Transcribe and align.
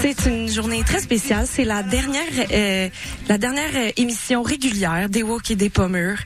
C'est 0.00 0.26
une 0.26 0.48
journée 0.48 0.82
très 0.84 1.00
spéciale. 1.00 1.46
C'est 1.50 1.64
la 1.64 1.82
dernière, 1.82 2.22
euh, 2.52 2.88
la 3.28 3.38
dernière 3.38 3.74
euh, 3.74 3.90
émission 3.96 4.42
régulière 4.42 5.08
des 5.08 5.22
Walk 5.22 5.50
et 5.50 5.56
des 5.56 5.70
Pommures. 5.70 6.18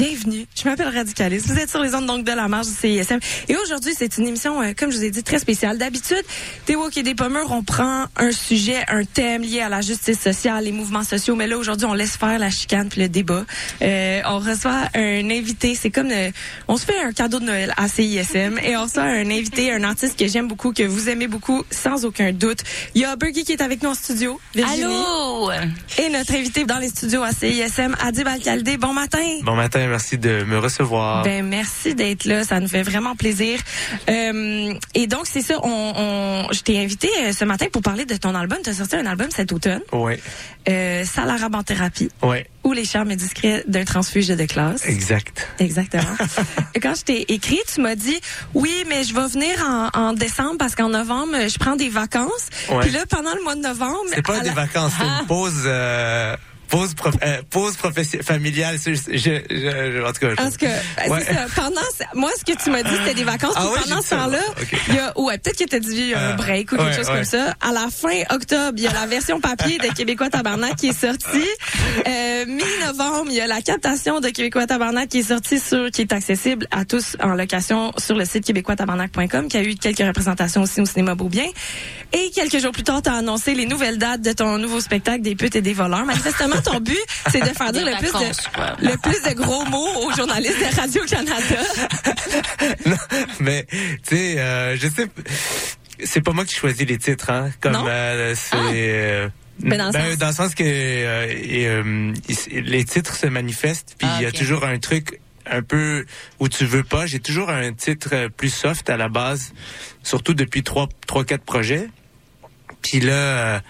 Bienvenue. 0.00 0.46
Je 0.56 0.66
m'appelle 0.66 0.88
Radicaliste. 0.88 1.46
Vous 1.48 1.58
êtes 1.58 1.68
sur 1.68 1.82
les 1.82 1.94
ondes 1.94 2.06
donc 2.06 2.24
de 2.24 2.32
la 2.32 2.48
marge 2.48 2.68
du 2.68 2.72
CISM. 2.72 3.18
Et 3.48 3.56
aujourd'hui, 3.56 3.92
c'est 3.94 4.16
une 4.16 4.28
émission, 4.28 4.62
euh, 4.62 4.72
comme 4.74 4.90
je 4.90 4.96
vous 4.96 5.04
ai 5.04 5.10
dit, 5.10 5.22
très 5.22 5.38
spéciale. 5.38 5.76
D'habitude, 5.76 6.22
des 6.66 6.74
Walk 6.74 6.96
et 6.96 7.02
des 7.02 7.14
Pommures, 7.14 7.52
on 7.52 7.62
prend 7.62 8.06
un 8.16 8.32
sujet, 8.32 8.82
un 8.88 9.04
thème 9.04 9.42
lié 9.42 9.60
à 9.60 9.68
la 9.68 9.82
justice 9.82 10.18
sociale, 10.18 10.64
les 10.64 10.72
mouvements 10.72 11.04
sociaux. 11.04 11.36
Mais 11.36 11.46
là, 11.46 11.58
aujourd'hui, 11.58 11.84
on 11.84 11.92
laisse 11.92 12.16
faire 12.16 12.38
la 12.38 12.48
chicane 12.48 12.88
puis 12.88 13.02
le 13.02 13.10
débat. 13.10 13.44
Euh, 13.82 14.22
on 14.24 14.38
reçoit 14.38 14.88
un 14.94 15.28
invité. 15.28 15.74
C'est 15.74 15.90
comme, 15.90 16.10
euh, 16.10 16.30
on 16.66 16.78
se 16.78 16.86
fait 16.86 16.98
un 16.98 17.12
cadeau 17.12 17.38
de 17.38 17.44
Noël 17.44 17.74
à 17.76 17.86
CISM 17.86 18.58
et 18.64 18.78
on 18.78 18.84
reçoit 18.84 19.02
un 19.02 19.30
invité, 19.30 19.70
un 19.70 19.84
artiste 19.84 20.18
que 20.18 20.28
j'aime 20.28 20.48
beaucoup, 20.48 20.72
que 20.72 20.82
vous 20.82 21.10
aimez 21.10 21.26
beaucoup, 21.26 21.62
sans 21.70 22.06
aucun 22.06 22.32
doute. 22.32 22.62
Il 22.94 23.02
y 23.02 23.04
a 23.04 23.16
Bergie 23.16 23.44
qui 23.44 23.52
est 23.52 23.60
avec 23.60 23.82
nous 23.82 23.90
en 23.90 23.94
studio. 23.94 24.40
Virginie. 24.54 24.84
Allô? 24.84 25.50
Et 25.98 26.08
notre 26.08 26.34
invité 26.34 26.64
dans 26.64 26.78
les 26.78 26.88
studios 26.88 27.22
à 27.22 27.32
CISM, 27.32 27.94
Adib 28.00 28.26
Alcaldé. 28.28 28.78
Bon 28.78 28.94
matin. 28.94 29.40
Bon 29.42 29.56
matin, 29.56 29.89
merci 29.90 30.16
de 30.18 30.44
me 30.44 30.58
recevoir. 30.58 31.22
Ben 31.24 31.44
merci 31.46 31.94
d'être 31.94 32.24
là, 32.24 32.44
ça 32.44 32.60
nous 32.60 32.68
fait 32.68 32.82
vraiment 32.82 33.14
plaisir. 33.16 33.58
Euh, 34.08 34.72
et 34.94 35.06
donc 35.06 35.22
c'est 35.24 35.42
ça, 35.42 35.54
on, 35.62 35.92
on 35.96 36.52
je 36.52 36.60
t'ai 36.62 36.78
invité 36.82 37.08
euh, 37.24 37.32
ce 37.32 37.44
matin 37.44 37.66
pour 37.72 37.82
parler 37.82 38.04
de 38.06 38.16
ton 38.16 38.34
album. 38.34 38.58
Tu 38.64 38.70
as 38.70 38.74
sorti 38.74 38.96
un 38.96 39.06
album 39.06 39.28
cet 39.30 39.52
automne, 39.52 39.82
ouais, 39.92 40.20
euh, 40.68 41.04
Salarabe 41.04 41.54
en 41.54 41.62
thérapie 41.62 42.10
ouais, 42.22 42.46
ou 42.64 42.72
les 42.72 42.84
charmes 42.84 43.14
discrets 43.14 43.64
d'un 43.68 43.84
transfuge 43.84 44.28
de 44.28 44.44
classe. 44.46 44.86
exact. 44.86 45.48
Exactement. 45.58 46.16
Quand 46.82 46.94
je 46.94 47.02
t'ai 47.04 47.32
écrit, 47.32 47.60
tu 47.72 47.80
m'as 47.80 47.94
dit 47.96 48.18
oui, 48.54 48.72
mais 48.88 49.04
je 49.04 49.14
vais 49.14 49.26
venir 49.28 49.64
en, 49.66 49.88
en 49.98 50.12
décembre 50.12 50.56
parce 50.58 50.74
qu'en 50.74 50.88
novembre 50.88 51.34
je 51.48 51.58
prends 51.58 51.76
des 51.76 51.88
vacances. 51.88 52.48
Ouais. 52.70 52.80
Puis 52.80 52.90
là 52.90 53.00
pendant 53.08 53.34
le 53.34 53.42
mois 53.42 53.54
de 53.56 53.60
novembre, 53.62 53.98
C'est 54.12 54.22
pas 54.26 54.40
des 54.40 54.48
la- 54.48 54.54
vacances, 54.54 54.92
c'est 54.98 55.04
une 55.04 55.26
pause, 55.26 55.62
euh, 55.66 56.36
pause, 56.70 56.94
prof- 56.94 57.14
euh, 57.22 57.42
pause 57.50 57.76
familiale. 58.22 58.76
Je, 58.84 58.94
je, 58.94 59.18
je- 59.18 60.02
en 60.04 60.12
tout 60.12 60.20
cas, 60.20 60.34
Parce 60.36 60.56
que 60.56 60.66
Ouais. 60.66 61.22
c'est 61.26 61.34
ça. 61.34 61.46
pendant 61.54 61.80
moi 62.14 62.30
ce 62.38 62.44
que 62.52 62.56
tu 62.62 62.70
m'as 62.70 62.82
dit 62.82 62.90
c'était 62.98 63.14
des 63.14 63.24
vacances 63.24 63.54
Ah 63.56 63.66
pendant 63.82 64.00
ce 64.02 64.10
temps-là 64.10 64.38
il 64.88 64.94
y 64.94 64.98
a 64.98 65.18
ouais 65.18 65.38
peut-être 65.38 65.58
que 65.58 65.64
t'as 65.64 65.78
dit 65.78 66.12
un 66.14 66.18
Euh, 66.18 66.32
break 66.34 66.72
ou 66.72 66.76
quelque 66.76 66.88
ouais, 66.90 66.96
chose 66.96 67.06
comme 67.06 67.24
ça 67.24 67.54
à 67.60 67.72
la 67.72 67.88
fin 67.90 68.22
octobre 68.34 68.72
il 68.76 68.82
y 68.84 68.86
a 68.86 68.92
la 68.92 69.06
version 69.06 69.40
papier 69.40 69.78
de 69.78 69.88
Québécois 69.94 70.30
Tabarnak 70.30 70.76
qui 70.76 70.88
est 70.88 70.98
sortie 70.98 71.48
euh, 72.06 72.46
mi-novembre 72.46 73.26
il 73.30 73.36
y 73.36 73.40
a 73.40 73.46
la 73.46 73.60
captation 73.62 74.20
de 74.20 74.28
Québécois 74.28 74.66
Tabarnak 74.66 75.08
qui 75.08 75.18
est 75.18 75.22
sortie 75.28 75.58
sur 75.58 75.90
qui 75.90 76.02
est 76.02 76.12
accessible 76.12 76.66
à 76.70 76.84
tous 76.84 77.16
en 77.22 77.34
location 77.34 77.92
sur 77.98 78.16
le 78.16 78.24
site 78.24 78.44
québécoistabarnak.com 78.44 79.48
qui 79.48 79.56
a 79.56 79.62
eu 79.62 79.74
quelques 79.74 79.98
représentations 80.06 80.62
aussi 80.62 80.80
au 80.80 80.86
cinéma 80.86 81.14
Beaubien 81.14 81.46
et 82.12 82.30
quelques 82.34 82.58
jours 82.60 82.72
plus 82.72 82.82
tard 82.84 83.00
t'as 83.02 83.14
annoncé 83.14 83.54
les 83.54 83.66
nouvelles 83.66 83.98
dates 83.98 84.22
de 84.22 84.32
ton 84.32 84.58
nouveau 84.58 84.80
spectacle 84.80 85.22
des 85.22 85.34
putes 85.34 85.56
et 85.56 85.62
des 85.62 85.72
voleurs 85.72 86.04
manifestement 86.04 86.56
ton 86.62 86.80
but 86.80 86.98
c'est 87.30 87.40
de 87.40 87.46
faire 87.56 87.72
dire 87.72 87.84
le 87.84 87.96
plus 87.98 88.08
de 88.12 88.52
quoi. 88.54 88.76
le 88.80 88.96
plus 88.96 89.22
de 89.22 89.34
gros 89.34 89.64
mots 89.66 90.04
aux 90.06 90.12
journalistes 90.14 90.58
de 90.58 90.76
Radio-Canada. 90.80 91.56
Non, 92.86 92.96
mais 93.40 93.66
tu 93.70 94.16
sais, 94.16 94.38
euh, 94.38 94.76
je 94.76 94.88
sais, 94.88 95.06
c'est 96.04 96.20
pas 96.20 96.32
moi 96.32 96.44
qui 96.44 96.54
choisis 96.54 96.86
les 96.86 96.98
titres, 96.98 97.30
hein. 97.30 97.50
Comme 97.60 97.72
Non? 97.72 97.84
euh, 97.88 98.34
c'est. 98.36 98.56
Ah. 98.56 98.70
euh, 98.72 99.28
Ben, 99.60 99.76
dans 99.78 99.86
le 99.86 99.92
sens- 99.92 100.18
dans 100.18 100.26
le 100.28 100.32
sens 100.34 100.54
que 100.54 100.62
euh, 100.64 101.26
et, 101.28 101.66
euh, 101.66 102.12
les 102.52 102.84
titres 102.84 103.14
se 103.16 103.26
manifestent, 103.26 103.94
puis 103.98 104.08
Ah, 104.10 104.16
il 104.20 104.22
y 104.24 104.26
a 104.26 104.32
toujours 104.32 104.64
un 104.64 104.78
truc 104.78 105.20
un 105.46 105.62
peu 105.62 106.04
où 106.38 106.48
tu 106.48 106.64
veux 106.64 106.84
pas. 106.84 107.06
J'ai 107.06 107.20
toujours 107.20 107.50
un 107.50 107.72
titre 107.72 108.10
euh, 108.12 108.28
plus 108.28 108.52
soft 108.54 108.88
à 108.88 108.96
la 108.96 109.08
base, 109.08 109.52
surtout 110.02 110.34
depuis 110.34 110.62
trois, 110.62 110.88
trois, 111.06 111.24
quatre 111.24 111.44
projets. 111.44 111.88
Puis 112.82 113.00
là, 113.00 113.12
euh, 113.12 113.60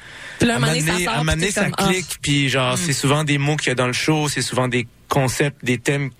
Puis 0.41 0.49
là, 0.49 0.55
un 0.55 0.56
à 0.56 0.59
un 0.59 0.61
moment 0.61 0.73
donné, 0.73 0.81
ça 0.81 0.93
à 0.93 0.97
un 0.97 0.99
sort, 0.99 1.17
moment 1.19 1.33
puis 1.33 1.41
donné, 1.41 1.47
t'es 1.47 1.53
ça 1.53 1.65
comme, 1.65 1.75
ah. 1.78 1.89
clique, 1.89 2.19
puis 2.21 2.49
genre, 2.49 2.77
c'est 2.77 2.93
souvent 2.93 3.23
des 3.25 3.39
mots 3.39 3.56
qu'il 3.56 3.69
y 3.69 3.71
a 3.71 3.75
dans 3.75 3.87
le 3.87 3.93
show, 3.93 4.28
c'est 4.28 4.43
souvent 4.43 4.67
des 4.67 4.89
concepts, 5.09 5.65
des 5.65 5.78
thèmes 5.78 6.11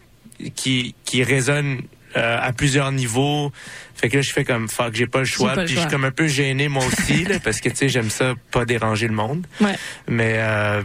qui, 0.55 0.95
qui 1.05 1.23
résonnent 1.25 1.83
euh, 2.17 2.39
à 2.41 2.53
plusieurs 2.53 2.93
niveaux. 2.93 3.53
Fait 3.95 4.09
que 4.09 4.17
là, 4.17 4.23
je 4.23 4.33
fais 4.33 4.45
comme, 4.45 4.69
fuck, 4.69 4.95
j'ai 4.95 5.07
pas 5.07 5.21
le 5.21 5.25
choix. 5.25 5.55
pas 5.55 5.61
le 5.61 5.67
Puis 5.67 5.75
je 5.75 5.81
suis 5.81 5.89
comme 5.89 6.05
un 6.05 6.11
peu 6.11 6.27
gêné, 6.27 6.69
moi 6.69 6.85
aussi, 6.85 7.25
là, 7.25 7.39
parce 7.45 7.61
que, 7.61 7.69
tu 7.69 7.77
sais, 7.77 7.89
j'aime 7.89 8.11
ça, 8.11 8.35
pas 8.51 8.65
déranger 8.65 9.07
le 9.07 9.15
monde. 9.15 9.47
Ouais. 9.61 9.77
Mais 10.09 10.35
euh, 10.39 10.83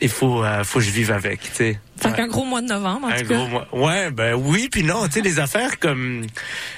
il 0.00 0.08
faut, 0.08 0.44
euh, 0.44 0.64
faut 0.64 0.78
que 0.78 0.84
je 0.84 0.90
vive 0.90 1.12
avec, 1.12 1.40
tu 1.40 1.48
sais. 1.54 1.80
Fait 2.00 2.08
Ouais. 2.08 2.14
qu'un 2.14 2.26
gros 2.26 2.44
mois 2.44 2.60
de 2.60 2.66
novembre, 2.66 3.06
en 3.06 3.10
Un 3.10 3.20
tout 3.22 3.26
cas. 3.28 3.34
gros 3.36 3.46
mois. 3.48 3.66
Ouais, 3.72 4.10
ben 4.10 4.34
oui, 4.34 4.68
puis 4.70 4.82
non, 4.82 5.06
tu 5.06 5.12
sais, 5.14 5.20
les 5.22 5.38
affaires 5.38 5.78
comme... 5.78 6.26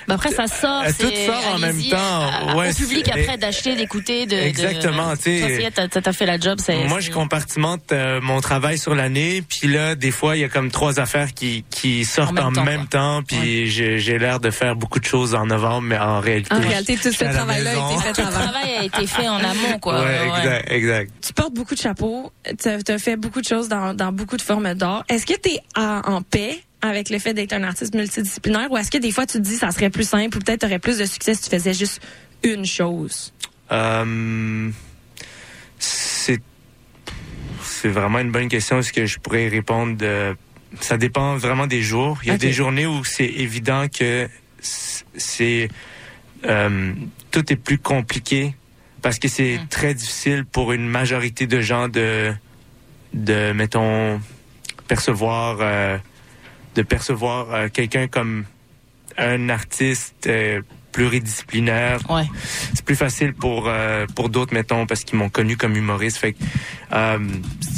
Ben 0.06 0.14
après, 0.14 0.30
ça 0.30 0.46
sort. 0.46 0.82
Euh, 0.86 0.90
tout 0.98 1.10
sort 1.26 1.54
en 1.54 1.58
même 1.58 1.82
temps. 1.82 1.96
à- 1.98 2.56
Ouais, 2.56 2.70
au 2.70 2.74
public 2.74 3.08
après 3.08 3.36
d'acheter, 3.36 3.74
d'écouter, 3.76 4.26
de. 4.26 4.36
Exactement, 4.36 5.14
tu 5.16 5.22
sais. 5.40 5.68
Ça, 5.92 6.00
t'as 6.00 6.12
fait 6.12 6.24
la 6.26 6.38
job. 6.38 6.58
c'est- 6.64 6.84
Moi, 6.84 7.00
je 7.00 7.10
compartimente 7.10 7.92
euh, 7.92 8.20
mon 8.22 8.40
travail 8.40 8.78
sur 8.78 8.94
l'année, 8.94 9.42
puis 9.42 9.68
là, 9.68 9.94
des 9.94 10.10
fois, 10.10 10.36
il 10.36 10.40
y 10.40 10.44
a 10.44 10.48
comme 10.48 10.70
trois 10.70 10.98
affaires 11.00 11.34
qui, 11.34 11.64
qui 11.70 12.04
sortent 12.04 12.32
même 12.32 12.44
en 12.46 12.52
temps, 12.52 12.64
même 12.64 12.86
quoi. 12.88 13.00
temps, 13.00 13.22
puis 13.22 13.68
j'ai 13.70 13.98
j'ai 13.98 14.18
l'air 14.18 14.40
de 14.40 14.50
faire 14.50 14.76
beaucoup 14.76 14.98
de 15.00 15.04
choses 15.04 15.34
en 15.34 15.46
novembre, 15.46 15.82
mais 15.82 15.98
en 15.98 16.20
réalité... 16.20 16.54
En 16.54 16.60
réalité, 16.60 16.96
tout 16.96 17.12
ce 17.12 17.24
travail-là 17.24 17.70
a 17.70 17.92
été 17.92 18.02
fait 18.02 18.12
Tout 18.12 18.20
le 18.22 18.26
avant. 18.28 18.38
travail 18.50 18.70
a 18.78 18.84
été 18.84 19.06
fait 19.06 19.28
en 19.28 19.36
amont, 19.36 19.78
quoi. 19.80 20.00
Ouais, 20.00 20.06
Ouais. 20.06 20.38
exact, 20.38 20.72
exact. 20.72 21.12
Tu 21.26 21.32
portes 21.32 21.54
beaucoup 21.54 21.74
de 21.74 21.80
chapeaux, 21.80 22.32
tu 22.62 22.68
as 22.92 22.98
fait 22.98 23.16
beaucoup 23.16 23.40
de 23.40 23.46
choses 23.46 23.68
dans, 23.68 23.92
dans 23.94 24.12
beaucoup 24.12 24.36
de 24.36 24.42
formes 24.42 24.72
d'art. 24.74 25.04
Est-ce 25.08 25.26
que 25.26 25.34
tu 25.40 25.50
es 25.50 25.60
en 25.76 26.22
paix 26.22 26.60
avec 26.80 27.10
le 27.10 27.18
fait 27.18 27.34
d'être 27.34 27.52
un 27.52 27.64
artiste 27.64 27.94
multidisciplinaire 27.94 28.70
ou 28.70 28.76
est-ce 28.76 28.90
que 28.90 28.98
des 28.98 29.10
fois 29.10 29.26
tu 29.26 29.38
te 29.38 29.42
dis 29.42 29.56
ça 29.56 29.70
serait 29.72 29.90
plus 29.90 30.08
simple 30.08 30.36
ou 30.36 30.40
peut-être 30.40 30.60
tu 30.60 30.66
aurais 30.66 30.78
plus 30.78 30.98
de 30.98 31.06
succès 31.06 31.34
si 31.34 31.42
tu 31.42 31.50
faisais 31.50 31.74
juste 31.74 32.00
une 32.44 32.64
chose? 32.64 33.32
Euh, 33.72 34.70
c'est 35.78 36.40
c'est 37.62 37.88
vraiment 37.88 38.18
une 38.20 38.30
bonne 38.32 38.48
question. 38.48 38.78
Est-ce 38.78 38.92
que 38.92 39.06
je 39.06 39.18
pourrais 39.18 39.48
répondre 39.48 39.96
de... 39.96 40.36
Ça 40.80 40.96
dépend 40.98 41.36
vraiment 41.36 41.66
des 41.66 41.82
jours. 41.82 42.18
Il 42.24 42.28
y 42.28 42.30
a 42.32 42.38
des 42.38 42.52
journées 42.52 42.86
où 42.86 43.04
c'est 43.04 43.24
évident 43.24 43.86
que 43.88 44.28
c'est 44.60 45.68
euh, 46.44 46.92
tout 47.30 47.52
est 47.52 47.56
plus 47.56 47.78
compliqué 47.78 48.54
parce 49.02 49.18
que 49.18 49.28
c'est 49.28 49.58
Mm. 49.58 49.68
très 49.68 49.94
difficile 49.94 50.44
pour 50.44 50.72
une 50.72 50.88
majorité 50.88 51.46
de 51.46 51.60
gens 51.60 51.88
de 51.88 52.32
de 53.14 53.52
mettons 53.52 54.20
percevoir 54.88 55.58
euh, 55.60 55.98
de 56.74 56.82
percevoir 56.82 57.52
euh, 57.54 57.68
quelqu'un 57.72 58.08
comme 58.08 58.44
un 59.16 59.48
artiste 59.48 60.26
euh, 60.26 60.62
pluridisciplinaire 60.92 61.98
Ouais. 62.10 62.24
c'est 62.74 62.84
plus 62.84 62.96
facile 62.96 63.32
pour 63.34 63.64
euh, 63.68 64.06
pour 64.16 64.28
d'autres 64.30 64.54
mettons 64.54 64.86
parce 64.86 65.04
qu'ils 65.04 65.18
m'ont 65.18 65.28
connu 65.28 65.56
comme 65.56 65.76
humoriste 65.76 66.16
fait 66.16 66.32
que, 66.32 66.38
euh, 66.92 67.18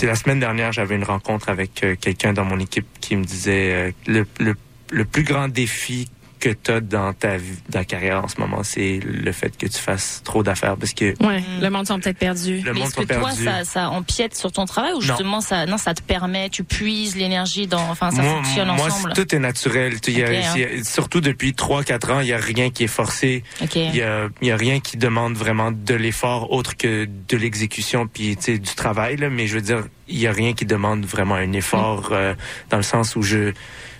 la 0.02 0.14
semaine 0.14 0.40
dernière 0.40 0.72
j'avais 0.72 0.94
une 0.94 1.04
rencontre 1.04 1.48
avec 1.48 1.82
euh, 1.82 1.96
quelqu'un 2.00 2.32
dans 2.32 2.44
mon 2.44 2.58
équipe 2.60 2.86
qui 3.00 3.16
me 3.16 3.24
disait 3.24 3.72
euh, 3.72 3.92
le, 4.06 4.26
le 4.38 4.54
le 4.92 5.04
plus 5.04 5.22
grand 5.24 5.48
défi 5.48 6.08
que 6.40 6.48
tu 6.48 6.70
as 6.72 6.80
dans 6.80 7.12
ta 7.12 7.36
vie, 7.36 7.56
dans 7.68 7.78
ta 7.80 7.84
carrière 7.84 8.24
en 8.24 8.28
ce 8.28 8.40
moment, 8.40 8.62
c'est 8.62 8.98
le 9.04 9.30
fait 9.32 9.56
que 9.56 9.66
tu 9.66 9.78
fasses 9.78 10.22
trop 10.24 10.42
d'affaires 10.42 10.76
parce 10.76 10.92
que 10.94 11.14
Ouais, 11.24 11.42
le 11.60 11.68
monde 11.70 11.86
sont 11.86 12.00
peut-être 12.00 12.18
perdus. 12.18 12.60
le 12.62 12.72
Mais 12.72 12.80
monde 12.80 12.88
est-ce 12.88 12.96
que 12.96 13.14
toi, 13.14 13.30
ça, 13.30 13.64
ça 13.64 13.90
empiète 13.90 14.34
sur 14.34 14.50
ton 14.50 14.64
travail 14.64 14.94
ou 14.94 15.00
justement 15.00 15.40
ça, 15.40 15.66
non, 15.66 15.76
ça 15.78 15.94
te 15.94 16.02
permet, 16.02 16.48
tu 16.48 16.64
puises 16.64 17.14
l'énergie 17.16 17.66
dans, 17.66 17.82
enfin, 17.90 18.10
ça 18.10 18.22
moi, 18.22 18.36
fonctionne 18.42 18.68
moi, 18.68 18.86
ensemble? 18.86 19.12
tout 19.12 19.34
est 19.34 19.38
naturel. 19.38 20.00
Tu- 20.00 20.10
il 20.12 20.18
y 20.18 20.24
a- 20.24 20.28
hein. 20.28 20.52
il 20.56 20.60
y 20.60 20.64
a- 20.64 20.84
surtout 20.84 21.20
depuis 21.20 21.52
3-4 21.52 22.10
ans, 22.10 22.20
il 22.20 22.28
y 22.28 22.32
a 22.32 22.38
rien 22.38 22.70
qui 22.70 22.84
est 22.84 22.88
forcé. 22.88 23.44
Ok. 23.62 23.76
Il 23.76 23.94
y 23.94 24.02
a, 24.02 24.28
il 24.40 24.48
y 24.48 24.50
a 24.50 24.56
rien 24.56 24.80
qui 24.80 24.96
demande 24.96 25.34
vraiment 25.34 25.70
de 25.70 25.94
l'effort 25.94 26.50
autre 26.52 26.76
que 26.76 27.06
de 27.28 27.36
l'exécution 27.36 28.06
puis 28.06 28.36
tu 28.36 28.42
sais, 28.42 28.58
du 28.58 28.74
travail 28.74 29.16
là. 29.16 29.28
Mais 29.30 29.46
je 29.46 29.54
veux 29.56 29.60
dire, 29.60 29.84
il 30.08 30.18
y 30.18 30.26
a 30.26 30.32
rien 30.32 30.54
qui 30.54 30.64
demande 30.64 31.04
vraiment 31.04 31.34
un 31.36 31.52
effort 31.52 32.08
euh, 32.12 32.34
dans 32.70 32.78
le 32.78 32.82
sens 32.82 33.14
où 33.16 33.22
je 33.22 33.52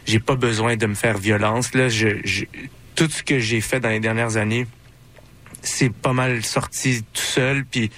j'ai 0.06 0.20
pas 0.20 0.34
besoin 0.36 0.76
de 0.76 0.86
me 0.86 0.94
faire 0.94 1.18
violence 1.18 1.74
là. 1.74 1.88
Je, 1.88 2.08
je- 2.24 2.44
tout 2.94 3.08
ce 3.08 3.22
que 3.22 3.38
j'ai 3.38 3.60
fait 3.60 3.80
dans 3.80 3.88
les 3.88 4.00
dernières 4.00 4.36
années, 4.36 4.66
c'est 5.62 5.92
pas 5.92 6.12
mal 6.12 6.44
sorti 6.44 7.02
tout 7.12 7.20
seul 7.22 7.64
puis 7.64 7.90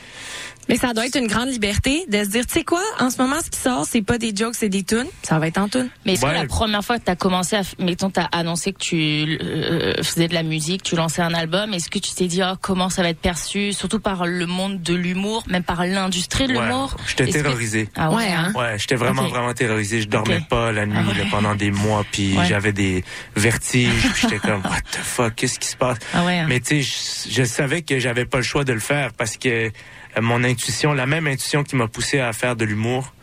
Mais 0.73 0.79
ça 0.79 0.95
doit 0.95 1.07
être 1.07 1.19
une 1.19 1.27
grande 1.27 1.51
liberté 1.51 2.05
de 2.09 2.25
se 2.25 2.31
dire, 2.31 2.47
tu 2.47 2.55
sais 2.55 2.65
quoi, 2.65 2.81
en 2.99 3.11
ce 3.11 3.21
moment, 3.21 3.37
ce 3.45 3.51
qui 3.51 3.59
sort, 3.61 3.85
c'est 3.85 4.01
pas 4.01 4.17
des 4.17 4.35
jokes, 4.35 4.55
c'est 4.55 4.71
des 4.71 4.83
tunes. 4.83 5.07
Ça 5.23 5.39
va 5.39 5.47
être 5.49 5.59
en 5.59 5.69
tunes. 5.69 5.91
Mais 6.07 6.15
est-ce 6.15 6.25
Ouais. 6.25 6.33
que 6.33 6.37
la 6.39 6.47
première 6.47 6.83
fois 6.83 6.99
que 6.99 7.05
tu 7.05 7.11
as 7.11 7.17
commencé 7.17 7.57
à, 7.57 7.63
mettons, 7.79 8.09
t'as 8.09 8.25
annoncé 8.33 8.73
que 8.73 8.79
tu 8.79 9.39
euh, 9.43 10.03
faisais 10.03 10.29
de 10.29 10.35
la 10.35 10.43
musique, 10.43 10.83
tu 10.83 10.97
lançais 10.97 11.21
un 11.21 11.35
album, 11.35 11.75
est-ce 11.75 11.91
que 11.91 11.99
tu 11.99 12.13
t'es 12.15 12.27
dit, 12.27 12.41
oh, 12.43 12.55
comment 12.61 12.89
ça 12.89 13.03
va 13.03 13.11
être 13.11 13.21
perçu, 13.21 13.75
surtout 13.75 14.01
par 14.01 14.25
le 14.27 14.47
monde 14.47 14.81
de 14.83 14.95
l'humour, 14.95 15.45
même 15.47 15.63
par 15.63 15.85
l'industrie 15.85 16.47
de 16.47 16.55
Ouais, 16.55 16.63
l'humour? 16.67 16.97
J'étais 17.07 17.25
Est-ce 17.25 17.39
que- 17.39 17.43
terrorisé. 17.43 17.89
Ah 17.95 18.09
ouais, 18.11 18.17
Ouais, 18.17 18.29
hein? 18.33 18.53
Ouais, 18.55 18.77
j'étais 18.79 18.95
vraiment, 18.97 19.29
vraiment 19.29 19.53
terrorisé. 19.53 20.01
Je 20.01 20.09
dormais 20.09 20.41
pas 20.49 20.73
la 20.73 20.87
nuit 20.87 20.97
Ah 20.99 21.09
ouais. 21.11 21.19
là, 21.19 21.25
pendant 21.31 21.55
des 21.55 21.71
mois, 21.71 22.05
puis 22.11 22.35
Ouais. 22.39 22.47
j'avais 22.47 22.73
des 22.73 23.05
vertiges. 23.37 23.91
puis 24.15 24.23
j'étais 24.23 24.39
comme, 24.39 24.63
what 24.65 24.81
the 24.91 24.97
fuck, 25.03 25.35
qu'est-ce 25.35 25.59
qui 25.59 25.69
se 25.69 25.77
passe? 25.77 25.99
Ah 26.15 26.25
ouais, 26.25 26.39
hein? 26.39 26.47
Mais 26.49 26.61
tu 26.61 26.83
sais, 26.83 27.29
je, 27.29 27.35
je 27.35 27.45
savais 27.45 27.83
que 27.83 27.99
j'avais 27.99 28.25
pas 28.25 28.39
le 28.39 28.43
choix 28.45 28.65
de 28.65 28.73
le 28.73 28.81
faire 28.81 29.13
parce 29.13 29.37
que 29.37 29.49
euh, 29.67 29.71
mon 30.21 30.45
intuition, 30.45 30.93
la 30.93 31.07
même 31.07 31.27
intuition 31.27 31.65
qui 31.65 31.77
m'a 31.77 31.89
poussé 31.89 32.21
à 32.21 32.33
faire 32.33 32.57
de 32.57 32.65
l'humour, 32.65 33.15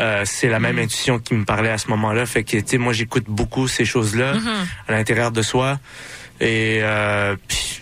euh, 0.00 0.22
c'est 0.24 0.48
la 0.48 0.58
même 0.58 0.78
intuition 0.78 1.18
qui 1.18 1.34
me 1.34 1.44
parlait 1.44 1.70
à 1.70 1.78
ce 1.78 1.88
moment-là. 1.88 2.24
Fait 2.26 2.44
que 2.44 2.56
tu 2.56 2.64
sais, 2.66 2.78
moi 2.78 2.92
j'écoute 2.92 3.24
beaucoup 3.28 3.68
ces 3.68 3.84
choses-là 3.84 4.34
Mm-hmm. 4.34 4.88
à 4.88 4.92
l'intérieur 4.92 5.32
de 5.32 5.42
soi. 5.42 5.78
Et 6.40 6.78
euh, 6.82 7.36
puis, 7.46 7.80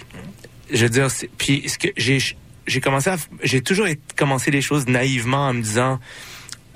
je 0.72 0.82
veux 0.82 0.88
dire, 0.88 1.08
puis 1.38 1.68
ce 1.68 1.78
que 1.78 1.88
j'ai 1.96 2.18
j'ai 2.66 2.80
commencé 2.80 3.10
à, 3.10 3.16
j'ai 3.42 3.62
toujours 3.62 3.86
commencé 4.16 4.50
les 4.50 4.60
choses 4.62 4.86
naïvement 4.86 5.48
en 5.48 5.54
me 5.54 5.62
disant. 5.62 6.00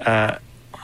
Euh, 0.07 0.29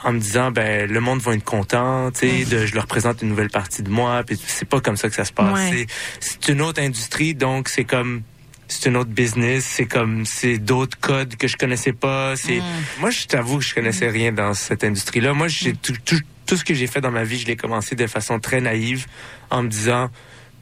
en 0.03 0.13
me 0.13 0.19
disant 0.19 0.49
ben 0.49 0.89
le 0.89 0.99
monde 0.99 1.19
va 1.19 1.35
être 1.35 1.43
content, 1.43 2.09
tu 2.09 2.27
sais, 2.27 2.45
de 2.45 2.65
je 2.65 2.73
leur 2.73 2.87
présente 2.87 3.21
une 3.21 3.29
nouvelle 3.29 3.51
partie 3.51 3.83
de 3.83 3.89
moi, 3.89 4.23
puis 4.25 4.35
c'est 4.43 4.67
pas 4.67 4.81
comme 4.81 4.97
ça 4.97 5.09
que 5.09 5.15
ça 5.15 5.25
se 5.25 5.31
passe. 5.31 5.53
Ouais. 5.53 5.85
C'est 6.19 6.47
une 6.49 6.61
autre 6.61 6.81
industrie, 6.81 7.35
donc 7.35 7.69
c'est 7.69 7.83
comme 7.83 8.23
c'est 8.71 8.89
une 8.89 8.95
autre 8.95 9.09
business, 9.09 9.65
c'est 9.65 9.85
comme 9.85 10.25
c'est 10.25 10.57
d'autres 10.57 10.97
codes 10.99 11.35
que 11.35 11.47
je 11.47 11.57
connaissais 11.57 11.91
pas. 11.91 12.35
C'est 12.35 12.61
moi 12.99 13.09
je 13.09 13.25
t'avoue 13.25 13.59
que 13.59 13.65
je 13.65 13.75
connaissais 13.75 14.09
rien 14.09 14.31
dans 14.31 14.53
cette 14.53 14.83
industrie-là. 14.83 15.33
Moi 15.33 15.47
j'ai 15.49 15.73
tout, 15.73 15.93
tout 16.05 16.19
tout 16.45 16.57
ce 16.57 16.63
que 16.63 16.73
j'ai 16.73 16.87
fait 16.87 17.01
dans 17.01 17.11
ma 17.11 17.23
vie, 17.23 17.37
je 17.37 17.47
l'ai 17.47 17.55
commencé 17.55 17.95
de 17.95 18.07
façon 18.07 18.39
très 18.39 18.61
naïve 18.61 19.07
en 19.49 19.63
me 19.63 19.69
disant 19.69 20.09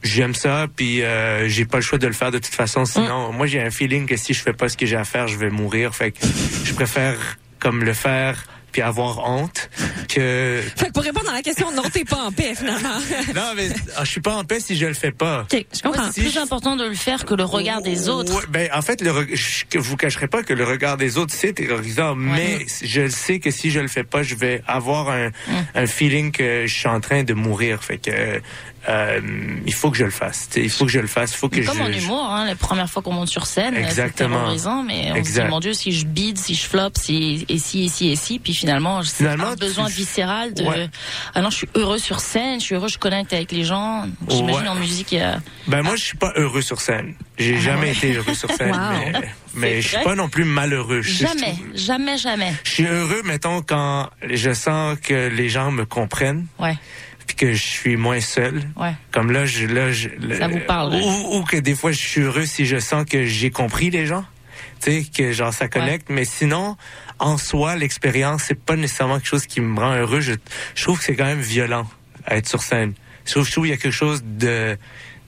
j'aime 0.02 0.34
ça 0.34 0.66
puis 0.74 1.02
euh, 1.02 1.48
j'ai 1.48 1.64
pas 1.64 1.78
le 1.78 1.82
choix 1.82 1.98
de 1.98 2.06
le 2.06 2.12
faire 2.12 2.30
de 2.30 2.38
toute 2.38 2.54
façon 2.54 2.84
sinon 2.84 3.32
moi 3.32 3.46
j'ai 3.46 3.60
un 3.60 3.70
feeling 3.70 4.06
que 4.06 4.16
si 4.16 4.32
je 4.32 4.40
fais 4.40 4.54
pas 4.54 4.68
ce 4.68 4.76
que 4.76 4.86
j'ai 4.86 4.96
à 4.96 5.04
faire 5.04 5.28
je 5.28 5.36
vais 5.36 5.50
mourir 5.50 5.94
fait 5.94 6.12
que 6.12 6.20
je 6.64 6.72
préfère 6.72 7.18
comme 7.58 7.84
le 7.84 7.92
faire 7.92 8.44
puis 8.72 8.82
avoir 8.82 9.28
honte 9.28 9.70
que 10.08 10.62
Fait 10.76 10.86
que 10.86 10.92
pour 10.92 11.02
répondre 11.02 11.30
à 11.30 11.34
la 11.34 11.42
question, 11.42 11.70
non, 11.72 11.82
t'es 11.92 12.04
pas 12.04 12.16
en 12.24 12.32
paix, 12.32 12.54
finalement. 12.54 12.98
non 13.34 13.52
mais 13.56 13.68
ah, 13.96 14.04
je 14.04 14.10
suis 14.10 14.20
pas 14.20 14.34
en 14.34 14.44
paix 14.44 14.60
si 14.60 14.76
je 14.76 14.86
le 14.86 14.94
fais 14.94 15.12
pas 15.12 15.46
OK, 15.52 15.64
je 15.74 15.82
comprends. 15.82 16.10
C'est 16.12 16.22
plus 16.22 16.36
important 16.38 16.76
de 16.76 16.84
le 16.84 16.94
faire 16.94 17.24
que 17.24 17.34
le 17.34 17.44
regard 17.44 17.82
des 17.82 18.08
autres. 18.08 18.34
Ouais, 18.34 18.44
ben, 18.48 18.68
en 18.74 18.82
fait, 18.82 19.00
le, 19.00 19.10
reg- 19.10 19.34
je 19.34 19.78
vous 19.78 19.96
cacherai 19.96 20.28
pas 20.28 20.42
que 20.42 20.52
le 20.54 20.64
regard 20.64 20.96
des 20.96 21.18
autres, 21.18 21.34
c'est 21.36 21.52
terrorisant, 21.52 22.14
mais 22.14 22.66
je 22.82 23.08
sais 23.08 23.38
que 23.40 23.50
si 23.50 23.70
je 23.70 23.80
le 23.80 23.88
fais 23.88 24.04
pas, 24.04 24.22
je 24.22 24.34
vais 24.34 24.62
avoir 24.66 25.10
un, 25.10 25.30
un 25.74 25.86
feeling 25.86 26.32
que 26.32 26.66
je 26.66 26.74
suis 26.74 26.88
en 26.88 27.00
train 27.00 27.22
de 27.22 27.34
mourir. 27.34 27.82
Fait 27.82 27.98
que, 27.98 28.40
euh, 28.88 29.20
il 29.66 29.72
faut 29.74 29.90
que 29.90 29.96
je 29.98 30.04
le 30.04 30.10
fasse. 30.10 30.48
Il 30.56 30.70
faut 30.70 30.86
que 30.86 30.90
je 30.92 31.00
le 31.00 31.06
fasse. 31.06 31.32
Il 31.32 31.36
faut 31.36 31.48
que 31.48 31.60
Comme 31.60 31.76
je, 31.76 31.82
en 31.82 31.92
humour, 31.92 32.24
hein, 32.30 32.46
les 32.46 32.54
premières 32.54 32.88
fois 32.88 33.02
qu'on 33.02 33.12
monte 33.12 33.28
sur 33.28 33.46
scène, 33.46 33.74
c'est 33.74 33.82
Exactement. 33.82 34.36
terrorisant, 34.38 34.82
mais 34.82 35.08
on 35.10 35.14
se 35.14 35.18
Exact. 35.18 35.44
dit, 35.44 35.50
mon 35.50 35.60
Dieu, 35.60 35.72
si 35.74 35.92
je 35.92 36.06
bide, 36.06 36.38
si 36.38 36.54
je 36.54 36.62
flop, 36.66 36.90
si, 36.96 37.44
et 37.48 37.58
si, 37.58 37.84
et 37.84 37.88
si, 37.88 38.10
et 38.10 38.16
si, 38.16 38.38
puis 38.38 38.54
finalement, 38.54 39.02
c'est 39.02 39.16
Finalement, 39.18 39.48
un 39.48 39.54
besoin 39.56 39.86
tu- 39.86 39.92
viscéral 39.92 40.54
de, 40.54 40.64
Ouais. 40.64 40.88
ah 41.34 41.42
non, 41.42 41.50
je 41.50 41.56
suis 41.56 41.68
heureux 41.74 41.98
sur 41.98 42.20
scène, 42.20 42.58
je 42.60 42.64
suis 42.64 42.74
heureux, 42.74 42.88
je 42.88 42.98
connecte 42.98 43.32
avec 43.32 43.52
les 43.52 43.64
gens. 43.64 44.06
J'imagine 44.28 44.62
Ouais. 44.62 44.68
en 44.68 44.74
musique, 44.76 45.14
Ben 45.66 45.82
moi, 45.82 45.96
je 45.96 46.02
suis 46.02 46.16
pas 46.16 46.32
heureux 46.36 46.62
sur 46.62 46.80
scène. 46.80 47.14
J'ai 47.38 47.58
jamais 47.58 47.92
été 47.92 48.14
heureux 48.14 48.34
sur 48.34 48.50
scène, 48.50 48.72
Wow. 48.72 48.78
mais, 49.12 49.12
mais 49.54 49.82
je 49.82 49.88
suis 49.88 50.04
pas 50.04 50.14
non 50.14 50.28
plus 50.28 50.44
malheureux. 50.44 51.02
Je 51.02 51.12
jamais, 51.26 51.54
jamais, 51.74 52.16
jamais. 52.18 52.54
Je 52.64 52.70
suis 52.70 52.86
heureux, 52.86 53.22
mettons, 53.24 53.62
quand 53.62 54.08
je 54.28 54.52
sens 54.52 54.98
que 55.02 55.28
les 55.28 55.48
gens 55.48 55.70
me 55.70 55.84
comprennent, 55.84 56.46
Ouais, 56.58 56.76
puis 57.30 57.46
que 57.46 57.52
je 57.52 57.62
suis 57.62 57.96
moins 57.96 58.20
seul. 58.20 58.62
ouais. 58.76 58.92
Comme 59.12 59.30
là, 59.30 59.46
je, 59.46 59.66
là, 59.66 59.92
je, 59.92 60.08
le- 60.08 60.36
Ça 60.36 60.48
vous 60.48 60.58
parle, 60.66 60.94
ouais. 60.94 61.00
Ou, 61.02 61.36
ou 61.38 61.44
que 61.44 61.56
des 61.56 61.74
fois, 61.76 61.92
je 61.92 61.98
suis 61.98 62.22
heureux 62.22 62.44
si 62.44 62.66
je 62.66 62.78
sens 62.78 63.04
que 63.08 63.24
j'ai 63.24 63.50
compris 63.52 63.90
les 63.90 64.06
gens. 64.06 64.24
Tu 64.82 64.90
sais, 64.90 65.04
que 65.16 65.30
genre, 65.32 65.52
ça 65.52 65.68
connecte. 65.68 66.08
Mais 66.10 66.24
sinon, 66.24 66.76
en 67.20 67.38
soi, 67.38 67.76
l'expérience, 67.76 68.44
c'est 68.48 68.58
pas 68.60 68.74
nécessairement 68.76 69.18
quelque 69.18 69.28
chose 69.28 69.46
qui 69.46 69.60
me 69.60 69.78
rend 69.78 69.94
heureux. 69.94 70.20
Je, 70.20 70.32
je 70.74 70.82
trouve 70.82 70.98
que 70.98 71.04
c'est 71.04 71.14
quand 71.14 71.26
même 71.26 71.40
violent 71.40 71.88
à 72.26 72.36
être 72.36 72.48
sur 72.48 72.62
scène. 72.62 72.94
Je 73.26 73.32
trouve, 73.32 73.46
je 73.46 73.52
trouve 73.52 73.64
qu'il 73.64 73.70
y 73.70 73.74
a 73.74 73.80
quelque 73.80 73.92
chose 73.92 74.22
de, 74.24 74.76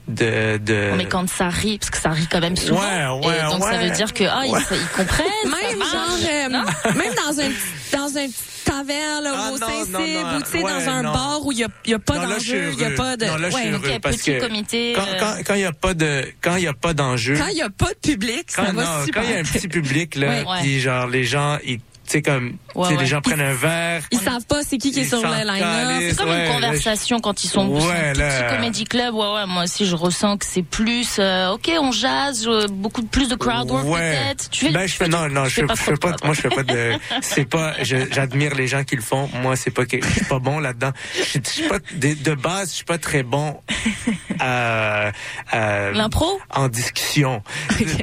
de, 0.07 0.57
de... 0.57 0.91
Mais 0.97 1.05
quand 1.05 1.27
ça 1.29 1.47
rit, 1.49 1.77
parce 1.77 1.89
que 1.89 1.97
ça 1.97 2.09
rit 2.09 2.27
quand 2.29 2.41
même 2.41 2.57
souvent. 2.57 2.81
Ouais, 2.81 3.27
ouais, 3.27 3.39
et 3.39 3.41
donc 3.43 3.63
ça 3.63 3.69
ouais. 3.71 3.87
veut 3.89 3.95
dire 3.95 4.13
que, 4.13 4.25
ah, 4.25 4.41
ils, 4.45 4.49
ils 4.49 4.87
comprennent. 4.89 5.27
ça 5.43 5.67
Même 5.67 5.79
genre, 5.79 6.17
euh, 6.29 6.49
même 6.95 7.13
dans 7.15 7.39
un, 7.39 7.49
dans 7.97 8.17
un 8.17 8.27
taverne, 8.65 9.23
là, 9.23 9.33
Ah, 9.35 9.51
au 9.53 9.57
Saint-Cybe, 9.57 10.27
ou 10.37 10.41
tu 10.41 10.51
sais, 10.51 10.63
ouais, 10.63 10.71
dans 10.71 10.89
un 10.89 11.03
non. 11.03 11.13
bar 11.13 11.45
où 11.45 11.51
il 11.51 11.59
y 11.59 11.63
a, 11.63 11.67
il 11.85 11.91
y 11.91 11.93
a 11.93 11.99
pas 11.99 12.17
d'enjeu, 12.17 12.71
il 12.73 12.79
y 12.79 12.85
a 12.85 12.91
pas 12.91 13.17
de, 13.17 13.25
Non, 13.25 13.35
là, 13.37 13.49
je 13.49 13.55
suis 13.55 13.65
ouais. 13.65 13.71
heureux. 13.71 13.99
Parce 14.01 14.17
petit 14.17 14.31
que 14.31 14.39
comité, 14.41 14.93
Quand, 14.95 15.01
euh, 15.07 15.19
quand, 15.19 15.35
quand 15.45 15.53
il 15.55 15.61
y 15.61 15.65
a 15.65 15.71
pas 15.73 15.93
de, 15.93 16.25
quand 16.41 16.55
il 16.57 16.63
y 16.63 16.67
a 16.67 16.73
pas 16.73 16.93
d'enjeu. 16.93 17.35
Quand 17.37 17.47
il 17.47 17.57
y 17.57 17.61
a 17.61 17.69
pas 17.69 17.93
de 17.93 18.11
public, 18.11 18.45
ça 18.51 18.65
quand, 18.65 18.73
va 18.73 18.83
non, 18.83 19.05
super. 19.05 19.21
quand 19.21 19.27
il 19.29 19.33
y 19.33 19.37
a 19.37 19.39
un 19.39 19.43
petit 19.43 19.67
public, 19.67 20.15
là, 20.15 20.43
puis 20.61 20.79
genre, 20.81 21.07
les 21.07 21.23
gens, 21.23 21.57
ils, 21.65 21.79
sais, 22.11 22.21
comme, 22.21 22.57
Ouais, 22.75 22.87
tu 22.87 22.89
sais, 22.89 22.95
ouais. 22.95 23.01
les 23.01 23.05
gens 23.07 23.21
prennent 23.21 23.41
un 23.41 23.53
verre. 23.53 24.03
Ils 24.11 24.19
savent 24.19 24.45
pas 24.45 24.61
c'est 24.63 24.77
qui 24.77 24.91
qui 24.91 25.01
est 25.01 25.05
sur 25.05 25.17
le 25.21 25.23
calissent. 25.23 26.09
C'est 26.11 26.17
comme 26.17 26.29
Ouais, 26.29 26.45
une 26.45 26.61
là, 26.61 26.67
conversation 26.67 27.19
quand 27.19 27.43
ils 27.43 27.47
sont 27.49 27.75
un 27.75 28.13
petit 28.13 28.55
comedy 28.55 28.83
club. 28.85 29.13
Ouais, 29.15 29.33
ouais, 29.33 29.45
moi 29.47 29.63
aussi, 29.63 29.85
je 29.85 29.95
ressens 29.95 30.37
que 30.37 30.45
c'est 30.45 30.63
plus, 30.63 31.17
euh, 31.19 31.51
ok, 31.51 31.71
on 31.79 31.91
jazz, 31.91 32.45
euh, 32.47 32.67
beaucoup 32.67 33.03
plus 33.03 33.29
de 33.29 33.35
crowd 33.35 33.69
work 33.69 33.85
Ouais. 33.85 34.11
peut-être. 34.11 34.49
Tu 34.49 34.65
fais, 34.65 34.71
ben, 34.71 34.87
je 34.87 34.93
fais, 34.95 35.07
non, 35.07 35.29
non, 35.29 35.45
je 35.45 35.49
fais 35.49 35.61
fais, 35.61 35.67
pas 35.67 35.75
je 35.75 35.81
fais 35.81 35.91
de 35.93 35.97
pas, 35.97 36.07
crowd 36.09 36.25
moi, 36.25 36.33
je 36.33 36.41
fais 36.41 36.49
pas 36.49 36.63
de, 36.63 36.93
c'est 37.21 37.45
pas, 37.45 37.73
j'admire 37.83 38.55
les 38.55 38.67
gens 38.67 38.83
qui 38.83 38.95
le 38.95 39.01
font. 39.01 39.29
Moi, 39.41 39.55
c'est 39.55 39.71
pas 39.71 39.85
que, 39.85 40.01
je 40.01 40.07
suis 40.09 40.25
pas 40.25 40.39
bon 40.39 40.59
là-dedans. 40.59 40.91
Je, 41.15 41.39
je 41.43 41.49
suis 41.49 41.67
pas, 41.69 41.79
de, 41.93 42.13
de 42.15 42.33
base, 42.35 42.69
je 42.71 42.75
suis 42.75 42.85
pas 42.85 42.97
très 42.97 43.23
bon 43.23 43.59
à, 44.39 45.11
à- 45.51 45.91
L'impro? 45.91 46.39
en 46.49 46.67
discussion. 46.67 47.43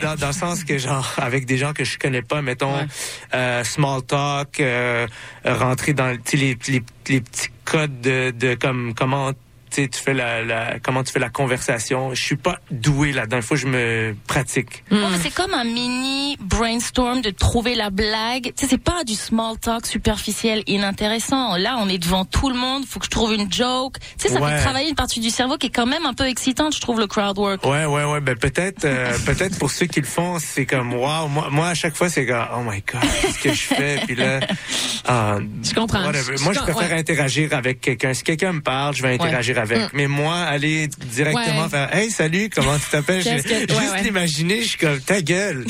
Dans, 0.01 0.15
dans 0.15 0.27
le 0.29 0.33
sens 0.33 0.65
que, 0.65 0.79
genre, 0.79 1.15
avec 1.19 1.45
des 1.47 1.59
gens 1.59 1.73
que 1.73 1.85
je 1.85 1.99
connais 1.99 2.23
pas, 2.23 2.41
mettons, 2.43 2.71
Ouais. 2.75 2.87
euh, 3.35 3.65
small 3.65 3.90
talk, 4.01 4.61
euh, 4.61 5.07
rentrer 5.45 5.93
dans 5.93 6.07
les 6.07 6.19
petits 6.19 7.51
codes 7.65 8.01
de, 8.01 8.31
de 8.31 8.55
comme, 8.55 8.95
comment, 8.95 9.33
tu 9.71 9.89
fais 10.01 10.15
la, 10.15 10.43
la, 10.45 10.79
comment 10.81 11.03
tu 11.03 11.13
fais 11.13 11.19
la 11.19 11.31
conversation. 11.31 12.15
Je 12.15 12.23
suis 12.23 12.37
pas 12.37 12.59
doué 12.71 13.13
là-dedans. 13.13 13.37
Il 13.39 13.43
faut 13.43 13.55
que 13.55 13.61
je 13.61 13.67
me 13.67 14.15
pratique. 14.27 14.85
Ouais, 14.91 14.99
c'est 15.23 15.33
comme 15.35 15.55
un 15.55 15.65
mini 15.65 16.37
brainstorm 16.41 17.21
de 17.21 17.31
trouver 17.31 17.75
la 17.75 17.91
blague. 17.91 18.45
Tu 18.45 18.53
sais, 18.57 18.67
c'est 18.69 18.83
pas 18.83 19.05
du 19.05 19.15
small 19.15 19.59
talk 19.59 19.87
superficiel, 19.87 20.63
inintéressant. 20.67 21.57
Là, 21.57 21.77
on 21.79 21.89
est 21.89 21.99
devant 21.99 22.25
tout 22.25 22.49
le 22.51 22.57
monde. 22.57 22.85
Faut 22.87 22.99
que 23.01 23.07
je 23.07 23.11
trouve 23.11 23.33
une 23.35 23.53
joke. 23.53 23.95
Tu 24.01 24.07
sais, 24.19 24.29
ça 24.35 24.41
Ouais. 24.41 24.57
fait 24.57 24.63
travailler 24.63 24.89
une 24.89 24.95
partie 24.95 25.21
du 25.21 25.31
cerveau 25.31 25.57
qui 25.57 25.67
est 25.69 25.75
quand 25.75 25.87
même 25.87 26.07
un 26.07 26.15
peu 26.15 26.27
excitante, 26.27 26.75
je 26.75 26.81
trouve, 26.81 26.99
le 27.01 27.07
crowd 27.07 27.39
work. 27.39 27.65
Ouais, 27.65 27.85
ouais, 27.85 28.05
ouais. 28.05 28.21
Ben 28.21 28.37
peut-être, 28.37 28.85
euh, 28.85 29.13
peut-être 29.27 29.59
pour 29.59 29.71
ceux 29.71 29.87
qui 29.87 30.01
le 30.01 30.07
font, 30.07 30.39
c'est 30.39 30.67
comme 30.67 30.95
waouh. 30.95 31.29
Moi, 31.29 31.49
moi, 31.51 31.69
à 31.69 31.75
chaque 31.75 31.95
fois, 31.97 32.09
c'est 32.09 32.27
comme 32.27 32.47
oh 32.57 32.61
my 32.65 32.83
god, 32.91 33.01
qu'est-ce 33.03 33.39
que 33.39 33.53
je 33.53 33.63
fais? 33.75 34.01
Puis 34.07 34.15
là, 34.17 34.41
ah, 35.07 35.37
Je 35.63 35.75
comprends. 35.75 36.11
Je- 36.13 36.43
Moi, 36.45 36.53
je 36.53 36.59
je- 36.59 36.65
préfère 36.65 36.91
ouais. 36.91 36.99
interagir 36.99 37.53
avec 37.55 37.81
quelqu'un. 37.81 38.15
Si 38.15 38.23
quelqu'un 38.25 38.53
me 38.53 38.61
parle, 38.63 38.95
je 38.95 39.03
vais 39.03 39.15
interagir 39.15 39.57
avec. 39.59 39.60
Mm. 39.65 39.89
Mais 39.93 40.07
moi, 40.07 40.37
aller 40.37 40.89
directement 40.89 41.63
Ouais. 41.65 41.69
faire 41.69 41.95
Hey, 41.95 42.11
salut, 42.11 42.49
comment 42.55 42.77
tu 42.79 42.91
t'appelles? 42.91 43.23
Juste 43.25 43.49
ouais. 43.51 44.03
l'imaginer, 44.03 44.63
je 44.63 44.69
suis 44.69 44.79
comme 44.79 45.01
ta 45.01 45.21
gueule. 45.23 45.65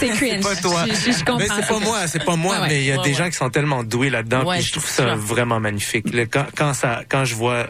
C'est 0.00 0.08
cringe. 0.08 0.42
Pas 0.42 0.56
toi. 0.56 0.84
Je, 0.88 0.94
je- 1.12 1.18
je 1.18 1.24
comprends. 1.24 1.38
mais 1.38 1.46
c'est 1.48 1.66
pas 1.68 1.78
moi, 1.80 2.06
c'est 2.06 2.24
pas 2.24 2.36
moi, 2.36 2.56
mais 2.68 2.78
il 2.80 2.86
y 2.86 2.92
a 2.92 2.98
des 2.98 3.14
gens 3.14 3.26
qui 3.28 3.36
sont 3.36 3.50
tellement 3.50 3.82
doués 3.84 4.10
là-dedans, 4.10 4.44
je 4.60 4.72
trouve 4.72 4.88
ça 4.88 5.14
vraiment 5.14 5.60
magnifique. 5.60 6.06
Quand, 6.30 6.46
quand 6.56 6.74
ça, 6.74 7.02
quand 7.08 7.24
je 7.24 7.34
vois 7.34 7.68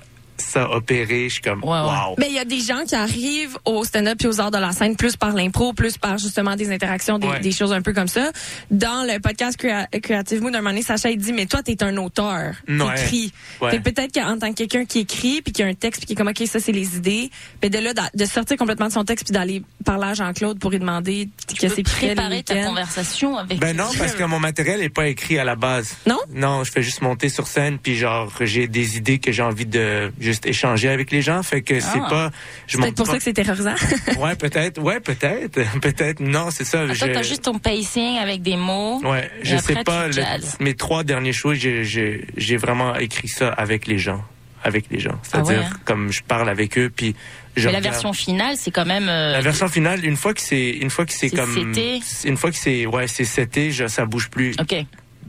ça 0.48 0.70
opérer, 0.70 1.28
je 1.28 1.34
suis 1.34 1.42
comme 1.42 1.62
Ouais, 1.62 1.70
ouais. 1.70 1.76
wow. 1.80 2.14
Mais 2.18 2.26
il 2.28 2.34
y 2.34 2.38
a 2.38 2.44
des 2.44 2.60
gens 2.60 2.84
qui 2.86 2.94
arrivent 2.94 3.58
au 3.64 3.84
stand-up 3.84 4.18
et 4.22 4.26
aux 4.26 4.40
arts 4.40 4.50
de 4.50 4.58
la 4.58 4.72
scène 4.72 4.96
plus 4.96 5.16
par 5.16 5.32
l'impro, 5.32 5.72
plus 5.72 5.96
par 5.98 6.18
justement 6.18 6.56
des 6.56 6.70
interactions, 6.72 7.18
des, 7.18 7.26
Ouais. 7.28 7.40
des 7.40 7.52
choses 7.52 7.72
un 7.72 7.82
peu 7.82 7.92
comme 7.92 8.08
ça. 8.08 8.30
Dans 8.70 9.04
le 9.06 9.20
podcast 9.20 9.58
Crea- 9.58 9.86
Creative 10.00 10.40
Mood, 10.42 10.54
un 10.54 10.58
moment 10.58 10.70
donné, 10.70 10.82
Sacha, 10.82 11.10
il 11.10 11.18
dit, 11.18 11.32
mais 11.32 11.46
toi, 11.46 11.62
t'es 11.62 11.82
un 11.82 11.96
auteur. 11.98 12.54
Ouais. 12.68 12.94
T'écris. 12.96 13.32
Ouais. 13.60 13.76
Que 13.76 13.82
peut-être 13.82 14.12
qu'en 14.14 14.38
tant 14.38 14.50
que 14.50 14.56
quelqu'un 14.56 14.84
qui 14.84 15.00
écrit, 15.00 15.42
puis 15.42 15.52
qui 15.52 15.62
a 15.62 15.66
un 15.66 15.74
texte, 15.74 16.00
puis 16.00 16.06
qui 16.06 16.12
est 16.14 16.16
comme, 16.16 16.28
OK, 16.28 16.42
ça, 16.46 16.58
c'est 16.60 16.72
les 16.72 16.96
idées, 16.96 17.30
puis 17.60 17.70
de 17.70 17.78
là, 17.78 17.92
de 18.14 18.24
sortir 18.24 18.56
complètement 18.56 18.86
de 18.88 18.92
son 18.92 19.04
texte, 19.04 19.26
puis 19.26 19.32
d'aller 19.34 19.62
parler 19.84 20.08
à 20.08 20.14
Jean-Claude 20.14 20.58
pour 20.58 20.70
lui 20.70 20.78
demander 20.78 21.28
Tu 21.46 21.68
fait 21.68 21.76
le 21.76 21.82
préparer 21.82 22.42
ta 22.42 22.64
conversation 22.64 23.36
avec. 23.36 23.58
Ben 23.58 23.76
non, 23.76 23.88
parce 23.98 24.14
que 24.14 24.24
mon 24.24 24.38
matériel 24.40 24.80
est 24.82 24.88
pas 24.88 25.08
écrit 25.08 25.38
à 25.38 25.44
la 25.44 25.56
base. 25.56 25.96
Non? 26.06 26.18
Non, 26.32 26.64
je 26.64 26.70
fais 26.70 26.82
juste 26.82 27.02
monter 27.02 27.28
sur 27.28 27.46
scène, 27.46 27.78
puis 27.78 27.96
genre 27.96 28.32
j'ai 28.40 28.66
des 28.68 28.96
idées 28.96 29.18
que 29.18 29.32
j'ai 29.32 29.42
envie 29.42 29.66
de 29.66 30.12
juste 30.38 30.46
échanger 30.46 30.88
avec 30.88 31.10
les 31.10 31.22
gens, 31.22 31.42
fait 31.42 31.62
que 31.62 31.80
c'est 31.80 31.88
Ah. 32.04 32.08
pas. 32.08 32.30
Je 32.66 32.76
Peut-être 32.76 32.86
monte 32.86 32.96
pour 32.96 33.06
pas- 33.06 33.12
ça 33.12 33.18
que 33.18 33.24
c'est 33.24 33.32
terrorisant. 33.32 33.74
Ouais, 34.18 34.36
peut-être. 34.36 34.80
Ouais, 34.80 35.00
peut-être. 35.00 35.60
peut-être. 35.80 36.20
Non, 36.20 36.50
c'est 36.50 36.64
ça. 36.64 36.84
Ah, 36.88 36.94
je- 36.94 37.06
toi, 37.06 37.22
juste 37.22 37.42
ton 37.42 37.58
pacing 37.58 38.18
avec 38.18 38.42
des 38.42 38.56
mots. 38.56 39.00
Ouais, 39.04 39.30
je 39.42 39.56
après, 39.56 39.74
sais 39.74 39.84
pas. 39.84 40.08
le- 40.08 40.64
mes 40.64 40.74
trois 40.74 41.02
derniers 41.04 41.32
shows, 41.32 41.54
j'ai- 41.54 42.56
vraiment 42.56 42.94
écrit 42.96 43.28
ça 43.28 43.48
avec 43.50 43.86
les 43.86 43.98
gens. 43.98 44.22
avec 44.64 44.86
les 44.90 44.98
gens. 44.98 45.16
C'est-à-dire, 45.22 45.58
Ah 45.58 45.60
ouais, 45.60 45.66
hein? 45.72 45.80
comme 45.84 46.10
je 46.10 46.20
parle 46.24 46.48
avec 46.48 46.76
eux, 46.78 46.90
puis 46.94 47.14
je 47.56 47.66
Mais 47.66 47.72
la 47.72 47.78
regarde- 47.78 47.94
version 47.94 48.12
finale, 48.12 48.56
c'est 48.58 48.72
quand 48.72 48.84
même. 48.86 49.08
euh, 49.08 49.30
La 49.30 49.40
version 49.40 49.68
finale, 49.68 50.04
une 50.04 50.16
fois 50.16 50.34
que 50.34 50.40
c'est, 50.40 50.70
une 50.70 50.90
fois 50.90 51.06
que 51.06 51.12
c'est 51.12 51.28
C'est 51.28 51.36
comme, 51.36 51.54
seté? 51.54 52.00
une 52.24 52.36
fois 52.36 52.50
que 52.50 52.56
c'est, 52.56 52.84
ouais, 52.84 53.06
c'est 53.06 53.24
seté, 53.24 53.70
je, 53.70 53.86
ça 53.86 54.04
bouge 54.04 54.28
plus. 54.30 54.56
Ok, 54.60 54.74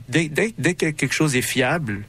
Dès, 0.10 0.30
dès, 0.30 0.52
dès 0.58 0.74
que 0.74 0.90
quelque 0.90 1.14
chose 1.14 1.36
est 1.36 1.44
fiable, 1.44 2.02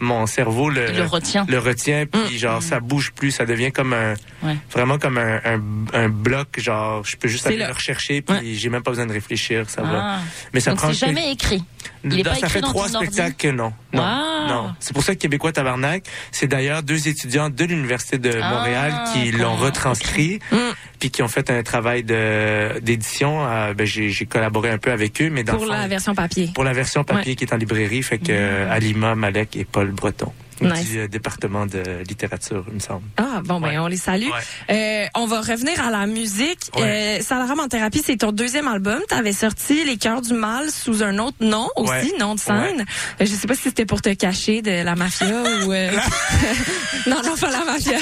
mon 0.00 0.26
cerveau 0.26 0.70
le, 0.70 0.86
retient. 1.06 1.44
le 1.48 1.58
retient, 1.58 2.06
puis 2.06 2.38
genre, 2.38 2.62
ça 2.62 2.80
bouge 2.80 3.12
plus, 3.12 3.30
ça 3.30 3.44
devient 3.44 3.72
comme 3.72 3.92
un, 3.92 4.14
Ouais. 4.42 4.56
vraiment 4.72 4.98
comme 4.98 5.18
un, 5.18 5.40
un, 5.44 5.60
un 5.92 6.08
bloc, 6.08 6.60
genre, 6.60 7.04
je 7.04 7.16
peux 7.16 7.26
juste 7.28 7.46
aller 7.46 7.56
le 7.56 7.72
rechercher, 7.72 8.22
puis 8.22 8.56
j'ai 8.56 8.68
même 8.68 8.82
pas 8.82 8.92
besoin 8.92 9.06
de 9.06 9.12
réfléchir, 9.12 9.68
ça 9.68 9.82
va. 9.82 10.00
Ah. 10.00 10.18
Mais 10.52 10.60
ça 10.60 10.70
Donc 10.70 10.78
prend 10.80 10.88
c'est 10.88 11.06
jamais 11.06 11.32
écrit. 11.32 11.62
Il 12.04 12.20
est 12.20 12.22
Dans- 12.22 12.30
pas 12.32 12.36
ça 12.36 12.48
fait 12.48 12.60
trois 12.60 12.88
spectacles 12.88 13.34
que 13.36 13.48
non. 13.48 13.72
Non. 13.92 14.02
Ah. 14.02 14.46
non. 14.48 14.74
C'est 14.80 14.92
pour 14.92 15.02
ça 15.02 15.14
que 15.14 15.20
Québécois 15.20 15.52
Tabarnak, 15.52 16.04
c'est 16.30 16.46
d'ailleurs 16.46 16.82
deux 16.82 17.08
étudiants 17.08 17.50
de 17.50 17.64
l'Université 17.64 18.18
de 18.18 18.38
Ah, 18.42 18.50
Montréal 18.50 18.94
qui 19.12 19.30
l'ont 19.32 19.56
retranscrit, 19.56 20.38
Mm. 20.52 20.56
puis 21.00 21.10
qui 21.10 21.22
ont 21.22 21.28
fait 21.28 21.50
un 21.50 21.62
travail 21.62 22.04
d'édition. 22.04 23.46
Euh, 23.46 23.74
ben, 23.74 23.86
j'ai 23.86 24.26
collaboré 24.26 24.70
un 24.70 24.78
peu 24.78 24.92
avec 24.92 25.20
eux, 25.22 25.30
mais 25.30 25.42
dans 25.44 25.54
Pour 25.54 25.64
fond, 25.66 25.72
la 25.72 25.88
version 25.88 26.14
papier. 26.14 26.50
pour 26.54 26.64
la 26.64 26.72
version 26.72 27.04
papier 27.04 27.34
qui 27.36 27.44
est 27.44 27.52
en 27.52 27.56
librairie, 27.56 28.02
fait 28.02 28.18
que 28.18 28.26
euh, 28.30 28.70
Alima, 28.72 29.14
Malek 29.14 29.56
et 29.56 29.64
Paul 29.64 29.90
Breton 29.90 30.32
Nice. 30.66 30.88
du 30.88 30.98
euh, 31.00 31.08
département 31.08 31.66
de 31.66 31.82
littérature, 32.08 32.64
il 32.68 32.74
me 32.74 32.78
semble. 32.80 33.02
Ah, 33.16 33.40
bon, 33.44 33.60
ben, 33.60 33.68
Ouais. 33.68 33.78
on 33.78 33.86
les 33.86 33.96
salue. 33.96 34.28
Euh, 34.70 35.06
on 35.14 35.26
va 35.26 35.40
revenir 35.40 35.80
à 35.84 35.90
la 35.90 36.06
musique. 36.06 36.70
Ouais. 36.76 37.18
Euh, 37.18 37.22
Salaram 37.22 37.60
en 37.60 37.68
thérapie, 37.68 38.02
c'est 38.04 38.16
ton 38.16 38.32
deuxième 38.32 38.68
album. 38.68 39.00
Tu 39.08 39.14
avais 39.14 39.32
sorti 39.32 39.84
Les 39.84 39.96
Cœurs 39.96 40.22
du 40.22 40.34
Mal 40.34 40.70
sous 40.70 41.02
un 41.02 41.18
autre 41.18 41.36
nom 41.40 41.68
aussi, 41.76 41.90
Ouais. 41.90 42.12
nom 42.18 42.34
de 42.34 42.40
scène. 42.40 42.80
Euh, 43.20 43.26
je 43.26 43.26
sais 43.26 43.46
pas 43.46 43.54
si 43.54 43.62
c'était 43.62 43.86
pour 43.86 44.02
te 44.02 44.12
cacher 44.14 44.62
de 44.62 44.82
la 44.82 44.94
mafia 44.94 45.42
ou... 45.66 45.72
euh, 45.72 45.90
non, 47.06 47.16
non, 47.24 47.36
pas 47.36 47.50
la 47.50 47.64
mafia. 47.64 47.98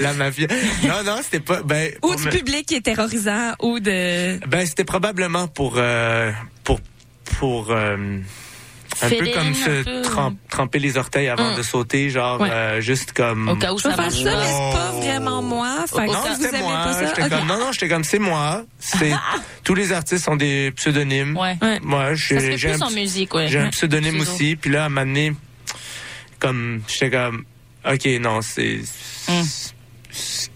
La 0.00 0.12
mafia. 0.14 0.46
Non, 0.84 1.02
non, 1.04 1.16
c'était 1.22 1.40
pas. 1.40 1.62
Ben, 1.62 1.92
ou 2.02 2.14
du 2.14 2.24
me- 2.24 2.30
public 2.30 2.66
qui 2.66 2.74
est 2.76 2.80
terrorisant 2.80 3.52
ou 3.62 3.80
de... 3.80 4.38
Ben, 4.46 4.66
c'était 4.66 4.84
probablement 4.84 5.46
pour 5.48 5.74
euh, 5.76 6.30
pour 6.62 6.80
pour 7.38 7.70
euh, 9.12 9.16
un 9.20 9.24
peu 9.24 9.30
comme 9.30 9.48
un 9.48 9.54
se 9.54 9.82
peu. 9.84 10.02
trem- 10.02 10.36
tremper 10.50 10.78
les 10.78 10.96
orteils 10.96 11.28
avant 11.28 11.52
Mm. 11.52 11.56
de 11.56 11.62
sauter, 11.62 12.10
genre 12.10 12.40
Ouais. 12.40 12.50
euh, 12.50 12.80
juste 12.80 13.12
comme. 13.12 13.48
Au 13.48 13.56
cas 13.56 13.72
où 13.72 13.78
ça 13.78 13.90
ça, 13.90 13.96
mais 13.96 14.04
pas. 14.06 14.10
c'est 14.10 14.22
pas 14.24 14.90
vraiment 15.00 15.42
moi. 15.42 15.84
Fait 15.88 16.06
que 16.06 16.12
Non, 16.12 16.18
c'était 16.40 16.58
moi. 16.60 16.72
pas 16.84 16.92
ça... 16.92 17.06
J'étais 17.06 17.22
ok. 17.24 17.28
comme 17.30 17.46
non, 17.48 17.58
non, 17.58 17.72
j'étais 17.72 17.88
comme 17.88 18.04
c'est 18.04 18.18
moi. 18.18 18.62
C'est 18.78 19.12
tous 19.64 19.74
les 19.74 19.92
artistes 19.92 20.28
ont 20.28 20.36
des 20.36 20.72
pseudonymes. 20.76 21.36
Ouais. 21.36 21.56
Ouais. 21.62 21.78
Moi, 21.82 22.14
j'ai 22.14 22.72
un, 22.72 22.80
en 22.82 22.90
musique, 22.90 23.34
ouais. 23.34 23.48
j'ai 23.48 23.58
un 23.60 23.70
pseudonyme 23.70 24.16
Pseudo. 24.18 24.30
aussi. 24.32 24.56
Puis 24.56 24.70
là, 24.70 24.84
à 24.84 24.86
un 24.86 24.88
moment 24.88 25.06
donné, 25.06 25.32
comme 26.38 26.82
j'étais 26.88 27.10
comme 27.10 27.44
ok, 27.90 28.06
non, 28.20 28.40
c'est 28.42 28.80
Mm. 29.28 29.42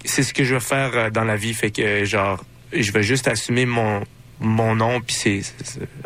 c'est 0.05 0.23
ce 0.23 0.33
que 0.35 0.45
je 0.45 0.55
veux 0.55 0.61
faire 0.61 0.91
euh, 0.95 1.11
dans 1.11 1.25
la 1.25 1.37
vie, 1.37 1.55
fait 1.55 1.71
que 1.71 2.05
genre 2.05 2.45
je 2.73 2.93
vais 2.93 3.03
juste 3.03 3.27
assumer 3.29 3.65
mon 3.67 4.03
mon 4.41 4.75
nom 4.77 5.01
puis 5.01 5.15
c'est 5.15 5.43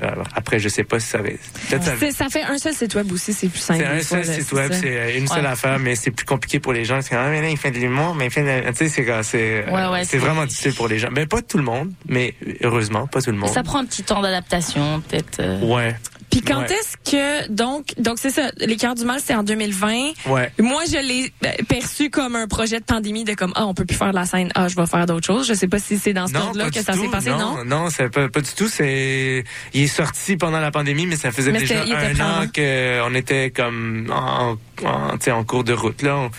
alors, 0.01 0.27
après 0.35 0.59
je 0.59 0.69
sais 0.69 0.85
pas 0.85 0.99
si 1.01 1.07
ça 1.09 1.19
va 1.19 1.25
peut-être 1.25 1.85
ça 1.85 1.93
Ça 2.11 2.29
fait 2.29 2.43
un 2.43 2.59
seul 2.59 2.75
site 2.75 2.95
web 2.95 3.11
aussi, 3.13 3.33
c'est 3.33 3.49
plus 3.49 3.59
simple. 3.59 3.81
c'est 3.81 3.87
un 3.87 3.99
fois, 4.01 4.25
seul 4.25 4.43
site 4.43 4.53
web, 4.53 4.73
c'est 4.73 4.97
euh, 4.97 5.19
une 5.19 5.29
seule 5.29 5.47
affaire, 5.47 5.79
mais 5.79 5.95
c'est 5.97 6.11
plus 6.11 6.27
compliqué 6.27 6.59
pour 6.61 6.73
les 6.73 6.85
gens. 6.85 7.01
C'est 7.03 7.15
ah, 7.15 7.29
mais 7.29 7.43
là, 7.43 7.49
il 7.49 7.57
fait 7.57 7.71
de 7.71 7.79
l'humour, 7.79 8.15
mais 8.15 8.27
il 8.27 8.31
fait 8.31 8.43
de... 8.43 8.71
Tu 8.71 8.77
sais, 8.77 8.89
c'est 8.89 9.23
c'est 9.23 9.65
Ouais, 9.71 9.87
ouais, 9.87 10.05
c'est 10.05 10.19
vraiment 10.19 10.45
difficile 10.47 10.75
pour 10.75 10.89
les 10.89 10.99
gens. 10.99 11.09
Mais 11.13 11.27
pas 11.27 11.43
tout 11.43 11.59
le 11.59 11.65
monde, 11.65 11.93
mais 12.07 12.35
heureusement, 12.63 13.07
pas 13.07 13.21
tout 13.21 13.31
le 13.31 13.37
monde. 13.37 13.51
Ça 13.51 13.63
prend 13.63 13.79
un 13.79 13.85
petit 13.87 14.03
temps 14.03 14.21
d'adaptation, 14.23 15.01
peut-être. 15.09 15.41
euh. 15.41 15.61
Ouais, 15.61 15.95
Puis 16.33 16.41
quand 16.43 16.61
Ouais. 16.63 16.67
est-ce 16.73 16.97
que 17.11 17.49
donc 17.53 17.93
donc 17.99 18.19
c'est 18.19 18.31
ça 18.31 18.51
les 18.57 18.77
cœurs 18.77 18.95
du 18.97 19.05
mal 19.05 19.21
c'est 19.25 19.35
en 19.35 19.43
2020. 19.45 20.13
ouais. 20.27 20.51
Moi 20.59 20.83
je 20.91 20.97
l'ai 20.97 21.33
euh, 21.45 21.51
perçu 21.69 22.11
comme 22.11 22.35
un 22.35 22.49
projet 22.49 22.81
de 22.81 22.85
pandémie 22.85 23.23
de 23.25 23.35
comme 23.35 23.53
ah 23.55 23.67
on 23.67 23.75
peut 23.75 23.85
plus 23.85 23.97
faire 23.97 24.11
de 24.11 24.17
la 24.17 24.25
scène 24.25 24.51
ah 24.55 24.67
je 24.67 24.75
vais 24.75 24.87
faire 24.87 25.07
d'autres 25.07 25.27
choses. 25.27 25.47
Je 25.47 25.55
sais 25.55 25.69
pas 25.69 25.79
si 25.79 25.99
c'est 25.99 26.13
dans 26.15 26.27
ce 26.27 26.33
pas 26.33 26.71
que 26.71 26.83
ça 26.83 26.95
s'est 26.95 27.09
passé 27.09 27.31
non. 27.31 27.39
non, 27.59 27.65
non, 27.65 27.91
c'est 27.91 28.09
pas, 28.09 28.29
pas 28.29 28.41
du 28.41 28.51
tout. 28.57 28.67
C'est, 28.69 29.45
il 29.75 29.83
est 29.83 29.87
sorti 29.87 30.37
pendant 30.37 30.59
la 30.61 30.71
pandémie, 30.73 31.07
mais 31.07 31.17
ça 31.17 31.31
faisait 31.31 31.53
Mais 31.53 31.61
déjà 31.61 31.83
un 31.83 32.21
an 32.21 32.47
qu'on 32.53 33.15
était 33.15 33.51
comme 33.51 34.11
en, 34.11 34.57
en, 34.85 35.11
tu 35.19 35.25
sais, 35.25 35.31
en 35.33 35.45
cours 35.45 35.65
de 35.65 35.75
route 35.75 36.03
là. 36.03 36.17
On- 36.17 36.31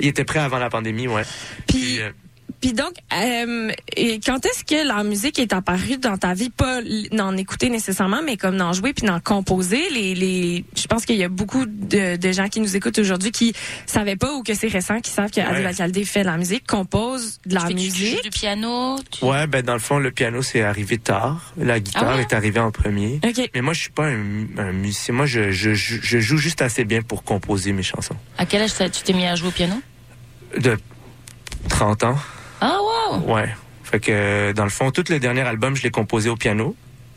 il 0.00 0.06
était 0.06 0.22
prêt 0.24 0.38
avant 0.38 0.58
la 0.58 0.70
pandémie, 0.70 1.08
ouais. 1.08 1.22
Puis 1.66 2.00
euh, 2.00 2.10
puis 2.60 2.72
donc 2.72 2.92
euh, 3.12 3.70
et 3.96 4.20
quand 4.20 4.44
est-ce 4.46 4.64
que 4.64 4.86
la 4.86 5.02
musique 5.04 5.38
est 5.38 5.52
apparue 5.52 5.96
dans 5.98 6.16
ta 6.16 6.34
vie? 6.34 6.50
Pas 6.50 6.80
d'en 7.12 7.36
écouter 7.36 7.68
nécessairement 7.70 8.20
mais 8.24 8.36
comme 8.36 8.56
d'en 8.56 8.72
jouer 8.72 8.92
puis 8.92 9.06
d'en 9.06 9.20
composer 9.20 9.88
les 9.90 10.14
les 10.14 10.64
je 10.76 10.86
pense 10.86 11.04
qu'il 11.06 11.16
y 11.16 11.24
a 11.24 11.28
beaucoup 11.28 11.64
de, 11.66 12.16
de 12.16 12.32
gens 12.32 12.48
qui 12.48 12.60
nous 12.60 12.76
écoutent 12.76 12.98
aujourd'hui 12.98 13.30
qui 13.32 13.52
savaient 13.86 14.16
pas 14.16 14.32
ou 14.34 14.42
que 14.42 14.54
c'est 14.54 14.68
récent 14.68 15.00
qui 15.00 15.10
savent 15.10 15.30
que 15.30 15.40
Adi 15.40 15.98
Ouais. 15.98 16.04
Fait 16.04 16.20
de 16.20 16.26
la 16.26 16.36
musique 16.36 16.66
compose 16.66 17.40
de 17.46 17.54
la 17.54 17.60
Tu 17.62 17.66
fais 17.68 17.74
musique. 17.74 18.16
joues 18.16 18.22
du 18.22 18.30
piano. 18.30 18.96
tu- 19.10 19.24
ouais, 19.24 19.46
ben 19.46 19.62
dans 19.62 19.74
le 19.74 19.78
fond, 19.78 19.98
le 19.98 20.10
piano 20.10 20.42
c'est 20.42 20.62
arrivé 20.62 20.98
tard. 20.98 21.52
La 21.58 21.80
guitare 21.80 22.04
Ah 22.10 22.14
ouais? 22.16 22.22
est 22.22 22.32
arrivée 22.32 22.60
en 22.60 22.70
premier. 22.70 23.20
OK. 23.24 23.50
Mais 23.54 23.60
moi, 23.60 23.72
je 23.74 23.80
suis 23.80 23.90
pas 23.90 24.06
un, 24.06 24.46
un 24.58 24.72
musicien. 24.72 25.14
Moi, 25.14 25.26
je, 25.26 25.50
je, 25.50 25.74
je, 25.74 25.96
je 26.00 26.18
joue 26.18 26.36
juste 26.38 26.62
assez 26.62 26.84
bien 26.84 27.02
pour 27.02 27.24
composer 27.24 27.72
mes 27.72 27.82
chansons. 27.82 28.16
À 28.38 28.46
quel 28.46 28.62
âge 28.62 28.72
tu 28.74 29.02
t'es 29.02 29.12
mis 29.12 29.26
à 29.26 29.34
jouer 29.34 29.48
au 29.48 29.52
piano? 29.52 29.74
De 30.58 30.78
30 31.68 32.04
ans, 32.04 32.16
Ah, 32.60 32.78
wow 33.10 33.34
ouais. 33.34 33.48
Fait 33.84 34.00
que, 34.00 34.10
euh, 34.12 34.52
dans 34.52 34.64
le 34.64 34.70
fond, 34.70 34.90
tout 34.90 35.04
le 35.08 35.18
dernier 35.18 35.42
album, 35.42 35.74
je 35.76 35.82
l'ai 35.82 35.90
composé 35.90 36.28
au 36.28 36.36
piano. 36.36 36.76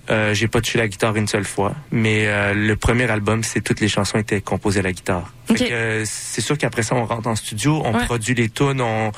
Euh, 0.09 0.33
j'ai 0.33 0.47
pas 0.47 0.61
touché 0.61 0.79
la 0.79 0.87
guitare 0.87 1.15
une 1.15 1.27
seule 1.27 1.45
fois, 1.45 1.73
mais 1.91 2.25
euh, 2.27 2.53
le 2.55 2.75
premier 2.75 3.09
album, 3.09 3.43
c'est 3.43 3.61
toutes 3.61 3.79
les 3.79 3.87
chansons 3.87 4.17
étaient 4.17 4.41
composées 4.41 4.79
à 4.79 4.83
la 4.83 4.91
guitare. 4.91 5.31
Fait 5.45 5.53
Ok. 5.53 5.59
que, 5.59 5.73
euh, 5.73 6.03
c'est 6.05 6.41
sûr 6.41 6.57
qu'après 6.57 6.81
ça, 6.81 6.95
on 6.95 7.05
rentre 7.05 7.27
en 7.27 7.35
studio, 7.35 7.81
on 7.85 7.93
Ouais. 7.93 8.05
produit 8.05 8.33
les 8.33 8.49
tunes, 8.49 8.81
on, 8.81 9.11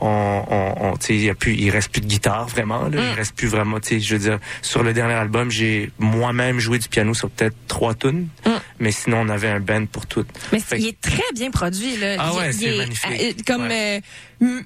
on, 0.00 0.44
on, 0.48 0.74
on 0.80 0.96
tu 0.96 1.06
sais, 1.06 1.14
il 1.16 1.24
y 1.24 1.28
a 1.30 1.34
plus, 1.34 1.54
il 1.54 1.70
reste 1.70 1.90
plus 1.90 2.00
de 2.00 2.06
guitare 2.06 2.46
vraiment. 2.46 2.82
Là, 2.84 3.00
Mm. 3.02 3.04
Il 3.10 3.14
reste 3.16 3.34
plus 3.36 3.48
vraiment, 3.48 3.80
tu 3.80 3.88
sais, 3.88 4.00
je 4.00 4.14
veux 4.14 4.20
dire, 4.20 4.38
sur 4.62 4.82
le 4.84 4.92
dernier 4.92 5.14
album, 5.14 5.50
j'ai 5.50 5.90
moi-même 5.98 6.60
joué 6.60 6.78
du 6.78 6.88
piano 6.88 7.14
sur 7.14 7.28
peut-être 7.30 7.56
trois 7.66 7.94
tunes, 7.94 8.28
Mm. 8.46 8.50
mais 8.78 8.92
sinon 8.92 9.22
on 9.22 9.28
avait 9.28 9.48
un 9.48 9.60
band 9.60 9.86
pour 9.86 10.06
toutes. 10.06 10.28
Mais 10.52 10.60
Fait 10.60 10.78
il 10.78 10.86
est 10.86 11.00
très 11.00 11.20
bien 11.34 11.50
produit 11.50 11.96
là. 11.96 12.14
Ah 12.20 12.30
Il- 12.32 12.38
ouais, 12.38 12.52
c'est 12.52 12.64
est, 12.66 12.78
magnifique. 12.78 13.10
euh, 13.20 13.32
comme 13.44 13.68
euh, 13.70 13.96
mu- 13.96 14.02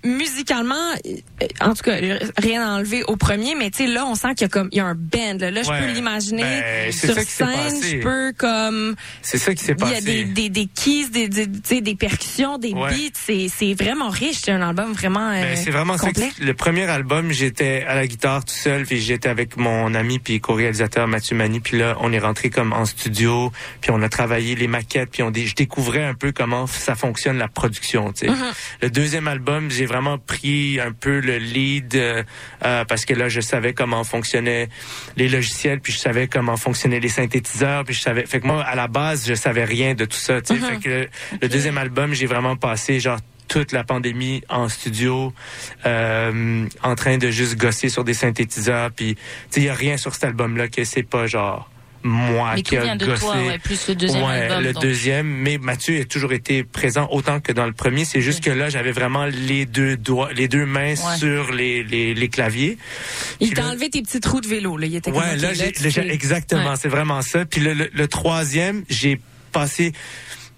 musicalement, 0.05 0.75
euh, 1.07 1.47
en 1.61 1.75
tout 1.75 1.83
cas, 1.85 1.97
rien 2.38 2.62
à 2.67 2.71
enlever 2.76 3.02
au 3.05 3.17
premier, 3.17 3.55
mais 3.55 3.71
tu 3.71 3.79
sais 3.85 3.87
là, 3.87 4.05
on 4.07 4.14
sent 4.14 4.35
qu'il 4.35 4.43
y 4.43 4.45
a 4.45 4.49
comme 4.49 4.69
il 4.73 4.79
y 4.79 4.81
a 4.81 4.87
un 4.87 4.95
band. 4.95 5.38
Là, 5.41 5.50
Là, 5.50 5.62
je 5.62 5.69
peux 5.71 5.93
l'imaginer 5.93 6.43
Ben, 6.43 6.93
sur 6.93 7.14
ça 7.14 7.23
scène. 7.25 7.47
passé. 7.49 7.99
Je 7.99 8.02
peux 8.02 8.33
comme 8.37 8.95
C'est 9.23 9.38
ça 9.38 9.55
qui 9.55 9.64
s'est 9.64 9.73
il 9.73 9.81
y 9.87 9.91
passé. 9.91 9.97
a 9.97 10.00
des 10.00 10.25
des 10.25 10.49
des 10.49 10.67
keys, 10.67 11.09
des 11.11 11.29
des, 11.29 11.81
des 11.81 11.95
percussions, 11.95 12.59
des 12.59 12.73
Ouais. 12.73 12.91
beats. 12.91 13.11
C'est 13.14 13.49
c'est 13.49 13.75
vraiment 13.75 14.09
riche. 14.09 14.41
C'est 14.45 14.52
un 14.52 14.62
album 14.62 14.93
vraiment 14.93 15.31
euh, 15.31 15.43
Ben, 15.43 15.57
c'est 15.57 15.71
vraiment 15.71 15.97
ça. 15.99 16.07
complet. 16.07 16.31
que- 16.38 16.45
Le 16.45 16.55
premier 16.55 16.85
album, 16.85 17.31
j'étais 17.33 17.85
à 17.87 17.95
la 17.95 18.07
guitare 18.07 18.45
tout 18.45 18.55
seul, 18.55 18.85
puis 18.87 19.00
j'étais 19.00 19.29
avec 19.29 19.57
mon 19.57 19.95
ami 19.95 20.19
puis 20.19 20.41
co-réalisateur 20.41 21.07
Mathieu 21.09 21.37
Mani, 21.37 21.61
puis 21.61 21.79
là, 21.79 21.97
on 22.00 22.12
est 22.12 22.19
rentré 22.19 22.50
comme 22.50 22.73
en 22.73 22.85
studio, 22.85 23.52
puis 23.81 23.91
on 23.91 24.02
a 24.02 24.09
travaillé 24.09 24.55
les 24.55 24.67
maquettes, 24.69 25.11
puis 25.11 25.23
on 25.23 25.33
je 25.33 25.55
découvrais 25.55 26.05
un 26.05 26.14
peu 26.14 26.31
comment 26.33 26.67
ça 26.67 26.95
fonctionne 26.95 27.38
la 27.38 27.49
production. 27.49 28.12
tu 28.12 28.26
sais. 28.26 28.33
Mm-hmm. 28.33 28.52
Le 28.83 28.91
deuxième 28.91 29.29
album, 29.29 29.62
j'ai 29.71 29.87
vraiment 29.87 30.19
pris 30.19 30.81
un 30.81 30.92
peu 30.92 31.21
le 31.21 31.38
lead 31.38 31.95
euh, 31.95 32.23
euh, 32.64 32.85
parce 32.85 33.04
que 33.04 33.14
là, 33.14 33.28
je 33.28 33.40
savais 33.40 33.73
comment 33.73 34.04
fonctionnaient 34.04 34.69
les 35.16 35.28
logiciels, 35.28 35.81
puis 35.81 35.92
je 35.92 35.99
savais 35.99 36.28
comment 36.28 36.57
fonctionnaient 36.57 37.00
les 37.00 37.09
synthétiseurs, 37.09 37.85
puis 37.85 37.95
je 37.95 38.00
savais. 38.00 38.26
Fait 38.26 38.40
que 38.40 38.47
moi, 38.47 38.62
à 38.62 38.75
la 38.75 38.88
base, 38.88 39.26
je 39.26 39.35
savais 39.35 39.64
rien 39.64 39.95
de 39.95 40.04
tout 40.04 40.16
ça. 40.16 40.40
tu 40.40 40.54
sais. 40.54 40.61
Mm-hmm. 40.61 40.69
Fait 40.69 40.78
que 40.78 40.88
le, 40.88 41.09
le 41.40 41.49
deuxième 41.49 41.78
album, 41.78 42.12
j'ai 42.14 42.26
vraiment 42.26 42.57
passé 42.57 43.00
genre 43.00 43.19
toute 43.49 43.73
la 43.73 43.85
pandémie 43.85 44.42
en 44.49 44.71
studio, 44.71 45.35
euh, 45.85 46.66
en 46.83 46.95
train 46.95 47.19
de 47.19 47.31
juste 47.31 47.59
gosser 47.59 47.90
sur 47.90 48.02
des 48.02 48.14
synthétiseurs. 48.14 48.90
Puis, 48.92 49.14
tu 49.14 49.21
sais, 49.50 49.61
il 49.61 49.66
y 49.66 49.69
a 49.69 49.75
rien 49.75 49.99
sur 49.99 50.14
cet 50.14 50.25
album-là 50.25 50.69
que 50.69 50.85
c'est 50.85 51.02
pas 51.02 51.26
genre 51.26 51.69
moi 52.04 52.52
Mais 52.56 52.62
qui 52.62 52.76
a 52.76 52.82
vient 52.82 52.97
de 52.97 53.06
gossé. 53.06 53.21
toi, 53.21 53.37
ouais, 53.37 53.59
plus 53.59 53.88
le 53.88 53.94
deuxième 53.94 54.23
Ouais, 54.25 54.30
album. 54.42 54.62
le 54.64 54.73
donc. 54.73 54.82
deuxième, 54.82 55.26
mais 55.26 55.59
Mathieu 55.59 56.00
a 56.00 56.04
toujours 56.04 56.32
été 56.32 56.64
présent 56.64 57.09
autant 57.11 57.40
que 57.40 57.52
dans 57.52 57.66
le 57.66 57.73
premier. 57.73 58.04
C'est 58.04 58.21
juste 58.23 58.42
que 58.42 58.50
là, 58.50 58.68
j'avais 58.68 58.92
vraiment 58.92 59.26
les 59.26 59.66
deux 59.66 59.97
doigts, 59.97 60.32
les 60.32 60.49
deux 60.49 60.66
mains 60.66 60.94
Ouais. 60.94 61.16
sur 61.18 61.52
les, 61.52 61.82
les, 61.85 62.14
les 62.14 62.28
claviers. 62.28 62.78
Il 63.40 63.54
t'a 63.54 63.62
là- 63.62 63.68
enlevé 63.71 63.90
tes 63.90 64.02
petits 64.02 64.21
trous 64.21 64.40
de 64.40 64.49
vélo. 64.49 64.76
Là, 64.76 64.87
il 64.87 64.97
était 64.97 65.11
comme, 65.11 65.21
Ouais, 65.21 65.37
là, 65.37 65.49
là, 65.49 65.54
j'ai- 65.54 65.90
fais- 65.90 66.09
exactement, 66.12 66.71
Ouais. 66.71 66.76
c'est 66.80 66.88
vraiment 66.88 67.23
ça. 67.23 67.44
Puis 67.44 67.61
le, 67.61 67.75
le, 67.75 67.90
le 67.92 68.09
troisième, 68.09 68.85
j'ai 68.88 69.21
passé 69.52 69.92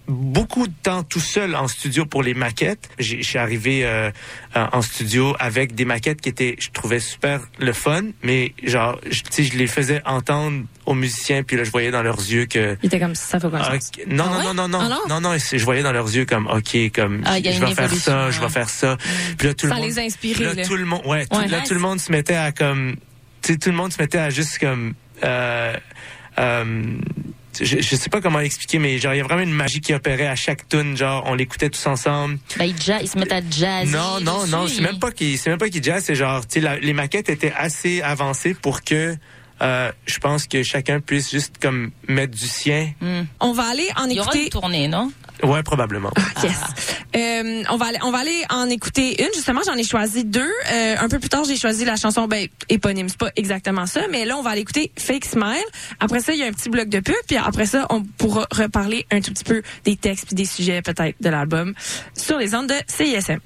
beaucoup 0.07 0.67
de 0.67 0.73
temps 0.83 1.03
tout 1.03 1.21
seul 1.21 1.55
en 1.57 1.67
studio 1.67 2.05
pour 2.05 2.23
les 2.23 2.35
maquettes. 2.35 2.91
J'ai- 2.99 3.23
Je 3.23 3.27
suis 3.29 3.39
arrivé 3.39 3.85
euh, 3.87 4.11
en 4.55 4.83
studio 4.83 5.35
avec 5.39 5.75
des 5.75 5.85
maquettes 5.87 6.21
qui 6.21 6.29
étaient, 6.29 6.57
je 6.59 6.69
trouvais 6.71 7.01
super 7.01 7.41
le 7.59 7.73
fun, 7.73 8.03
mais 8.23 8.53
genre, 8.63 9.01
je- 9.11 9.23
tu 9.23 9.29
sais, 9.31 9.45
je 9.45 9.57
les 9.57 9.67
faisais 9.67 10.03
entendre 10.05 10.65
aux 10.85 10.95
musiciens, 10.95 11.43
puis 11.43 11.57
là, 11.57 11.65
je 11.65 11.71
voyais 11.71 11.91
dans 11.91 12.03
leurs 12.03 12.19
yeux 12.19 12.45
que 12.45 12.77
Il 12.83 12.87
était 12.89 13.01
comme 13.01 13.15
ça 13.15 13.41
fait 13.41 13.49
quoi 13.49 13.61
ah, 13.63 13.75
ok. 13.75 14.05
Non, 14.07 14.25
Ah 14.27 14.29
non, 14.31 14.37
ouais? 14.39 14.45
non, 14.45 14.55
non, 14.55 14.69
non, 14.69 14.79
Ah 14.83 14.89
non? 14.89 15.01
non, 15.09 15.21
non, 15.31 15.39
c'est- 15.39 15.59
je 15.59 15.65
voyais 15.65 15.83
dans 15.83 15.93
leurs 15.93 16.15
yeux 16.15 16.27
comme, 16.27 16.47
ok, 16.49 16.93
comme, 16.95 17.23
Ah, 17.25 17.39
je 17.39 17.61
vais 17.65 17.75
faire 17.75 17.95
ça, 17.95 18.31
je 18.31 18.41
vais 18.41 18.49
faire 18.51 18.69
ça. 18.69 18.99
Puis 19.39 19.49
là, 19.49 19.55
tout 19.55 19.69
Ça 19.69 19.75
le 19.75 19.81
monde, 19.81 19.89
les 19.89 19.99
a 19.99 20.03
inspirés. 20.03 20.45
là, 20.45 20.55
là. 20.55 20.65
tout 20.67 20.77
le 20.77 20.85
monde, 20.85 21.03
ouais, 21.07 21.25
tout, 21.27 21.39
Ouais. 21.39 21.49
là, 21.49 21.61
tout 21.67 21.75
le 21.75 21.81
monde 21.81 21.99
se 21.99 22.13
mettait 22.13 22.35
à 22.37 22.53
comme, 22.53 22.97
tu 23.41 23.53
sais, 23.55 23.59
tout 23.59 23.71
le 23.71 23.77
monde 23.77 23.93
se 23.93 24.01
mettait 24.03 24.19
à 24.19 24.29
juste 24.29 24.59
comme, 24.59 24.93
euh, 25.25 25.75
euh, 26.39 26.85
je, 27.61 27.81
je 27.81 27.97
sais 27.97 28.11
pas 28.11 28.21
comment 28.21 28.39
l'expliquer, 28.39 28.79
mais 28.79 28.99
genre 28.99 29.15
il 29.15 29.19
y 29.19 29.21
a 29.21 29.25
vraiment 29.25 29.43
une 29.43 29.53
magie 29.53 29.81
qui 29.81 29.93
opérait 29.95 30.27
à 30.27 30.35
chaque 30.37 30.69
tune. 30.69 30.97
Genre 30.97 31.23
on 31.27 31.35
l'écoutait 31.35 31.71
tous 31.71 31.87
ensemble. 31.87 32.39
Bah, 32.59 32.67
ils, 32.67 32.81
ja- 32.81 33.01
ils 33.03 33.09
se 33.09 33.19
mettent 33.19 33.33
à 33.33 33.41
jazz. 33.49 33.91
Non, 33.91 34.21
non, 34.21 34.47
non, 34.47 34.67
c'est 34.69 34.81
même 34.83 34.99
pas 34.99 35.11
qu'il, 35.13 35.39
c'est 35.39 35.51
même 35.51 35.59
pas 35.59 35.69
qu'il 35.69 35.83
jazz, 35.83 36.03
c'est 36.05 36.15
genre, 36.15 36.47
tu 36.47 36.61
sais, 36.61 36.81
les 36.81 36.93
maquettes 36.93 37.29
étaient 37.29 37.53
assez 37.57 38.03
avancées 38.03 38.55
pour 38.55 38.83
que, 38.83 39.17
euh, 39.63 39.93
je 40.07 40.19
pense 40.19 40.47
que 40.47 40.63
chacun 40.63 41.01
puisse 41.01 41.31
juste 41.31 41.55
comme 41.63 41.91
mettre 42.09 42.35
du 42.37 42.47
sien. 42.47 42.93
On 43.41 43.53
va 43.53 43.65
aller 43.65 43.89
en 43.97 44.07
Il 44.07 44.17
y 44.17 44.21
aura 44.21 44.31
écouter. 44.31 44.45
une 44.45 44.51
tournée, 44.51 44.89
non? 44.89 45.13
Ouais, 45.43 45.63
probablement. 45.63 46.11
Yes. 46.43 46.61
Euh, 47.17 47.63
on 47.71 47.77
va 47.77 47.87
aller, 47.87 47.99
on 48.03 48.11
va 48.11 48.19
aller 48.19 48.43
en 48.51 48.69
écouter 48.69 49.23
une. 49.23 49.33
Justement, 49.35 49.61
j'en 49.65 49.75
ai 49.75 49.85
choisi 49.85 50.25
deux. 50.25 50.41
Euh, 50.73 50.97
un 50.99 51.09
peu 51.09 51.19
plus 51.19 51.29
tard, 51.29 51.45
j'ai 51.45 51.57
choisi 51.57 51.85
la 51.85 51.97
chanson 51.97 52.27
ben 52.27 52.49
éponyme. 52.69 53.09
C'est 53.09 53.19
pas 53.19 53.31
exactement 53.37 53.87
ça, 53.87 54.03
mais 54.11 54.25
là, 54.25 54.37
on 54.37 54.43
va 54.43 54.51
aller 54.51 54.63
écouter 54.63 54.91
Fake 54.99 55.25
Smile. 55.25 55.65
Après 56.01 56.21
ça, 56.21 56.33
il 56.33 56.41
y 56.41 56.43
a 56.43 56.47
un 56.47 56.53
petit 56.53 56.69
bloc 56.69 56.89
de 56.89 57.01
pub, 57.01 57.15
puis 57.27 57.37
après 57.37 57.67
ça, 57.67 57.87
on 57.91 58.03
pourra 58.03 58.47
reparler 58.51 59.07
un 59.11 59.21
tout 59.21 59.33
petit 59.33 59.45
peu 59.45 59.63
des 59.85 59.97
textes 59.97 60.27
puis 60.27 60.35
des 60.35 60.45
sujets 60.45 60.83
peut-être 60.83 61.17
de 61.21 61.29
l'album 61.29 61.75
sur 62.17 62.39
les 62.39 62.55
ondes 62.55 62.69
de 62.69 62.75
CISM. 62.87 63.39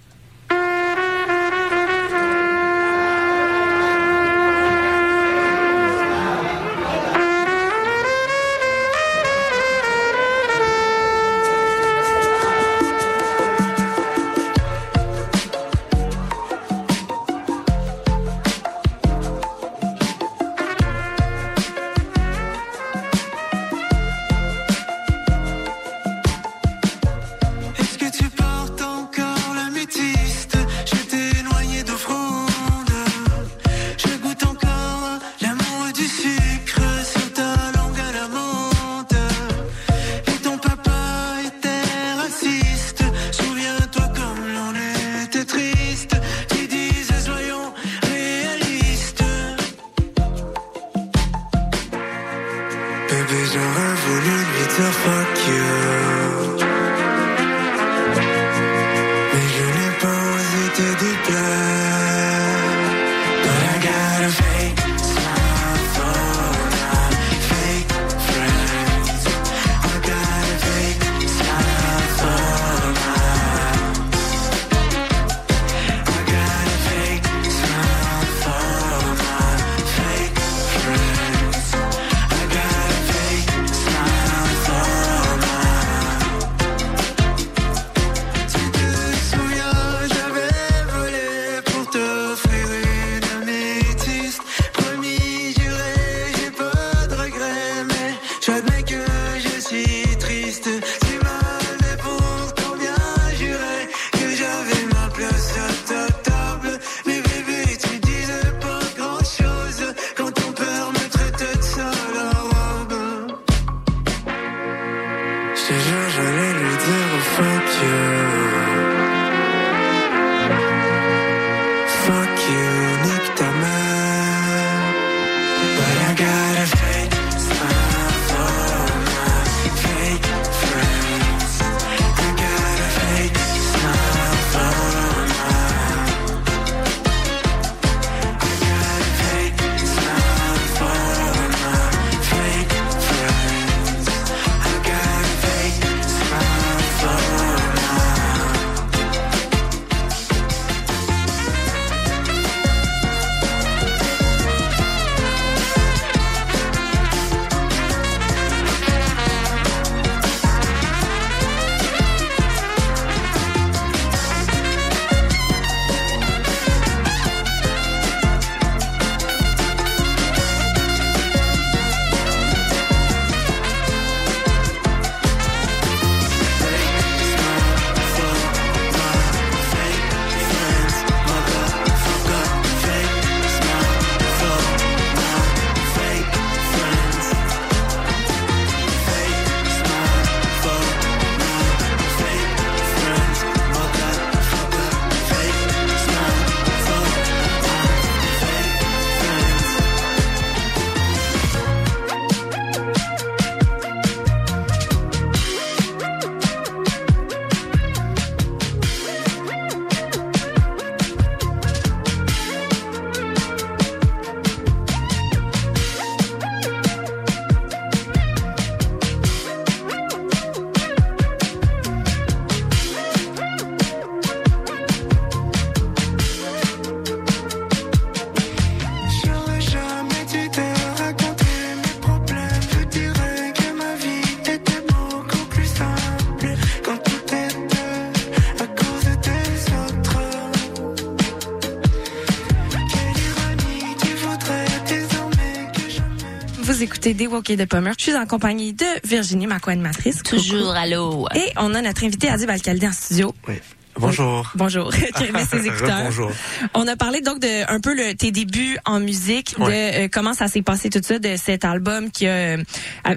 Écoutez 247.09 247.25
Des 247.25 247.27
Walk 247.27 247.51
et 247.51 247.57
de 247.57 247.65
Pommer. 247.65 247.93
Je 247.97 248.03
suis 248.03 248.15
en 248.15 248.27
compagnie 248.27 248.73
de 248.75 248.85
Virginie, 249.05 249.47
ma 249.47 249.59
co-animatrice. 249.61 250.23
Toujours, 250.23 250.73
allô. 250.73 251.27
Et 251.35 251.53
on 251.57 251.75
a 251.75 251.81
notre 251.81 252.05
invité 252.05 252.29
Adib 252.29 252.51
Alcaldi 252.51 252.87
en 252.87 252.93
studio. 252.93 253.35
Oui. 253.47 253.55
Bonjour. 254.01 254.49
Bonjour, 254.55 254.93
qui 255.17 255.25
remet 255.25 255.45
ses 255.45 255.67
écouteurs. 255.67 256.05
Bonjour. 256.05 256.31
On 256.75 256.87
a 256.87 256.95
parlé 256.95 257.21
donc 257.21 257.41
de 257.41 257.69
un 257.69 257.81
peu 257.81 257.95
le, 257.97 258.15
tes 258.15 258.31
débuts 258.31 258.79
en 258.85 259.01
musique, 259.01 259.59
de 259.59 260.05
euh, 260.05 260.09
comment 260.13 260.35
ça 260.35 260.47
s'est 260.47 260.63
passé 260.63 260.89
tout 260.89 261.01
ça, 261.03 261.19
de 261.19 261.35
cet 261.37 261.65
album 261.65 262.11
qui 262.13 262.29
a, 262.29 262.31
euh, 262.31 262.57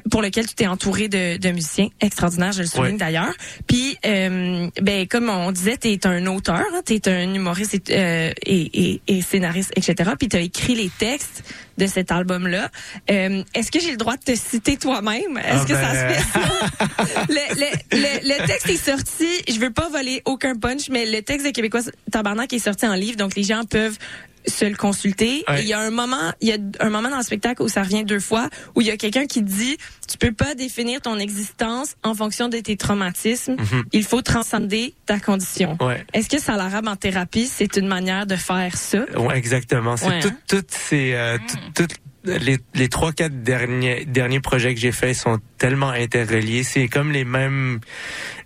pour 0.09 0.23
lequel 0.23 0.47
tu 0.47 0.55
t'es 0.55 0.65
entouré 0.65 1.07
de, 1.07 1.37
de 1.37 1.49
musiciens 1.51 1.89
extraordinaires, 1.99 2.53
je 2.53 2.61
le 2.61 2.67
souligne 2.67 2.93
Ouais. 2.93 2.97
d'ailleurs. 2.97 3.33
Puis, 3.67 3.95
euh, 4.07 4.69
ben 4.81 5.05
comme 5.07 5.29
on 5.29 5.51
disait, 5.51 5.77
tu 5.77 5.89
es 5.89 6.07
un 6.07 6.25
auteur, 6.25 6.55
hein, 6.55 6.81
tu 6.83 6.95
es 6.95 7.07
un 7.09 7.31
humoriste 7.31 7.75
et, 7.75 7.81
euh, 7.91 8.31
et, 8.43 8.91
et, 8.93 9.01
et 9.07 9.21
scénariste, 9.21 9.73
etc. 9.75 10.11
Puis 10.17 10.29
tu 10.29 10.37
as 10.37 10.41
écrit 10.41 10.73
les 10.73 10.89
textes 10.97 11.43
de 11.81 11.87
cet 11.87 12.11
album-là. 12.11 12.69
Euh, 13.09 13.43
Est-ce 13.55 13.71
que 13.71 13.79
j'ai 13.79 13.91
le 13.91 13.97
droit 13.97 14.15
de 14.15 14.23
te 14.23 14.35
citer 14.35 14.77
toi-même? 14.77 15.37
Est-ce 15.37 15.61
Ah 15.61 15.65
que 15.67 15.73
ça 15.73 15.89
se 15.89 16.05
ben. 16.05 16.13
fait 16.13 16.39
ça? 16.39 17.25
le, 17.29 17.55
le, 17.55 17.97
le, 17.97 18.41
le 18.41 18.47
texte 18.47 18.69
est 18.69 18.77
sorti, 18.91 19.27
je 19.51 19.59
veux 19.59 19.71
pas 19.71 19.89
voler 19.89 20.21
aucun 20.25 20.55
punch, 20.55 20.89
mais 20.89 21.05
le 21.05 21.21
texte 21.23 21.45
de 21.45 21.51
Québécois 21.51 21.81
Tabarnak 22.11 22.53
est 22.53 22.59
sorti 22.59 22.85
en 22.85 22.93
livre, 22.93 23.17
donc 23.17 23.35
les 23.35 23.43
gens 23.43 23.63
peuvent 23.63 23.97
se 24.47 24.65
le 24.65 24.75
consulter. 24.75 25.43
Ouais. 25.47 25.59
Et 25.59 25.63
il 25.63 25.67
y 25.67 25.73
a 25.73 25.79
un 25.79 25.91
moment, 25.91 26.31
il 26.41 26.47
y 26.49 26.53
a 26.53 26.57
un 26.79 26.89
moment 26.89 27.09
dans 27.09 27.17
le 27.17 27.23
spectacle 27.23 27.61
où 27.61 27.69
ça 27.69 27.83
revient 27.83 28.03
deux 28.03 28.19
fois, 28.19 28.49
où 28.75 28.81
il 28.81 28.87
y 28.87 28.91
a 28.91 28.97
quelqu'un 28.97 29.25
qui 29.25 29.41
dit, 29.41 29.77
tu 30.09 30.17
peux 30.17 30.31
pas 30.31 30.55
définir 30.55 31.01
ton 31.01 31.17
existence 31.19 31.95
en 32.03 32.13
fonction 32.15 32.49
de 32.49 32.57
tes 32.59 32.77
traumatismes. 32.77 33.55
Mhm. 33.57 33.83
Il 33.93 34.03
faut 34.03 34.21
transcender 34.21 34.93
ta 35.05 35.19
condition. 35.19 35.77
Ouais. 35.81 36.05
Est-ce 36.13 36.29
que 36.29 36.39
ça 36.39 36.55
l'arabe 36.57 36.87
en 36.87 36.95
thérapie, 36.95 37.47
c'est 37.47 37.77
une 37.77 37.87
manière 37.87 38.25
de 38.25 38.35
faire 38.35 38.75
ça? 38.77 39.05
Ouais, 39.17 39.37
exactement. 39.37 39.97
C'est 39.97 40.07
Ouais, 40.07 40.19
tout- 40.19 40.27
hein? 40.29 40.37
toutes 40.47 40.71
ces, 40.71 41.13
euh, 41.13 41.37
tout- 41.47 41.57
toutes 41.85 41.95
les, 42.23 42.59
les 42.75 42.87
trois 42.89 43.11
quatre 43.13 43.41
derniers 43.43 44.05
derniers 44.05 44.39
projets 44.39 44.73
que 44.73 44.79
j'ai 44.79 44.91
faits 44.91 45.15
sont 45.15 45.39
tellement 45.57 45.89
interreliés. 45.89 46.63
C'est 46.63 46.87
comme 46.87 47.11
les 47.11 47.25
mêmes 47.25 47.79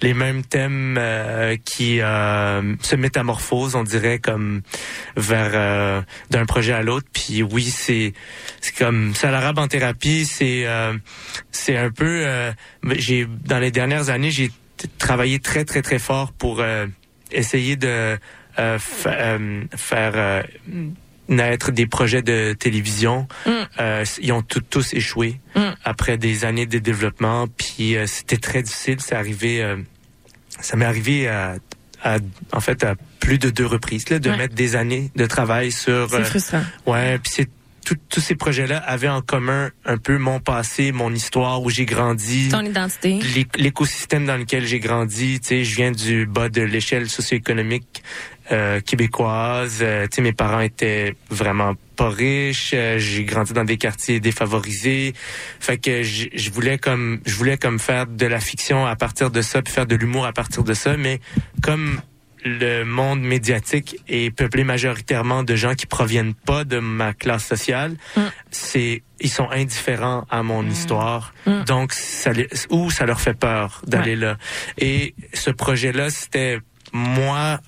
les 0.02 0.14
mêmes 0.14 0.44
thèmes 0.44 0.98
euh, 0.98 1.58
qui 1.64 2.00
euh, 2.02 2.76
se 2.82 2.96
métamorphosent, 2.96 3.76
on 3.76 3.84
dirait 3.84 4.20
comme 4.20 4.62
vers 5.18 5.52
euh, 5.54 6.02
d'un 6.30 6.46
projet 6.46 6.74
à 6.74 6.84
l'autre. 6.84 7.08
Puis 7.12 7.44
oui, 7.44 7.64
c'est 7.66 8.14
c'est 8.62 8.76
comme 8.78 9.14
ça 9.14 9.32
l'arabe 9.32 9.60
en 9.60 9.68
thérapie. 9.68 10.26
C'est 10.26 10.66
euh, 10.66 10.94
c'est 11.52 11.78
un 11.78 11.92
peu 11.92 12.24
euh, 12.26 12.52
j'ai 12.98 13.28
dans 13.46 13.60
les 13.60 13.72
dernières 13.72 14.10
années 14.10 14.32
j'ai 14.32 14.52
travaillé 14.98 15.40
très 15.40 15.66
très 15.66 15.82
très 15.82 16.00
fort 16.00 16.32
pour 16.32 16.60
euh, 16.62 16.88
essayer 17.32 17.76
de 17.76 18.18
fa- 18.56 19.38
faire 19.76 20.14
euh, 20.16 20.44
naître 21.28 21.72
des 21.72 21.88
projets 21.88 22.22
de 22.22 22.54
télévision. 22.54 23.28
Mm. 23.46 23.50
Euh, 23.80 24.06
ils 24.22 24.32
ont 24.32 24.42
tout- 24.42 24.62
tous 24.62 24.94
échoué 24.94 25.40
Mm. 25.56 25.60
après 25.84 26.18
des 26.18 26.46
années 26.46 26.66
de 26.66 26.80
développement. 26.80 27.48
Puis 27.48 27.96
euh, 27.98 28.06
c'était 28.08 28.38
très 28.38 28.62
difficile. 28.62 28.98
C'est 29.00 29.16
arrivé, 29.16 29.62
euh, 29.64 29.78
ça 30.60 30.76
m'est 30.78 30.86
arrivé 30.86 31.28
à, 31.28 31.56
à- 32.04 32.18
en 32.52 32.60
fait 32.60 32.84
à 32.84 32.96
plus 33.20 33.40
de 33.40 33.50
deux 33.50 33.66
reprises 33.66 34.10
là, 34.10 34.20
de 34.20 34.30
Ouais. 34.30 34.38
mettre 34.38 34.54
des 34.56 34.76
années 34.76 35.12
de 35.16 35.26
travail 35.26 35.72
sur. 35.72 36.10
C'est 36.12 36.16
euh, 36.18 36.24
frustrant. 36.24 36.62
ouais, 36.86 37.18
puis 37.20 37.32
c'est 37.36 37.50
tous 38.10 38.20
ces 38.20 38.34
projets-là 38.34 38.78
avaient 38.78 39.10
en 39.10 39.22
commun 39.22 39.70
un 39.86 39.98
peu 40.00 40.18
mon 40.18 40.40
passé, 40.40 40.92
mon 40.92 41.14
histoire 41.14 41.62
où 41.62 41.70
j'ai 41.70 41.86
grandi 41.86 42.50
Ton 42.50 42.66
identité. 42.66 43.20
l'é- 43.36 43.46
l'écosystème 43.58 44.26
dans 44.26 44.38
lequel 44.38 44.66
j'ai 44.66 44.80
grandi, 44.80 45.40
tu 45.40 45.50
sais, 45.50 45.64
je 45.64 45.76
viens 45.76 45.92
du 45.92 46.26
bas 46.26 46.50
de 46.50 46.64
l'échelle 46.64 47.08
socio-économique 47.08 48.02
euh, 48.52 48.80
québécoise. 48.80 49.80
Euh, 49.82 50.08
tu 50.08 50.18
sais, 50.18 50.22
mes 50.22 50.34
parents 50.34 50.60
étaient 50.60 51.16
vraiment 51.30 51.74
pas 51.96 52.10
riches. 52.10 52.72
Euh, 52.74 53.00
j'ai 53.00 53.24
grandi 53.24 53.54
dans 53.54 53.64
des 53.64 53.78
quartiers 53.78 54.20
défavorisés. 54.20 55.14
Fait 55.60 55.78
que 55.78 56.04
je 56.04 56.50
voulais 56.52 56.78
comme 56.78 57.20
je 57.26 57.36
voulais 57.36 57.58
comme 57.58 57.80
faire 57.80 58.06
de 58.06 58.26
la 58.26 58.40
fiction 58.40 58.86
à 58.86 58.96
partir 58.96 59.32
de 59.32 59.42
ça, 59.42 59.62
puis 59.62 59.74
faire 59.74 59.88
de 59.88 59.96
l'humour 59.96 60.26
à 60.26 60.34
partir 60.34 60.64
de 60.64 60.74
ça, 60.74 60.98
mais 60.98 61.20
comme 61.64 62.02
le 62.46 62.84
monde 62.84 63.22
médiatique 63.22 63.98
est 64.08 64.30
peuplé 64.30 64.64
majoritairement 64.64 65.42
de 65.42 65.56
gens 65.56 65.74
qui 65.74 65.88
proviennent 65.88 66.36
pas 66.36 66.64
de 66.64 66.78
ma 66.78 67.14
classe 67.14 67.46
sociale, 67.46 67.96
Mm. 68.16 68.22
c'est 68.52 69.04
ils 69.20 69.30
sont 69.32 69.50
indifférents 69.50 70.26
à 70.30 70.44
mon 70.44 70.64
histoire. 70.68 71.34
Mm. 71.48 71.64
Donc 71.64 71.94
ça 71.94 72.32
ou 72.70 72.92
ça 72.92 73.06
leur 73.06 73.20
fait 73.20 73.34
peur 73.34 73.82
d'aller 73.88 74.16
là. 74.16 74.38
Et 74.78 75.16
ce 75.34 75.50
projet-là, 75.50 76.12
c'était 76.12 76.60
moi 76.94 77.60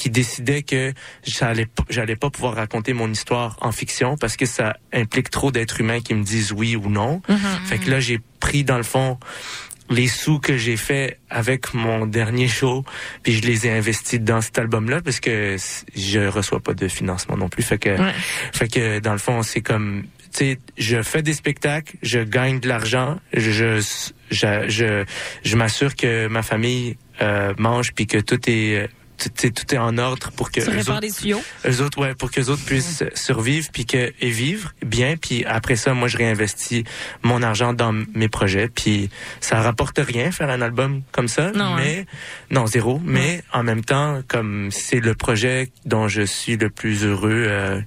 qui 0.00 0.08
décidais 0.08 0.62
que 0.62 0.94
j'allais 1.26 1.66
j'allais 1.90 2.16
pas 2.16 2.30
pouvoir 2.30 2.54
raconter 2.54 2.94
mon 2.94 3.10
histoire 3.12 3.58
en 3.60 3.70
fiction 3.70 4.16
parce 4.16 4.36
que 4.38 4.46
ça 4.46 4.74
implique 4.94 5.28
trop 5.28 5.50
d'êtres 5.52 5.78
humains 5.80 6.00
qui 6.00 6.14
me 6.14 6.24
disent 6.24 6.52
oui 6.52 6.74
ou 6.74 6.88
non. 6.88 7.20
Mm-hmm. 7.28 7.66
Fait 7.66 7.78
que 7.78 7.90
là 7.90 8.00
j'ai 8.00 8.18
pris 8.40 8.64
dans 8.64 8.78
le 8.78 8.82
fond 8.82 9.18
les 9.90 10.08
sous 10.08 10.38
que 10.38 10.56
j'ai 10.56 10.76
fait 10.78 11.18
avec 11.28 11.74
mon 11.74 12.06
dernier 12.06 12.48
show, 12.48 12.84
puis 13.24 13.32
je 13.34 13.42
les 13.42 13.66
ai 13.66 13.72
investis 13.72 14.20
dans 14.20 14.40
cet 14.40 14.56
album-là 14.58 15.00
parce 15.02 15.20
que 15.20 15.56
je 15.96 16.20
reçois 16.28 16.60
pas 16.60 16.74
de 16.74 16.86
financement 16.88 17.36
non 17.36 17.48
plus. 17.48 17.64
Fait 17.64 17.78
que, 17.78 17.90
Ouais. 17.90 18.14
fait 18.52 18.68
que 18.68 19.00
dans 19.00 19.12
le 19.12 19.18
fond, 19.18 19.42
c'est 19.42 19.62
comme, 19.62 20.04
tu 20.32 20.38
sais, 20.38 20.58
je 20.78 21.02
fais 21.02 21.22
des 21.22 21.34
spectacles, 21.34 21.96
je 22.02 22.20
gagne 22.20 22.60
de 22.60 22.68
l'argent, 22.68 23.18
je, 23.34 23.50
je, 23.50 23.80
je, 24.30 24.68
je, 24.68 25.04
je 25.44 25.56
m'assure 25.56 25.96
que 25.96 26.28
ma 26.28 26.42
famille 26.42 26.96
euh, 27.20 27.52
mange 27.58 27.92
puis 27.92 28.06
que 28.06 28.18
tout 28.18 28.38
est, 28.48 28.88
tout, 29.20 29.28
tu 29.28 29.48
sais, 29.48 29.50
tout 29.50 29.74
est 29.74 29.78
en 29.78 29.98
ordre 29.98 30.30
pour 30.32 30.50
que 30.50 30.60
répares 30.60 30.96
autres, 30.96 31.00
des 31.00 31.12
tuyaux? 31.12 31.40
eux 31.66 31.82
autres, 31.82 31.98
ouais, 32.00 32.14
pour 32.14 32.30
que 32.30 32.40
les 32.40 32.48
autres 32.50 32.64
puissent 32.64 33.04
survivre 33.14 33.68
puis 33.72 33.86
que 33.86 34.12
et 34.20 34.30
vivre 34.30 34.72
bien. 34.84 35.16
Puis 35.16 35.44
après 35.44 35.76
ça, 35.76 35.94
moi, 35.94 36.08
je 36.08 36.16
réinvestis 36.16 36.84
mon 37.22 37.42
argent 37.42 37.72
dans 37.72 37.92
mes 37.92 38.28
projets. 38.28 38.68
Puis 38.68 39.10
ça 39.40 39.60
rapporte 39.60 39.98
rien 39.98 40.30
faire 40.30 40.50
un 40.50 40.62
album 40.62 41.02
comme 41.12 41.28
ça, 41.28 41.50
Non, 41.52 41.64
hein. 41.64 41.76
mais 41.76 42.06
non 42.50 42.66
zéro. 42.66 43.00
Mais 43.04 43.42
en 43.52 43.62
même 43.62 43.84
temps, 43.84 44.20
comme 44.28 44.70
c'est 44.70 45.00
le 45.00 45.14
projet 45.14 45.70
dont 45.84 46.08
je 46.08 46.22
suis 46.22 46.56
le 46.56 46.70
plus 46.70 47.04
heureux, 47.04 47.44
euh, 47.48 47.80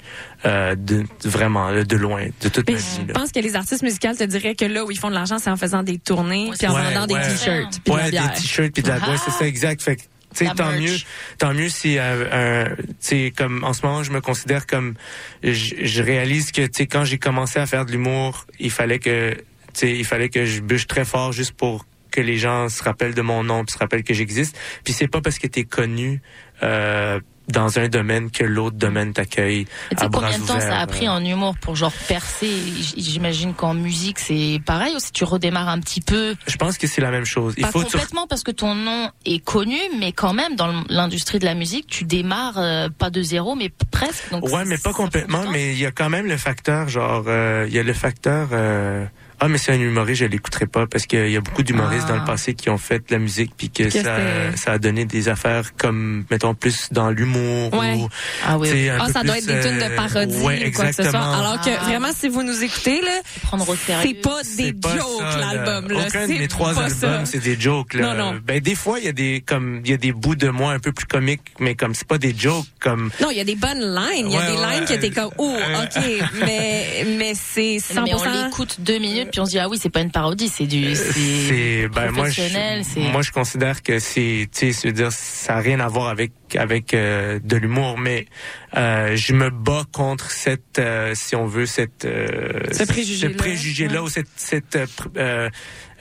euh, 0.46 0.76
de 0.76 1.06
vraiment 1.24 1.72
de 1.72 1.96
loin, 1.96 2.26
de 2.42 2.50
toute 2.50 2.68
Mais 2.68 2.74
ma 2.74 2.80
vie. 2.80 2.86
je 3.08 3.14
pense 3.14 3.32
que 3.32 3.40
les 3.40 3.56
artistes 3.56 3.82
musicaux 3.82 4.14
te 4.14 4.24
diraient 4.26 4.56
que 4.56 4.66
là 4.66 4.84
où 4.84 4.92
ils 4.92 4.98
font 5.00 5.10
de 5.10 5.14
l'argent, 5.16 5.40
c'est 5.40 5.50
en 5.50 5.56
faisant 5.58 5.84
des 5.84 5.98
tournées 6.00 6.52
puis 6.58 6.68
en 6.68 6.76
ouais, 6.76 6.84
vendant 6.94 7.08
des 7.08 7.14
ouais. 7.14 7.22
t-shirts 7.30 7.80
puis 7.84 7.94
de 7.94 7.98
la 7.98 8.04
ouais, 8.04 8.12
bière. 8.12 8.30
des 8.30 8.42
t-shirts 8.42 8.74
puis 8.74 8.84
de 8.84 8.88
la 8.90 9.00
Ah. 9.02 9.10
ouais, 9.12 9.18
c'est 9.24 9.32
ça 9.32 9.48
exact. 9.48 9.82
Fait 9.82 9.98
que, 10.34 10.38
tu 10.38 10.46
sais, 10.46 10.46
La 10.46 10.56
tant 10.56 10.72
merch. 10.72 10.82
mieux, 10.82 10.98
tant 11.38 11.54
mieux 11.54 11.70
si 11.70 11.98
euh, 12.00 12.68
sais, 13.00 13.34
comme 13.36 13.64
en 13.64 13.74
ce 13.74 13.86
moment, 13.86 14.04
je 14.04 14.12
me 14.12 14.22
considère 14.22 14.68
comme, 14.68 14.96
je, 15.44 16.02
réalise 16.02 16.52
que, 16.52 16.66
tu 16.66 16.88
quand 16.88 17.06
j'ai 17.06 17.18
commencé 17.18 17.60
à 17.60 17.66
faire 17.66 17.86
de 17.86 17.92
l'humour, 17.92 18.46
il 18.60 18.72
fallait 18.72 19.00
que, 19.00 19.38
tu 19.74 19.90
il 19.90 20.06
fallait 20.06 20.30
que 20.30 20.46
je 20.46 20.62
bûche 20.62 20.88
très 20.88 21.06
fort 21.06 21.32
juste 21.32 21.54
pour 21.54 21.86
que 22.12 22.22
les 22.22 22.38
gens 22.38 22.70
se 22.70 22.84
rappellent 22.84 23.16
de 23.16 23.22
mon 23.22 23.44
nom, 23.44 23.66
puis 23.66 23.74
se 23.74 23.80
rappellent 23.80 24.04
que 24.04 24.14
j'existe. 24.14 24.58
Puis 24.84 24.94
c'est 24.94 25.08
pas 25.08 25.22
parce 25.22 25.40
que 25.40 25.48
t'es 25.48 25.64
connu 25.64 26.22
euh, 26.62 27.20
dans 27.48 27.80
un 27.80 27.88
domaine 27.88 28.32
que 28.32 28.44
l'autre 28.44 28.78
domaine 28.78 29.14
t'accueille 29.14 29.66
Et 29.92 29.96
tu 29.96 30.04
sais 30.04 30.10
combien 30.12 30.38
de 30.38 30.46
temps 30.46 30.60
ça 30.60 30.80
a 30.80 30.88
pris 30.88 31.08
euh. 31.08 31.12
en 31.12 31.24
humour 31.24 31.56
pour 31.58 31.76
genre 31.76 31.94
percer? 32.08 32.52
J'imagine 32.98 33.54
qu'en 33.54 33.74
musique 33.74 34.20
c'est 34.20 34.62
pareil 34.66 34.96
aussi. 34.96 35.12
Tu 35.12 35.24
redémarres 35.24 35.70
un 35.70 35.80
petit 35.80 36.02
peu, 36.02 36.36
Je 36.48 36.58
pense 36.58 36.78
que 36.78 36.88
c'est 36.88 37.02
la 37.02 37.12
même 37.12 37.26
chose. 37.26 37.54
Il 37.58 37.64
pas 37.64 37.72
faut 37.72 37.82
complètement 37.82 38.28
parce 38.28 38.44
que 38.44 38.52
ton 38.52 38.76
nom 38.76 39.10
est 39.26 39.44
connu, 39.44 39.78
mais 40.00 40.12
quand 40.12 40.34
même 40.34 40.56
dans 40.56 40.84
l'industrie 40.90 41.40
de 41.40 41.46
la 41.46 41.56
musique, 41.56 41.88
tu 41.88 42.06
démarres 42.06 42.58
euh, 42.58 42.90
pas 42.90 43.10
de 43.10 43.22
zéro, 43.22 43.56
mais 43.56 43.72
presque. 43.92 44.32
Donc 44.32 44.44
Ouais, 44.50 44.66
mais 44.66 44.78
pas 44.78 44.94
complètement, 44.94 45.44
mais 45.52 45.74
il 45.74 45.80
y 45.80 45.86
a 45.86 45.92
quand 45.92 46.10
même 46.10 46.28
le 46.28 46.38
facteur, 46.38 46.88
genre, 46.90 47.26
euh, 47.28 47.66
il 47.68 47.74
y 47.74 47.80
a 47.80 47.84
le 47.84 47.94
facteur, 47.94 48.50
euh, 48.52 49.06
ah, 49.44 49.48
mais 49.50 49.58
c'est 49.58 49.72
un 49.74 49.80
humoriste, 49.80 50.22
je 50.22 50.26
l'écouterai 50.26 50.66
pas, 50.68 50.88
parce 50.88 51.06
qu'il 51.06 51.30
y 51.30 51.38
a 51.38 51.42
beaucoup 51.42 51.64
d'humoristes 51.64 52.06
Ah. 52.08 52.14
dans 52.14 52.20
le 52.20 52.26
passé 52.26 52.54
qui 52.54 52.70
ont 52.70 52.78
fait 52.78 53.00
de 53.00 53.12
la 53.14 53.20
musique, 53.20 53.52
puis 53.58 53.70
que, 53.70 53.84
Que 53.84 54.58
ça, 54.58 54.72
a 54.72 54.78
donné 54.78 55.06
des 55.06 55.30
affaires 55.30 55.76
comme, 55.78 56.26
mettons, 56.32 56.54
plus 56.56 56.88
dans 56.92 57.10
l'humour. 57.10 57.74
Ouais. 57.74 57.94
ou, 57.96 58.10
Ah 58.46 58.58
oui, 58.58 58.90
Ah, 58.90 59.08
ça 59.12 59.24
doit 59.24 59.38
être 59.38 59.46
des 59.46 59.60
tunes 59.62 59.78
de 59.80 59.84
euh, 59.84 59.96
parodie 59.96 60.38
ouais, 60.38 60.68
ou 60.68 60.72
quoi 60.72 60.86
que 60.88 60.96
ce 60.96 61.04
soit. 61.04 61.20
Alors 61.20 61.60
que 61.62 61.70
Ah. 61.70 61.84
vraiment, 61.84 62.10
si 62.16 62.30
vous 62.30 62.44
nous 62.44 62.64
écoutez, 62.64 63.02
là, 63.02 63.22
prendre 63.44 63.68
au 63.68 63.76
sérieux. 63.76 64.02
c'est 64.08 64.22
pas 64.22 64.42
des 64.42 64.48
C'est 64.50 64.74
pas 64.80 64.98
jokes, 64.98 65.22
l'album, 65.40 65.92
là. 65.92 66.06
Aucun 66.08 66.22
de 66.28 66.34
C'est 66.34 66.40
mes 66.40 66.48
trois 66.48 66.80
albums, 66.80 67.26
c'est 67.26 67.40
des 67.44 67.60
jokes, 67.60 67.94
là. 67.96 68.14
Non, 68.14 68.34
non. 68.34 68.40
Ben, 68.46 68.60
des 68.60 68.76
fois, 68.76 69.00
il 69.00 69.06
y 69.06 69.10
a 69.10 69.14
des, 69.14 69.44
comme, 69.46 69.82
il 69.84 69.92
y 69.92 69.94
a 69.94 69.98
des 69.98 70.12
bouts 70.14 70.36
de 70.36 70.50
moi 70.50 70.72
un 70.74 70.80
peu 70.80 70.92
plus 70.92 71.06
comiques, 71.06 71.42
mais 71.60 71.76
comme 71.76 71.94
c'est 71.96 72.08
pas 72.08 72.18
des 72.18 72.34
jokes, 72.38 72.66
comme, 72.80 73.10
Non, 73.22 73.30
il 73.32 73.38
y 73.38 73.42
a 73.42 73.44
des 73.44 73.56
bonnes 73.56 73.80
lines. 73.94 74.28
Il 74.28 74.32
y 74.32 74.36
a 74.38 74.40
Ouais, 74.40 74.52
des 74.56 74.58
ouais, 74.62 74.76
lines 74.78 74.86
qui 74.86 74.94
étaient 74.94 75.10
comme, 75.10 75.32
oh, 75.38 75.54
euh, 75.58 75.84
OK, 75.84 76.04
mais, 76.46 77.06
mais 77.18 77.34
c'est 77.36 77.78
100%. 77.80 78.04
Mais 78.04 78.14
on 78.14 78.46
l'écoute 78.46 78.78
deux 78.80 79.00
minutes 79.00 79.33
puis 79.34 79.40
on 79.42 79.46
se 79.46 79.50
dit 79.52 79.60
ah 79.60 79.68
oui 79.68 79.80
c'est 79.82 79.90
pas 79.90 80.02
une 80.02 80.12
parodie 80.12 80.48
c'est 80.48 80.68
du 80.68 80.94
c'est 80.96 81.12
c'est 81.12 81.88
ben 81.90 82.12
moi 82.12 82.30
je 82.30 82.36
professionnel, 82.36 82.84
c'est- 82.86 83.00
moi 83.12 83.24
je 83.24 83.32
considère 83.32 83.82
que 83.82 83.98
c'est 83.98 84.48
tu 84.56 84.72
sais 84.72 84.92
dire 84.92 85.12
ça 85.12 85.56
a 85.56 85.60
rien 85.60 85.80
à 85.80 85.88
voir 85.88 86.08
avec 86.10 86.32
avec 86.56 86.94
euh, 86.94 87.40
de 87.44 87.56
l'humour 87.58 87.98
mais 87.98 88.28
euh, 88.76 89.16
je 89.16 89.34
me 89.34 89.50
bats 89.50 89.84
contre 89.92 90.32
cette 90.32 90.80
euh, 90.80 91.14
si 91.16 91.36
on 91.36 91.46
veut 91.46 91.66
cette 91.66 92.06
euh, 92.06 92.62
Ce 92.72 92.84
préjugé-là. 92.86 93.36
préjugé 93.38 93.88
là 93.88 94.02
ou 94.04 94.10
cette 94.10 94.28
cette 94.36 94.76
euh, 94.76 94.86
euh, 95.18 95.50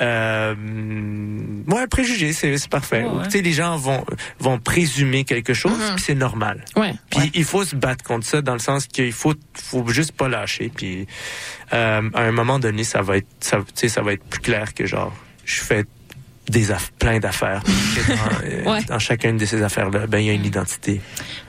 euh, 0.01 0.55
ouais 1.69 1.87
préjugé 1.87 2.33
c'est 2.33 2.57
c'est 2.59 2.69
parfait 2.71 3.03
Ouais, 3.05 3.11
ouais. 3.11 3.25
tu 3.25 3.31
sais 3.33 3.43
les 3.43 3.53
gens 3.53 3.77
vont 3.77 4.05
vont 4.39 4.59
présumer 4.59 5.25
quelque 5.25 5.55
chose 5.55 5.73
Mhm. 5.79 5.95
puis 5.97 6.05
c'est 6.05 6.15
normal 6.15 6.65
Ouais. 6.77 6.95
puis 7.11 7.31
il 7.35 7.45
faut 7.45 7.65
se 7.65 7.77
battre 7.77 8.05
contre 8.05 8.27
ça 8.27 8.43
dans 8.43 8.53
le 8.55 8.59
sens 8.59 8.87
qu'il 8.87 9.13
faut 9.13 9.35
faut 9.55 9.87
juste 9.89 10.13
pas 10.13 10.29
lâcher. 10.29 10.71
Puis 10.75 11.07
euh, 11.73 12.11
à 12.15 12.21
un 12.23 12.33
moment 12.33 12.59
donné, 12.59 12.85
ça 12.85 13.03
va 13.03 13.17
être 13.19 13.27
ça, 13.41 13.59
tu 13.59 13.65
sais, 13.75 13.89
ça 13.89 14.03
va 14.03 14.13
être 14.15 14.25
plus 14.25 14.41
clair 14.41 14.75
que 14.75 14.87
genre 14.87 15.15
je 15.45 15.61
fais 15.61 15.85
des 16.49 16.71
aff- 16.73 16.91
plein 16.99 17.19
d'affaires. 17.21 17.63
Dans, 18.09 18.15
euh, 18.47 18.65
Ouais. 18.73 18.83
dans 18.85 18.99
chacune 18.99 19.37
de 19.37 19.45
ces 19.47 19.63
affaires-là, 19.63 20.07
ben 20.07 20.19
il 20.19 20.27
y 20.27 20.31
a 20.31 20.33
une 20.33 20.45
identité. 20.45 21.01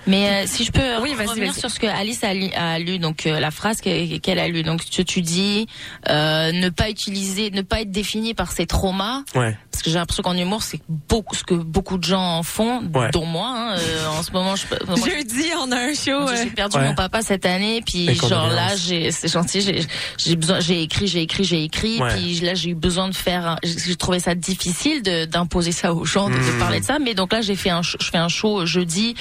Mais 0.07 0.29
euh, 0.29 0.43
si 0.45 0.63
je 0.65 0.71
peux 0.71 0.79
Oui, 1.01 1.13
revenir 1.13 1.51
vas-y. 1.51 1.59
sur 1.59 1.69
ce 1.71 1.79
que 1.79 1.87
Alice 1.87 2.23
a 2.23 2.33
lu, 2.33 2.49
a 2.55 2.77
lu, 2.79 2.99
donc 2.99 3.25
euh, 3.25 3.39
la 3.39 3.49
phrase 3.51 3.81
que- 3.81 4.17
qu'elle 4.17 4.39
a 4.39 4.47
lue. 4.47 4.63
Donc 4.63 4.83
tu, 4.87 5.03
tu 5.05 5.21
dis 5.21 5.67
euh, 6.09 6.51
ne 6.51 6.69
pas 6.69 6.89
utiliser, 6.89 7.49
ne 7.51 7.61
pas 7.61 7.81
être 7.81 7.91
défini 7.91 8.33
par 8.33 8.51
ses 8.51 8.65
traumas, 8.65 9.23
Ouais. 9.35 9.57
Parce 9.73 9.81
que 9.83 9.89
j'ai 9.89 9.97
l'impression 9.97 10.21
qu'en 10.23 10.37
humour 10.37 10.61
c'est 10.63 10.79
beaucoup 10.87 11.35
ce 11.35 11.43
que 11.43 11.55
beaucoup 11.55 11.97
de 11.97 12.03
gens 12.03 12.37
en 12.37 12.43
font, 12.43 12.83
Ouais. 12.93 13.09
dont 13.11 13.25
moi. 13.25 13.49
hein. 13.53 13.75
Euh, 13.77 14.07
en 14.07 14.21
ce 14.23 14.31
moment, 14.31 14.55
je, 14.55 14.65
moi, 14.85 14.95
je- 15.03 15.11
Jeudi, 15.11 15.49
on 15.59 15.71
a 15.71 15.77
un 15.77 15.93
show. 15.95 16.11
euh, 16.29 16.35
j'ai 16.41 16.51
perdu 16.51 16.77
Ouais. 16.77 16.85
mon 16.87 16.95
papa 16.95 17.21
cette 17.23 17.45
année, 17.45 17.81
puis 17.85 18.13
genre 18.15 18.47
là, 18.49 18.75
j'ai, 18.75 19.11
c'est 19.11 19.27
gentil, 19.27 19.61
j'ai, 19.61 19.85
j'ai 20.17 20.35
besoin, 20.35 20.59
j'ai 20.59 20.83
écrit, 20.83 21.07
j'ai 21.07 21.23
écrit, 21.23 21.43
j'ai 21.43 21.63
écrit, 21.63 21.99
Ouais. 21.99 22.15
puis 22.15 22.39
là 22.41 22.53
j'ai 22.53 22.69
eu 22.69 22.75
besoin 22.75 23.09
de 23.09 23.15
faire, 23.15 23.57
j'ai 23.63 23.95
trouvé 23.95 24.19
ça 24.19 24.35
difficile 24.35 25.01
de, 25.01 25.25
d'imposer 25.25 25.71
ça 25.71 25.93
aux 25.93 26.05
gens, 26.05 26.29
de, 26.29 26.35
de 26.35 26.39
Mhm. 26.39 26.59
parler 26.59 26.79
de 26.79 26.85
ça, 26.85 26.99
mais 26.99 27.15
donc 27.15 27.33
là 27.33 27.41
j'ai 27.41 27.55
fait 27.55 27.71
un, 27.71 27.81
je 27.81 27.97
fais 27.99 28.17
un 28.19 28.29
show 28.29 28.65
jeudi. 28.67 29.15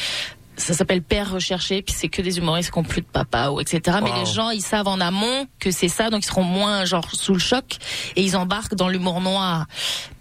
Ça 0.56 0.74
s'appelle 0.74 1.02
Père 1.02 1.30
recherché, 1.32 1.80
puis 1.80 1.94
c'est 1.96 2.08
que 2.08 2.20
des 2.20 2.36
humoristes 2.38 2.70
qui 2.70 2.78
ont 2.78 2.82
plus 2.84 3.00
de 3.00 3.06
papa 3.06 3.48
ou 3.48 3.60
etc. 3.60 3.98
Mais 4.02 4.10
Wow. 4.10 4.20
les 4.20 4.26
gens, 4.26 4.50
ils 4.50 4.60
savent 4.60 4.86
en 4.86 5.00
amont 5.00 5.46
que 5.58 5.70
c'est 5.70 5.88
ça, 5.88 6.10
donc 6.10 6.22
ils 6.24 6.28
seront 6.28 6.42
moins 6.44 6.84
genre 6.84 7.08
sous 7.14 7.32
le 7.32 7.38
choc 7.38 7.78
et 8.16 8.22
ils 8.22 8.36
embarquent 8.36 8.74
dans 8.74 8.88
l'humour 8.88 9.22
noir. 9.22 9.64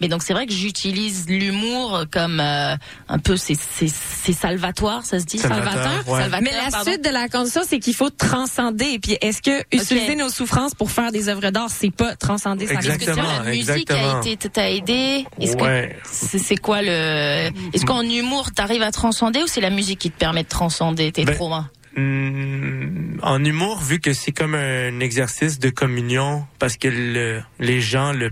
Mais 0.00 0.08
donc 0.08 0.22
c'est 0.22 0.32
vrai 0.32 0.46
que 0.46 0.52
j'utilise 0.54 1.26
l'humour 1.28 2.04
comme 2.10 2.40
euh, 2.40 2.74
un 3.08 3.18
peu 3.18 3.36
c'est 3.36 3.54
c'est 3.56 3.88
c'est 3.88 4.32
salvatoire, 4.32 5.04
ça 5.04 5.20
se 5.20 5.26
dit? 5.26 5.38
Salvateur, 5.38 5.72
salvateur? 5.74 6.08
ouais. 6.14 6.20
Salvateur, 6.22 6.40
Mais 6.50 6.56
la 6.64 6.70
pardon. 6.70 6.90
suite 6.90 7.04
de 7.04 7.10
la 7.10 7.28
condition, 7.28 7.60
c'est 7.68 7.78
qu'il 7.78 7.94
faut 7.94 8.10
transcender. 8.10 8.98
Puis 9.00 9.18
est-ce 9.20 9.42
que 9.42 9.62
utiliser 9.70 10.14
nos 10.16 10.30
souffrances 10.30 10.74
pour 10.74 10.90
faire 10.90 11.12
des 11.12 11.28
œuvres 11.28 11.50
d'art, 11.50 11.68
c'est 11.68 11.90
pas 11.94 12.16
transcender 12.16 12.66
sa 12.66 12.74
Est-ce 12.74 12.88
que 12.88 12.92
Exactement, 12.94 13.28
la 13.44 13.50
musique 13.50 13.68
exactement. 13.90 14.20
a 14.22 14.26
été 14.26 14.48
t'a 14.48 14.70
aidé? 14.70 15.26
Est-ce 15.38 15.56
Ouais. 15.56 15.98
que 16.02 16.08
c'est 16.10 16.38
c'est 16.38 16.56
quoi 16.56 16.80
le 16.80 17.50
Est-ce 17.74 17.84
qu'en 17.84 18.00
humour 18.02 18.50
t'arrives 18.52 18.82
à 18.82 18.90
transcender 18.90 19.42
ou 19.42 19.46
c'est 19.46 19.60
la 19.60 19.68
musique 19.70 19.98
qui 19.98 20.10
te 20.10 20.18
permet 20.18 20.31
de 20.40 20.48
transcender 20.48 21.12
tes 21.12 21.24
Ben, 21.24 21.34
traumas? 21.34 21.68
Hum, 21.96 23.18
en 23.22 23.44
humour, 23.44 23.80
vu 23.82 24.00
que 24.00 24.12
c'est 24.14 24.32
comme 24.32 24.54
un 24.54 24.98
exercice 25.00 25.58
de 25.58 25.68
communion, 25.70 26.46
parce 26.58 26.76
que 26.76 26.88
le- 26.88 27.42
les 27.60 27.80
gens, 27.80 28.12
le, 28.12 28.30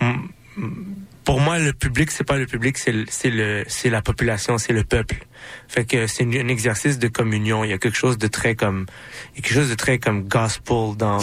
hum, 0.00 0.28
pour 1.24 1.40
moi, 1.40 1.58
le 1.58 1.72
public, 1.72 2.10
c'est 2.10 2.24
pas 2.24 2.36
le 2.38 2.46
public, 2.46 2.76
c'est 2.78 3.30
le, 3.30 3.64
la 3.90 4.02
population, 4.02 4.58
c'est 4.58 4.72
le 4.74 4.84
peuple. 4.84 5.26
Fait 5.68 5.84
que 5.86 6.06
c'est 6.06 6.24
un 6.24 6.48
exercice 6.48 6.98
de 6.98 7.08
communion. 7.08 7.64
Il 7.64 7.70
y 7.70 7.72
a 7.72 7.78
quelque 7.78 7.96
chose 7.96 8.18
de 8.18 8.26
très 8.26 8.54
comme, 8.54 8.86
il 9.32 9.36
y 9.36 9.38
a 9.38 9.42
quelque 9.42 9.54
chose 9.54 9.70
de 9.70 9.74
très 9.74 9.98
comme 9.98 10.24
gospel 10.28 10.96
dans, 10.98 11.18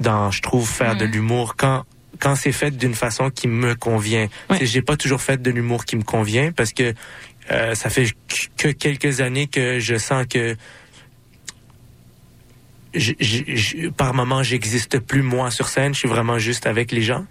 dans, 0.00 0.30
je 0.30 0.42
trouve, 0.42 0.68
faire 0.68 0.96
de 0.96 1.04
l'humour 1.04 1.54
quand 1.56 1.84
quand 2.20 2.34
c'est 2.34 2.50
fait 2.50 2.72
d'une 2.76 2.94
façon 2.96 3.30
qui 3.30 3.46
me 3.46 3.76
convient. 3.76 4.26
J'ai 4.60 4.82
pas 4.82 4.96
toujours 4.96 5.20
fait 5.20 5.40
de 5.40 5.52
l'humour 5.52 5.84
qui 5.84 5.94
me 5.94 6.02
convient 6.02 6.50
parce 6.50 6.72
que 6.72 6.92
euh, 7.50 7.74
ça 7.74 7.90
fait 7.90 8.06
que 8.56 8.68
quelques 8.68 9.20
années 9.20 9.46
que 9.46 9.78
je 9.80 9.96
sens 9.96 10.26
que 10.28 10.56
je- 12.94 13.12
je- 13.20 13.42
je- 13.54 13.88
par 13.88 14.14
moment 14.14 14.42
j'existe 14.42 14.98
plus 14.98 15.22
moi 15.22 15.50
sur 15.50 15.68
scène, 15.68 15.94
je 15.94 16.00
suis 16.00 16.08
vraiment 16.08 16.38
juste 16.38 16.66
avec 16.66 16.90
les 16.92 17.02
gens. 17.02 17.26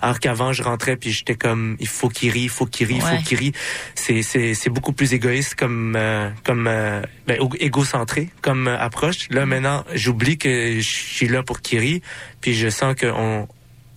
Alors 0.00 0.18
qu'avant 0.20 0.52
je 0.52 0.62
rentrais 0.62 0.96
puis 0.96 1.12
j'étais 1.12 1.34
comme 1.34 1.76
il 1.80 1.86
faut 1.88 2.08
qu'il 2.08 2.30
rit, 2.30 2.42
il 2.42 2.48
faut 2.48 2.66
qu'il 2.66 2.86
rit, 2.88 2.96
il 2.96 3.02
Ouais. 3.04 3.16
faut 3.16 3.22
qu'il 3.22 3.38
rit. 3.38 3.52
C'est 3.94 4.22
c'est 4.22 4.54
c'est 4.54 4.70
beaucoup 4.70 4.92
plus 4.92 5.12
égoïste 5.14 5.54
comme 5.54 5.94
euh, 5.96 6.30
comme 6.44 6.66
euh, 6.66 7.00
ben, 7.26 7.36
égo- 7.38 7.56
égocentré 7.58 8.28
comme 8.42 8.66
approche. 8.68 9.28
Là 9.30 9.46
maintenant, 9.46 9.84
j'oublie 9.94 10.36
que 10.38 10.74
je 10.76 10.80
suis 10.80 11.28
là 11.28 11.42
pour 11.42 11.60
qu'il 11.62 11.78
rit 11.78 12.02
puis 12.40 12.54
je 12.54 12.68
sens 12.68 12.94
que 12.96 13.06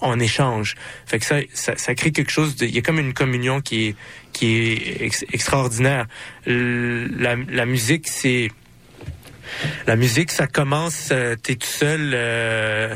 on 0.01 0.19
échange. 0.19 0.75
Fait 1.05 1.19
que 1.19 1.25
ça, 1.25 1.37
ça, 1.53 1.77
ça 1.77 1.95
crée 1.95 2.11
quelque 2.11 2.31
chose. 2.31 2.55
Il 2.61 2.73
y 2.75 2.77
a 2.77 2.81
comme 2.81 2.99
une 2.99 3.13
communion 3.13 3.61
qui 3.61 3.87
est 3.87 3.95
qui 4.33 4.47
est 4.47 5.01
ex- 5.01 5.25
extraordinaire. 5.31 6.07
La, 6.45 7.35
la 7.35 7.65
musique, 7.65 8.07
c'est 8.07 8.51
la 9.87 9.95
musique, 9.95 10.31
ça 10.31 10.47
commence. 10.47 11.09
Euh, 11.11 11.35
T'es 11.41 11.55
tout 11.55 11.67
seul. 11.67 12.11
Euh, 12.13 12.95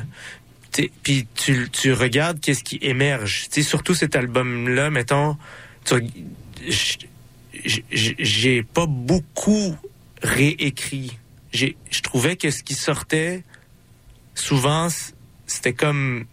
puis 1.03 1.27
tu, 1.35 1.69
tu 1.71 1.93
regardes 1.93 2.39
qu'est-ce 2.39 2.63
qui 2.63 2.77
émerge. 2.81 3.47
Sais, 3.49 3.63
surtout 3.63 3.93
cet 3.93 4.15
album-là, 4.15 4.89
mettons. 4.89 5.37
J'ai 7.89 8.63
pas 8.63 8.85
beaucoup 8.85 9.75
réécrit. 10.21 11.17
Je 11.53 12.01
trouvais 12.03 12.35
que 12.35 12.51
ce 12.51 12.63
qui 12.63 12.75
sortait 12.75 13.43
souvent, 14.35 14.87
c'était 15.47 15.73
comme 15.73 16.25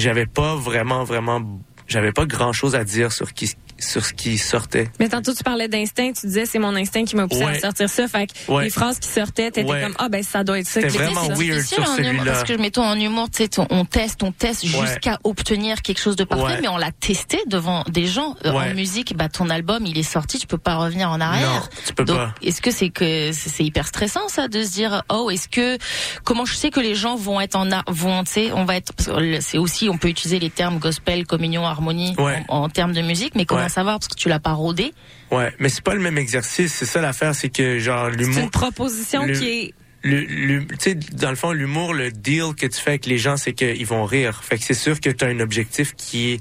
j'avais 0.00 0.26
pas 0.26 0.56
vraiment, 0.56 1.04
vraiment, 1.04 1.40
j'avais 1.86 2.12
pas 2.12 2.26
grand 2.26 2.52
chose 2.52 2.74
à 2.74 2.84
dire 2.84 3.12
sur 3.12 3.32
qui, 3.32 3.54
sur 3.80 4.04
ce 4.04 4.12
qui 4.12 4.38
sortait. 4.38 4.90
Mais 5.00 5.08
tantôt, 5.08 5.34
tu 5.34 5.42
parlais 5.42 5.68
d'instinct. 5.68 6.12
Tu 6.12 6.26
disais, 6.26 6.46
c'est 6.46 6.58
mon 6.58 6.74
instinct 6.76 7.04
qui 7.04 7.16
m'a 7.16 7.26
poussé 7.28 7.44
Ouais. 7.44 7.56
à 7.56 7.60
sortir 7.60 7.88
ça. 7.88 8.06
Fait 8.08 8.26
que 8.26 8.52
Ouais. 8.52 8.64
les 8.64 8.70
phrases 8.70 8.98
qui 8.98 9.08
sortaient, 9.08 9.50
t'étais 9.50 9.68
Ouais. 9.70 9.82
comme, 9.82 9.94
ah, 9.98 10.08
ben, 10.08 10.22
ça 10.22 10.44
doit 10.44 10.58
être 10.58 10.66
ça. 10.66 10.80
C'était 10.80 10.88
vraiment 10.98 11.22
C'est 11.24 11.44
weird 11.44 11.60
sur 11.62 11.78
en 11.80 11.84
humour, 11.84 11.96
celui-là. 11.96 12.24
Parce 12.32 12.44
que 12.44 12.52
mettons 12.60 12.84
en 12.84 12.98
humour, 12.98 13.28
tu 13.30 13.44
sais, 13.44 13.50
on- 13.70 13.84
teste, 13.84 14.22
on 14.22 14.32
teste 14.32 14.62
Ouais. 14.64 14.86
jusqu'à 14.86 15.18
obtenir 15.24 15.82
quelque 15.82 16.00
chose 16.00 16.16
de 16.16 16.24
parfait, 16.24 16.44
Ouais. 16.44 16.58
mais 16.62 16.68
on 16.68 16.76
l'a 16.76 16.92
testé 16.92 17.38
devant 17.46 17.82
des 17.88 18.06
gens. 18.06 18.36
Euh, 18.44 18.52
Ouais. 18.52 18.70
En 18.70 18.74
musique, 18.74 19.16
bah 19.16 19.28
ton 19.28 19.48
album, 19.50 19.84
il 19.86 19.96
est 19.98 20.02
sorti, 20.02 20.38
tu 20.38 20.46
peux 20.46 20.58
pas 20.58 20.76
revenir 20.76 21.10
en 21.10 21.20
arrière. 21.20 21.48
Non, 21.50 21.60
tu 21.86 21.94
peux 21.94 22.04
Donc, 22.04 22.16
pas. 22.16 22.34
est-ce 22.42 22.60
que 22.60 22.70
c'est 22.70 22.90
que 22.90 23.30
c'est 23.32 23.64
hyper 23.64 23.86
stressant 23.86 24.28
ça 24.28 24.48
de 24.48 24.62
se 24.62 24.72
dire 24.72 25.02
oh 25.08 25.30
est-ce 25.30 25.48
que 25.48 25.78
comment 26.24 26.44
je 26.44 26.54
sais 26.54 26.70
que 26.70 26.80
les 26.80 26.94
gens 26.94 27.16
vont 27.16 27.40
être 27.40 27.56
en 27.56 27.70
ar- 27.70 27.84
vont 27.88 28.22
tu 28.24 28.32
sais 28.32 28.52
on 28.52 28.64
va 28.64 28.76
être 28.76 28.92
c'est 29.40 29.58
aussi 29.58 29.88
on 29.88 29.96
peut 29.98 30.08
utiliser 30.08 30.38
les 30.38 30.50
termes 30.50 30.78
gospel 30.78 31.26
communion 31.26 31.64
harmonie 31.64 32.14
Ouais. 32.18 32.44
en, 32.48 32.58
en 32.64 32.68
termes 32.68 32.92
de 32.92 33.00
musique 33.02 33.34
mais 33.34 33.44
comment 33.44 33.62
Ouais. 33.62 33.68
Savoir 33.70 33.98
parce 33.98 34.08
que 34.08 34.14
tu 34.16 34.28
l'as 34.28 34.40
pas 34.40 34.52
rodé 34.52 34.92
Ouais, 35.30 35.52
mais 35.58 35.68
c'est 35.70 35.82
pas 35.84 35.94
le 35.94 36.00
même 36.00 36.18
exercice. 36.18 36.74
C'est 36.74 36.86
ça 36.86 37.00
l'affaire, 37.00 37.34
c'est 37.34 37.48
que 37.48 37.78
genre 37.78 38.08
C'est 38.10 38.16
l'humour. 38.18 38.38
une 38.44 38.50
proposition 38.50 39.24
le- 39.24 39.32
qui 39.38 39.48
est. 39.48 39.74
le, 40.02 40.20
le- 40.20 40.66
tu 40.66 40.76
sais, 40.80 40.94
dans 40.94 41.30
le 41.30 41.36
fond, 41.36 41.52
l'humour, 41.52 41.94
le 41.94 42.10
deal 42.10 42.54
que 42.56 42.66
tu 42.66 42.80
fais 42.80 42.90
avec 42.90 43.06
les 43.06 43.18
gens, 43.18 43.36
c'est 43.36 43.52
qu'ils 43.52 43.86
vont 43.86 44.04
rire. 44.04 44.42
Fait 44.44 44.58
que 44.58 44.64
c'est 44.64 44.74
sûr 44.74 45.00
que 45.00 45.08
tu 45.10 45.24
as 45.24 45.28
un 45.28 45.40
objectif 45.40 45.94
qui 45.96 46.32
est, 46.32 46.40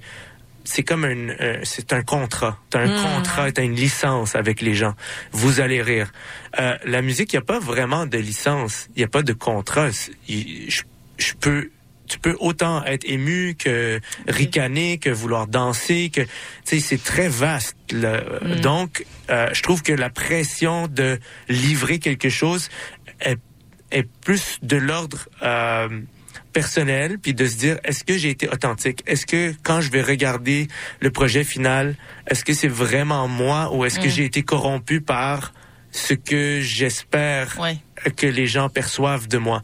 c'est 0.63 0.83
comme 0.83 1.03
un, 1.05 1.29
euh, 1.29 1.59
c'est 1.63 1.93
un 1.93 2.01
contrat. 2.03 2.57
T'as 2.69 2.81
un 2.81 2.87
Mm. 2.99 3.03
contrat, 3.15 3.51
t'as 3.51 3.63
une 3.63 3.75
licence 3.75 4.35
avec 4.35 4.61
les 4.61 4.73
gens. 4.75 4.93
Vous 5.31 5.59
allez 5.61 5.81
rire. 5.81 6.11
Euh, 6.59 6.75
la 6.85 7.01
musique, 7.01 7.33
il 7.33 7.37
y 7.37 7.39
a 7.39 7.43
pas 7.43 7.59
vraiment 7.59 8.05
de 8.05 8.17
licence. 8.17 8.87
Il 8.95 9.01
y 9.01 9.03
a 9.03 9.07
pas 9.07 9.23
de 9.23 9.33
contrat. 9.33 9.91
C'est- 9.91 10.13
je 10.27 11.33
peux, 11.39 11.69
tu 12.09 12.19
peux 12.19 12.35
autant 12.39 12.83
être 12.85 13.05
ému 13.05 13.55
que 13.55 13.99
ricaner, 14.27 14.97
que 14.97 15.09
vouloir 15.09 15.47
danser, 15.47 16.09
que, 16.09 16.21
tu 16.21 16.29
sais, 16.65 16.79
c'est 16.79 17.03
très 17.03 17.29
vaste. 17.29 17.77
là. 17.91 18.21
Mm. 18.41 18.55
Donc, 18.61 19.05
euh, 19.29 19.47
je 19.53 19.61
trouve 19.63 19.81
que 19.83 19.93
la 19.93 20.09
pression 20.09 20.87
de 20.87 21.19
livrer 21.47 21.99
quelque 21.99 22.29
chose 22.29 22.69
est, 23.21 23.39
est 23.91 24.07
plus 24.25 24.57
de 24.61 24.77
l'ordre 24.77 25.29
euh, 25.43 25.87
personnel, 26.51 27.19
puis 27.19 27.33
de 27.33 27.45
se 27.45 27.55
dire, 27.57 27.77
est-ce 27.83 28.03
que 28.03 28.17
j'ai 28.17 28.29
été 28.31 28.49
authentique? 28.49 29.03
Est-ce 29.05 29.25
que 29.25 29.53
quand 29.63 29.81
je 29.81 29.91
vais 29.91 30.01
regarder 30.01 30.67
le 30.99 31.11
projet 31.11 31.43
final, 31.43 31.95
est-ce 32.27 32.43
que 32.43 32.53
c'est 32.53 32.67
vraiment 32.85 33.27
moi 33.27 33.73
ou 33.73 33.85
est-ce 33.85 33.99
que 33.99 34.07
Mm. 34.07 34.15
j'ai 34.15 34.25
été 34.25 34.41
corrompu 34.43 34.99
par 35.01 35.53
ce 35.91 36.13
que 36.13 36.59
j'espère 36.61 37.57
ouais 37.59 37.77
que 38.15 38.27
les 38.27 38.47
gens 38.47 38.69
perçoivent 38.69 39.27
de 39.27 39.37
moi? 39.37 39.61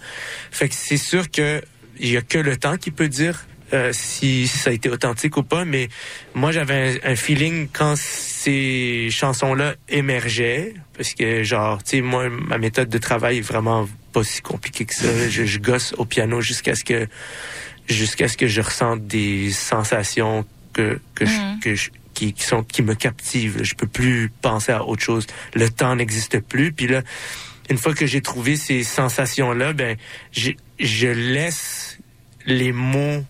Fait 0.51 0.69
que 0.69 0.75
c'est 0.75 0.97
sûr 0.97 1.29
que 1.31 1.62
il 1.99 2.12
y 2.12 2.17
a 2.17 2.21
que 2.21 2.38
le 2.38 2.58
temps 2.58 2.77
qui 2.77 2.91
peut 2.91 3.08
dire 3.10 3.45
euh, 3.73 3.91
si 3.93 4.47
ça 4.47 4.69
a 4.69 4.73
été 4.73 4.89
authentique 4.89 5.38
ou 5.38 5.43
pas, 5.43 5.65
mais 5.65 5.89
moi 6.36 6.51
j'avais 6.51 6.99
un, 7.03 7.12
un 7.12 7.15
feeling 7.15 7.67
quand 7.73 7.95
ces 7.97 9.10
chansons-là 9.12 9.75
émergeaient, 9.89 10.75
parce 10.95 11.13
que 11.13 11.43
genre, 11.43 11.81
tu 11.84 11.97
sais, 11.97 12.01
moi 12.01 12.29
ma 12.29 12.58
méthode 12.60 12.89
de 12.89 12.97
travail 12.99 13.39
est 13.39 13.41
vraiment 13.41 13.88
pas 14.13 14.23
si 14.23 14.41
compliquée 14.41 14.86
que 14.86 14.93
ça. 14.93 15.08
Je, 15.29 15.45
je 15.45 15.60
gosse 15.60 15.93
au 15.97 16.05
piano 16.05 16.41
jusqu'à 16.41 16.75
ce 16.75 16.84
que 16.84 17.08
jusqu'à 17.89 18.27
ce 18.27 18.38
que 18.38 18.47
je 18.47 18.62
ressente 18.62 19.05
des 19.08 19.51
sensations 19.51 20.45
que 20.73 20.99
que, 21.15 21.25
je- 21.25 21.31
Mhm. 21.31 21.60
que 21.60 21.75
je- 21.75 21.89
qui, 22.13 22.31
qui 22.34 22.43
sont 22.43 22.63
qui 22.63 22.81
me 22.81 22.93
captivent. 22.95 23.62
Je 23.63 23.73
peux 23.75 23.88
plus 23.88 24.31
penser 24.41 24.71
à 24.71 24.86
autre 24.86 25.03
chose. 25.03 25.27
Le 25.53 25.69
temps 25.69 25.95
n'existe 25.97 26.39
plus. 26.39 26.71
Puis 26.71 26.88
là, 26.88 27.01
une 27.69 27.78
fois 27.78 27.93
que 27.93 28.06
j'ai 28.06 28.21
trouvé 28.21 28.56
ces 28.58 28.84
sensations-là, 28.84 29.73
ben, 29.73 29.97
j'ai- 30.32 30.58
je 30.80 31.08
laisse 31.08 31.97
les 32.45 32.71
mots, 32.71 33.23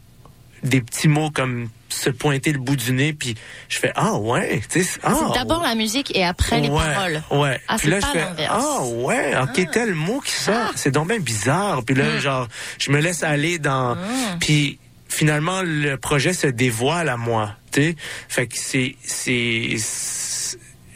des 0.64 0.82
petits 0.82 1.08
mots 1.08 1.30
comme 1.32 1.70
se 1.90 2.10
pointer 2.10 2.52
le 2.52 2.60
bout 2.60 2.76
du 2.76 2.92
nez, 2.92 3.14
puis 3.14 3.36
je 3.70 3.78
fais 3.80 3.92
ah 3.96 4.16
ouais, 4.16 4.62
tu 4.70 4.84
sais, 4.84 5.00
ah, 5.04 5.14
c'est 5.18 5.40
d'abord 5.40 5.62
la 5.64 5.76
musique 5.76 6.14
et 6.18 6.26
après 6.26 6.60
les 6.60 6.68
ouais, 6.68 6.94
paroles 6.94 7.24
Ouais. 7.32 7.62
Ah, 7.70 7.78
puis 7.78 7.90
là, 7.90 8.00
pas 8.02 8.08
je 8.08 8.20
fais 8.20 8.48
ah 8.50 8.84
ouais, 8.84 9.34
ok, 9.42 9.72
tel 9.72 9.94
mot 9.94 10.20
qui 10.20 10.32
sort, 10.34 10.72
c'est 10.76 10.92
donc 10.92 11.08
bien 11.08 11.20
bizarre. 11.20 11.84
Puis 11.86 11.96
là, 11.96 12.04
Mm. 12.18 12.20
genre, 12.20 12.48
je 12.80 12.92
me 12.92 13.00
laisse 13.00 13.24
aller 13.24 13.60
dans, 13.60 13.96
Mm. 13.96 14.40
puis 14.42 14.80
finalement 15.08 15.62
le 15.64 15.96
projet 15.96 16.34
se 16.34 16.48
dévoile 16.48 17.08
à 17.08 17.16
moi, 17.16 17.56
tu 17.72 17.82
sais. 17.82 17.96
Fait 18.28 18.48
que 18.48 18.58
c'est 18.58 18.96
c'est- 19.04 19.76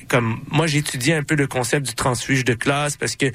comme 0.09 0.41
moi 0.49 0.67
étudié 0.67 1.13
un 1.13 1.23
peu 1.23 1.35
le 1.35 1.47
concept 1.47 1.85
du 1.87 1.93
transfuge 1.93 2.43
de 2.43 2.53
classe 2.53 2.97
parce 2.97 3.15
que 3.15 3.27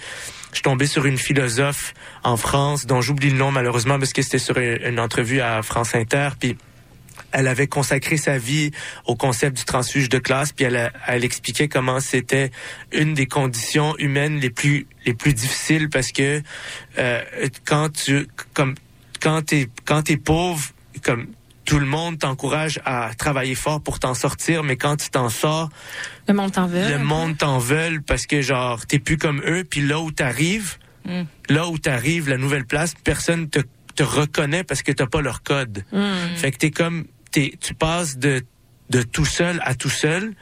je 0.52 0.60
suis 0.60 0.88
sur 0.88 1.06
une 1.06 1.16
philosophe 1.16 1.94
en 2.22 2.36
France 2.36 2.86
dont 2.86 3.00
j'oublie 3.00 3.30
le 3.30 3.36
nom 3.36 3.50
malheureusement 3.50 3.98
parce 3.98 4.12
que 4.12 4.22
c'était 4.22 4.38
sur 4.38 4.58
une, 4.58 5.00
entrevue 5.00 5.40
à 5.40 5.62
France 5.62 5.94
Inter 5.94 6.30
puis 6.38 6.56
elle 7.32 7.48
avait 7.48 7.66
consacré 7.66 8.16
sa 8.16 8.38
vie 8.38 8.70
au 9.06 9.16
concept 9.16 9.56
du 9.56 9.64
transfuge 9.64 10.08
de 10.08 10.18
classe, 10.18 10.52
puis 10.52 10.64
elle, 10.64 10.92
elle 11.06 11.24
expliquait 11.24 11.68
comment 11.68 12.00
c'était 12.00 12.50
une 12.92 13.14
des 13.14 13.26
conditions 13.26 13.96
humaines 13.98 14.38
les 14.38 14.50
plus 14.50 14.86
les 15.04 15.14
plus 15.14 15.34
difficiles 15.34 15.88
parce 15.90 16.12
que 16.12 16.42
euh, 16.98 17.22
quand 17.64 17.92
tu 17.92 18.28
comme 18.52 18.74
quand 19.20 19.42
t'es 19.42 19.68
quand 19.84 20.02
t'es 20.02 20.16
pauvre 20.16 20.62
comme 21.02 21.26
tout 21.64 21.78
le 21.78 21.86
monde 21.86 22.18
t'encourage 22.18 22.80
à 22.84 23.10
travailler 23.16 23.54
fort 23.54 23.80
pour 23.82 23.98
t'en 23.98 24.14
sortir, 24.14 24.62
mais 24.62 24.76
quand 24.76 24.96
tu 24.96 25.10
t'en 25.10 25.28
sors, 25.28 25.70
Le 26.28 26.34
monde 26.34 26.52
t'en 26.52 26.66
veut. 26.66 26.88
le 26.88 26.98
monde 26.98 27.36
t'en 27.38 27.58
veut 27.58 28.00
parce 28.06 28.26
que 28.26 28.42
genre 28.42 28.86
t'es 28.86 28.98
plus 28.98 29.16
comme 29.16 29.40
eux, 29.46 29.64
puis 29.64 29.80
là 29.86 30.00
où 30.00 30.10
t'arrives, 30.10 30.76
Mm. 31.06 31.22
là 31.50 31.68
où 31.68 31.76
t'arrives, 31.78 32.30
la 32.30 32.38
nouvelle 32.38 32.64
place, 32.64 32.94
personne 33.04 33.50
te, 33.50 33.60
te 33.94 34.02
reconnaît 34.02 34.64
parce 34.64 34.82
que 34.82 34.90
t'as 34.90 35.06
pas 35.06 35.20
leur 35.20 35.42
code. 35.42 35.84
Mm. 35.92 36.36
Fait 36.36 36.50
que 36.50 36.56
t'es 36.56 36.70
comme 36.70 37.04
t'es, 37.30 37.54
tu 37.60 37.74
passes 37.74 38.16
de 38.18 38.42
de 38.90 39.02
tout 39.02 39.24
seul 39.24 39.60
à 39.64 39.74
tout 39.74 39.90
seul, 39.90 40.32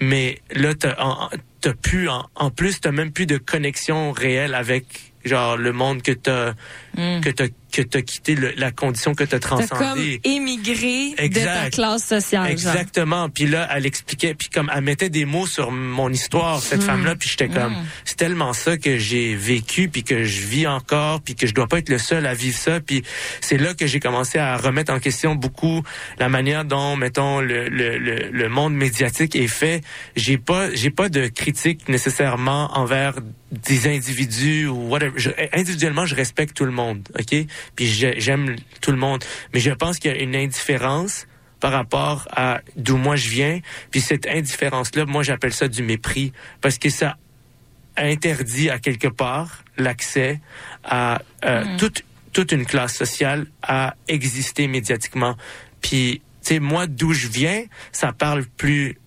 mais 0.00 0.40
là 0.54 0.74
t'as 0.74 0.94
en, 1.02 1.28
t'as 1.60 1.74
plus 1.74 2.08
en, 2.08 2.28
en 2.36 2.50
plus 2.50 2.80
t'as 2.80 2.90
même 2.92 3.10
plus 3.12 3.26
de 3.26 3.36
connexion 3.38 4.12
réelle 4.12 4.54
avec 4.54 5.12
genre 5.24 5.56
le 5.56 5.72
monde 5.72 6.02
que 6.02 6.12
t'as 6.12 6.54
Mm. 6.96 7.20
que 7.20 7.30
t'as 7.30 7.46
que 7.72 7.82
t'as 7.82 8.02
quitté 8.02 8.34
le- 8.34 8.52
la 8.56 8.70
condition 8.70 9.14
que 9.14 9.24
t'as 9.24 9.38
T'as 9.38 9.48
comme 9.48 9.66
transcendée. 9.66 10.20
émigré 10.24 11.10
de 11.10 11.16
ta 11.16 11.22
Exact. 11.24 11.74
classe 11.74 12.04
sociale. 12.04 12.50
Exactement. 12.50 13.28
Puis 13.30 13.46
là, 13.46 13.68
elle 13.74 13.86
expliquait, 13.86 14.34
puis 14.34 14.48
comme 14.48 14.70
elle 14.74 14.82
mettait 14.82 15.08
des 15.10 15.24
mots 15.24 15.46
sur 15.46 15.70
mon 15.72 16.10
histoire, 16.10 16.60
cette 16.60 16.82
femme-là, 16.82 17.16
puis 17.16 17.28
j'étais 17.28 17.48
comme, 17.48 17.74
c'est 18.04 18.16
tellement 18.16 18.52
ça 18.52 18.76
que 18.76 18.98
j'ai 18.98 19.34
vécu, 19.34 19.88
puis 19.88 20.04
que 20.04 20.24
je 20.24 20.42
vis 20.42 20.66
encore, 20.66 21.20
puis 21.22 21.34
que 21.34 21.46
je 21.46 21.54
dois 21.54 21.66
pas 21.66 21.78
être 21.78 21.88
le 21.88 21.98
seul 21.98 22.26
à 22.26 22.34
vivre 22.34 22.56
ça. 22.56 22.80
Puis 22.80 23.02
c'est 23.40 23.56
là 23.58 23.74
que 23.74 23.86
j'ai 23.86 24.00
commencé 24.00 24.38
à 24.38 24.56
remettre 24.56 24.92
en 24.92 24.98
question 25.00 25.34
beaucoup 25.34 25.82
la 26.18 26.28
manière 26.28 26.64
dont, 26.64 26.94
mettons, 26.96 27.40
le, 27.40 27.68
le, 27.68 27.96
le, 27.98 28.28
le 28.30 28.48
monde 28.48 28.74
médiatique 28.74 29.34
est 29.34 29.48
fait. 29.48 29.80
J'ai 30.14 30.36
pas, 30.38 30.72
j'ai 30.74 30.90
pas 30.90 31.08
de 31.08 31.26
critique 31.28 31.88
nécessairement 31.88 32.70
envers 32.76 33.14
des 33.50 33.86
individus 33.86 34.66
ou 34.66 34.88
whatever. 34.88 35.12
Je- 35.16 35.30
individuellement, 35.52 36.06
je 36.06 36.14
respecte 36.14 36.56
tout 36.56 36.64
le 36.64 36.70
monde, 36.72 37.08
ok? 37.18 37.44
Puis 37.76 37.86
j'ai- 37.86 38.20
j'aime 38.20 38.56
tout 38.80 38.90
le 38.90 38.96
monde, 38.98 39.24
mais 39.52 39.60
je 39.60 39.70
pense 39.70 39.98
qu'il 39.98 40.10
y 40.10 40.14
a 40.14 40.18
une 40.18 40.36
indifférence 40.36 41.26
par 41.60 41.72
rapport 41.72 42.26
à 42.34 42.60
d'où 42.76 42.96
moi 42.96 43.16
je 43.16 43.28
viens. 43.28 43.60
Puis 43.90 44.00
cette 44.00 44.26
indifférence-là, 44.26 45.04
moi 45.06 45.22
j'appelle 45.22 45.52
ça 45.52 45.68
du 45.68 45.82
mépris 45.82 46.32
parce 46.60 46.78
que 46.78 46.90
ça 46.90 47.16
interdit 47.96 48.70
à 48.70 48.78
quelque 48.78 49.08
part 49.08 49.64
l'accès 49.76 50.40
à 50.84 51.22
euh, 51.44 51.64
toute 51.78 52.02
toute 52.32 52.50
une 52.52 52.64
classe 52.64 52.96
sociale 52.96 53.46
à 53.62 53.94
exister 54.08 54.66
médiatiquement. 54.66 55.36
Puis 55.82 56.22
tu 56.42 56.54
sais 56.54 56.60
moi 56.60 56.86
d'où 56.86 57.12
je 57.12 57.28
viens, 57.28 57.64
ça 57.92 58.12
parle 58.12 58.44
plus 58.46 58.98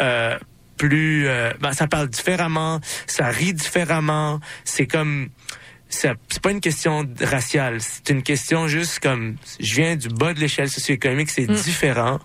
euh, 0.00 0.36
plus 0.76 1.26
euh, 1.28 1.52
ben, 1.60 1.72
ça 1.72 1.86
parle 1.86 2.08
différemment, 2.08 2.80
ça 3.06 3.28
rit 3.28 3.54
différemment, 3.54 4.40
c'est 4.64 4.86
comme 4.86 5.28
c'est 5.88 6.40
pas 6.42 6.50
une 6.50 6.60
question 6.60 7.06
raciale, 7.20 7.78
c'est 7.80 8.10
une 8.10 8.22
question 8.22 8.68
juste 8.68 8.98
comme 9.00 9.36
je 9.60 9.74
viens 9.74 9.96
du 9.96 10.08
bas 10.08 10.34
de 10.34 10.40
l'échelle 10.40 10.68
socio-économique, 10.68 11.30
c'est 11.30 11.46
différent. 11.46 12.18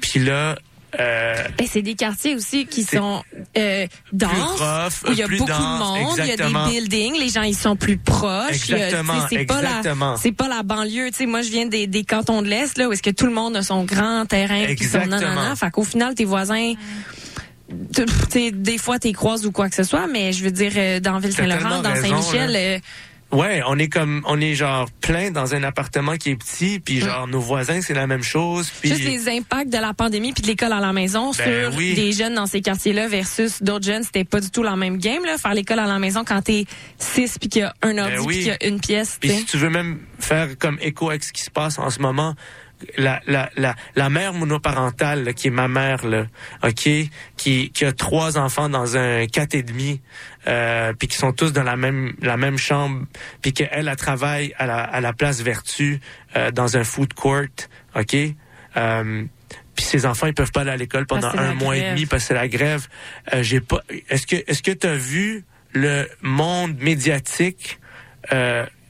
Puis 0.00 0.20
là 0.20 0.56
euh, 1.00 1.34
Ben, 1.58 1.66
c'est 1.68 1.82
des 1.82 1.94
quartiers 1.94 2.36
aussi 2.36 2.66
qui 2.66 2.84
sont 2.84 3.22
euh, 3.58 3.86
denses, 4.12 5.02
où 5.06 5.12
il 5.12 5.18
y 5.18 5.22
a 5.22 5.28
beaucoup 5.28 5.44
dense, 5.44 5.58
de 5.58 5.78
monde, 5.78 6.14
il 6.18 6.18
y 6.18 6.20
a 6.20 6.32
exactement. 6.34 6.68
des 6.68 6.80
buildings, 6.80 7.18
les 7.18 7.28
gens 7.30 7.42
ils 7.42 7.56
sont 7.56 7.74
plus 7.76 7.96
proches. 7.96 8.50
Exactement, 8.70 9.26
c'est 9.28 9.44
pas 9.44 9.60
la, 9.62 9.78
exactement. 9.78 10.16
c'est 10.16 10.32
pas 10.32 10.48
la 10.48 10.62
banlieue. 10.62 11.10
Tu 11.10 11.18
sais, 11.18 11.26
moi 11.26 11.42
je 11.42 11.50
viens 11.50 11.66
des, 11.66 11.86
des 11.86 12.04
cantons 12.04 12.42
de 12.42 12.48
l'est 12.48 12.78
là 12.78 12.88
où 12.88 12.92
est-ce 12.92 13.02
que 13.02 13.10
tout 13.10 13.26
le 13.26 13.32
monde 13.32 13.56
a 13.56 13.62
son 13.62 13.84
grand 13.84 14.24
terrain, 14.26 14.64
puis 14.66 14.76
son 14.84 14.98
Exactement. 15.00 15.18
nanana. 15.18 15.56
Fait 15.56 15.70
qu'au 15.70 15.84
final 15.84 16.14
tes 16.14 16.24
voisins. 16.24 16.74
tu 16.74 17.23
des 17.68 18.78
fois 18.78 18.98
t'es 18.98 19.12
croises 19.12 19.46
ou 19.46 19.52
quoi 19.52 19.68
que 19.68 19.74
ce 19.74 19.84
soit, 19.84 20.06
mais 20.06 20.32
je 20.32 20.44
veux 20.44 20.50
dire 20.50 20.72
euh, 20.76 21.00
dans 21.00 21.18
Ville-Saint-Laurent, 21.18 21.82
dans 21.82 21.94
Saint-Michel, 21.94 22.56
euh, 22.56 22.78
Ouais, 23.32 23.62
on 23.66 23.76
est 23.80 23.88
comme 23.88 24.22
on 24.28 24.40
est 24.40 24.54
genre 24.54 24.88
plein 25.00 25.32
dans 25.32 25.56
un 25.56 25.64
appartement 25.64 26.16
qui 26.16 26.30
est 26.30 26.36
petit, 26.36 26.78
puis 26.78 27.00
genre 27.00 27.26
nos 27.26 27.40
voisins 27.40 27.80
c'est 27.80 27.94
la 27.94 28.06
même 28.06 28.22
chose, 28.22 28.70
puis 28.80 28.90
Juste 28.90 29.02
les 29.02 29.28
impacts 29.28 29.72
de 29.72 29.78
la 29.78 29.92
pandémie 29.92 30.32
puis 30.32 30.42
de 30.42 30.46
l'école 30.46 30.72
à 30.72 30.78
la 30.78 30.92
maison 30.92 31.32
Ben 31.32 31.70
sur 31.70 31.76
oui. 31.76 31.94
des 31.94 32.12
jeunes 32.12 32.34
dans 32.34 32.46
ces 32.46 32.60
quartiers-là 32.60 33.08
versus 33.08 33.60
d'autres 33.60 33.86
jeunes, 33.86 34.04
c'était 34.04 34.22
pas 34.24 34.40
du 34.40 34.50
tout 34.50 34.62
la 34.62 34.76
même 34.76 34.98
game 34.98 35.24
là. 35.24 35.36
Faire 35.36 35.54
l'école 35.54 35.80
à 35.80 35.86
la 35.86 35.98
maison 35.98 36.22
quand 36.24 36.42
t'es 36.42 36.66
six 36.98 37.36
puis 37.40 37.48
qu'il 37.48 37.62
y 37.62 37.64
a 37.64 37.74
un 37.82 37.98
ordi 37.98 38.12
Ben 38.14 38.20
oui. 38.20 38.26
puis 38.26 38.36
qu'il 38.36 38.46
y 38.46 38.50
a 38.52 38.68
une 38.68 38.78
pièce, 38.80 39.16
Puis 39.20 39.30
si 39.30 39.44
tu 39.46 39.56
veux 39.56 39.70
même 39.70 39.98
faire 40.20 40.56
comme 40.56 40.78
écho 40.80 41.10
avec 41.10 41.24
ce 41.24 41.32
qui 41.32 41.42
se 41.42 41.50
passe 41.50 41.78
en 41.80 41.90
ce 41.90 42.00
moment, 42.00 42.34
la, 42.96 43.20
la, 43.26 43.50
la, 43.56 43.74
la 43.96 44.10
mère 44.10 44.34
monoparentale, 44.34 45.24
là, 45.24 45.32
qui 45.32 45.48
est 45.48 45.50
ma 45.50 45.68
mère, 45.68 46.06
là, 46.06 46.26
OK, 46.62 46.88
qui, 47.36 47.70
qui 47.70 47.84
a 47.84 47.92
trois 47.92 48.38
enfants 48.38 48.68
dans 48.68 48.96
un 48.96 49.26
quatre 49.26 49.54
et 49.54 49.62
demi, 49.62 50.00
euh, 50.46 50.92
puis 50.92 51.08
qui 51.08 51.16
sont 51.16 51.32
tous 51.32 51.52
dans 51.52 51.62
la 51.62 51.76
même, 51.76 52.14
la 52.20 52.36
même 52.36 52.58
chambre, 52.58 53.06
puis 53.42 53.52
qu'elle, 53.52 53.88
elle 53.88 53.96
travaille 53.96 54.54
à 54.58 54.66
la, 54.66 54.78
à 54.78 55.00
la 55.00 55.12
place 55.12 55.40
Vertu, 55.40 56.00
euh, 56.36 56.50
dans 56.50 56.76
un 56.76 56.84
food 56.84 57.14
court, 57.14 57.42
OK? 57.94 58.16
Euh, 58.76 59.24
puis 59.76 59.84
ses 59.84 60.06
enfants 60.06 60.26
ils 60.26 60.34
peuvent 60.34 60.52
pas 60.52 60.60
aller 60.62 60.70
à 60.70 60.76
l'école 60.76 61.06
pendant 61.06 61.30
un 61.36 61.54
mois 61.54 61.76
et 61.76 61.90
demi 61.90 62.06
parce 62.06 62.22
que 62.22 62.28
c'est 62.28 62.34
la 62.34 62.48
grève. 62.48 62.86
Euh, 63.32 63.42
j'ai 63.42 63.60
pas. 63.60 63.82
Est-ce 64.08 64.26
que 64.26 64.36
est-ce 64.46 64.62
que 64.62 64.70
tu 64.70 64.86
as 64.86 64.96
vu 64.96 65.44
le 65.72 66.08
monde 66.22 66.78
médiatique 66.78 67.80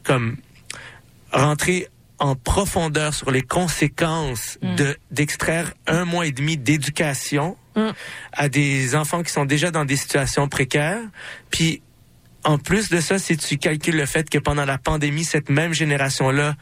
comme 0.05 0.37
rentrer 1.33 1.89
en 2.25 2.35
profondeur 2.37 3.13
sur 3.13 3.31
les 3.31 3.43
conséquences 3.43 4.59
de 4.63 4.97
d'extraire 5.11 5.75
un 5.87 6.05
mois 6.07 6.27
et 6.27 6.33
demi 6.33 6.57
d'éducation 6.57 7.57
Mm. 7.77 7.91
à 8.33 8.49
des 8.49 8.95
enfants 8.95 9.25
qui 9.25 9.33
sont 9.33 9.45
déjà 9.45 9.73
dans 9.73 9.85
des 9.85 9.97
situations 9.97 10.47
précaires, 10.49 11.03
puis 11.51 11.83
en 12.45 12.57
plus 12.57 12.89
de 12.89 13.01
ça, 13.01 13.19
si 13.19 13.37
tu 13.37 13.59
calcules 13.59 13.97
le 13.97 14.07
fait 14.07 14.31
que 14.31 14.39
pendant 14.39 14.65
la 14.65 14.79
pandémie, 14.79 15.25
cette 15.25 15.49
même 15.51 15.73
génération-là, 15.75 16.55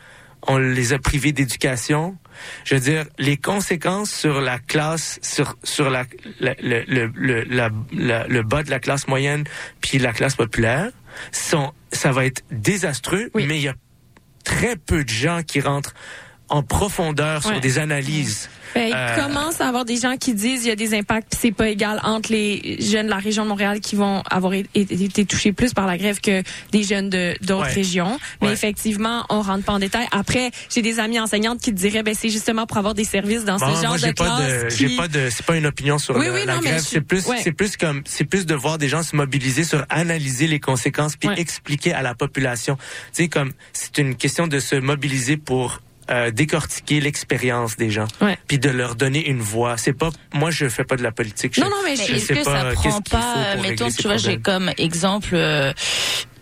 on 0.48 0.56
les 0.56 0.94
a 0.94 0.98
privés 0.98 1.32
d'éducation, 1.32 2.16
je 2.64 2.76
veux 2.76 2.80
dire, 2.80 3.04
les 3.18 3.36
conséquences 3.36 4.10
sur 4.10 4.40
la 4.40 4.58
classe, 4.58 5.18
sur 5.22 5.58
sur 5.62 5.90
la, 5.90 6.04
la- 6.40 6.56
le, 6.62 6.82
le, 6.88 7.12
le, 7.14 7.44
la- 7.44 7.70
la- 7.92 8.26
le 8.26 8.42
bas 8.42 8.62
de 8.62 8.70
la 8.70 8.80
classe 8.80 9.06
moyenne, 9.06 9.44
puis 9.82 9.98
la 9.98 10.14
classe 10.14 10.34
populaire, 10.36 10.88
sont, 11.30 11.72
ça 11.92 12.10
va 12.10 12.24
être 12.24 12.42
désastreux, 12.50 13.30
Oui. 13.34 13.44
mais 13.46 13.58
il 13.58 13.64
y 13.64 13.68
a 13.68 13.74
très 14.42 14.76
peu 14.76 15.04
de 15.04 15.08
gens 15.08 15.42
qui 15.42 15.60
rentrent 15.60 15.94
en 16.52 16.62
profondeur 16.62 17.42
sur 17.42 17.52
Ouais. 17.52 17.60
des 17.60 17.78
analyses. 17.78 18.48
Ben, 18.74 18.88
il 18.88 18.94
Euh, 18.94 19.16
commence 19.26 19.60
à 19.60 19.68
avoir 19.68 19.84
des 19.84 19.96
gens 19.98 20.16
qui 20.16 20.32
disent 20.32 20.64
il 20.64 20.68
y 20.68 20.70
a 20.70 20.76
des 20.76 20.94
impacts 20.94 21.28
puis 21.30 21.38
c'est 21.42 21.52
pas 21.52 21.68
égal 21.68 22.00
entre 22.04 22.32
les 22.32 22.78
jeunes 22.80 23.04
de 23.06 23.10
la 23.10 23.18
région 23.18 23.44
de 23.44 23.48
Montréal 23.50 23.80
qui 23.80 23.96
vont 23.96 24.22
avoir 24.30 24.54
été, 24.54 25.26
touchés 25.26 25.52
plus 25.52 25.74
par 25.74 25.86
la 25.86 25.98
grève 25.98 26.20
que 26.20 26.42
des 26.70 26.82
jeunes 26.82 27.10
de 27.10 27.34
d'autres 27.42 27.66
Ouais. 27.66 27.72
régions. 27.72 28.18
Mais 28.40 28.46
Ouais. 28.48 28.52
effectivement, 28.54 29.26
on 29.28 29.42
rentre 29.42 29.64
pas 29.64 29.74
en 29.74 29.78
détail. 29.78 30.06
Après, 30.10 30.50
j'ai 30.74 30.80
des 30.80 30.98
amies 31.00 31.20
enseignantes 31.20 31.60
qui 31.60 31.70
te 31.74 31.78
diraient 31.78 32.02
ben 32.02 32.14
c'est 32.14 32.30
justement 32.30 32.66
pour 32.66 32.78
avoir 32.78 32.94
des 32.94 33.04
services 33.04 33.44
dans 33.44 33.58
Bon, 33.58 33.74
ce 33.74 33.82
genre 33.82 33.88
moi, 33.88 33.98
de 33.98 34.04
j'ai 34.06 34.12
pas 34.14 34.24
de, 34.40 34.46
classe 34.60 34.74
j'ai 34.78 34.86
qui- 34.88 34.96
pas 34.96 35.08
de, 35.08 35.28
c'est 35.30 35.44
pas 35.44 35.56
une 35.56 35.66
opinion 35.66 35.98
sur 35.98 36.16
Oui, 36.16 36.26
le- 36.26 36.32
oui, 36.32 36.40
la 36.46 36.54
non, 36.54 36.60
grève. 36.62 36.78
je- 36.78 36.88
C'est 36.88 37.00
plus, 37.02 37.26
ouais. 37.26 37.40
c'est 37.42 37.52
plus 37.52 37.76
comme, 37.76 38.02
c'est 38.06 38.24
plus 38.24 38.46
de 38.46 38.54
voir 38.54 38.78
des 38.78 38.88
gens 38.88 39.02
se 39.02 39.14
mobiliser 39.16 39.64
sur 39.64 39.84
analyser 39.90 40.46
les 40.46 40.60
conséquences 40.60 41.16
puis 41.16 41.28
expliquer 41.36 41.92
à 41.92 42.00
la 42.00 42.14
population. 42.14 42.76
Tu 43.12 43.24
sais, 43.24 43.28
comme, 43.28 43.52
c'est 43.74 43.98
une 43.98 44.14
question 44.16 44.46
de 44.46 44.58
se 44.60 44.76
mobiliser 44.76 45.36
pour 45.36 45.80
euh, 46.10 46.30
décortiquer 46.30 47.00
l'expérience 47.00 47.76
des 47.76 47.90
gens, 47.90 48.08
Ouais. 48.20 48.38
puis 48.48 48.58
de 48.58 48.68
leur 48.70 48.94
donner 48.96 49.26
une 49.28 49.40
voix. 49.40 49.76
C'est 49.76 49.92
pas, 49.92 50.10
moi, 50.34 50.50
je 50.50 50.68
fais 50.68 50.84
pas 50.84 50.96
de 50.96 51.02
la 51.02 51.12
politique. 51.12 51.54
Je- 51.54 51.60
Non, 51.60 51.68
non, 51.70 51.76
mais 51.84 51.92
est-ce 51.94 52.26
que 52.32 52.44
pas, 52.44 52.60
ça 52.62 52.70
prend 52.74 53.00
pas, 53.02 53.56
mettons, 53.62 53.88
tu 53.90 54.02
vois, 54.02 54.16
j'ai 54.16 54.38
comme 54.38 54.70
exemple 54.78 55.30
euh, 55.34 55.72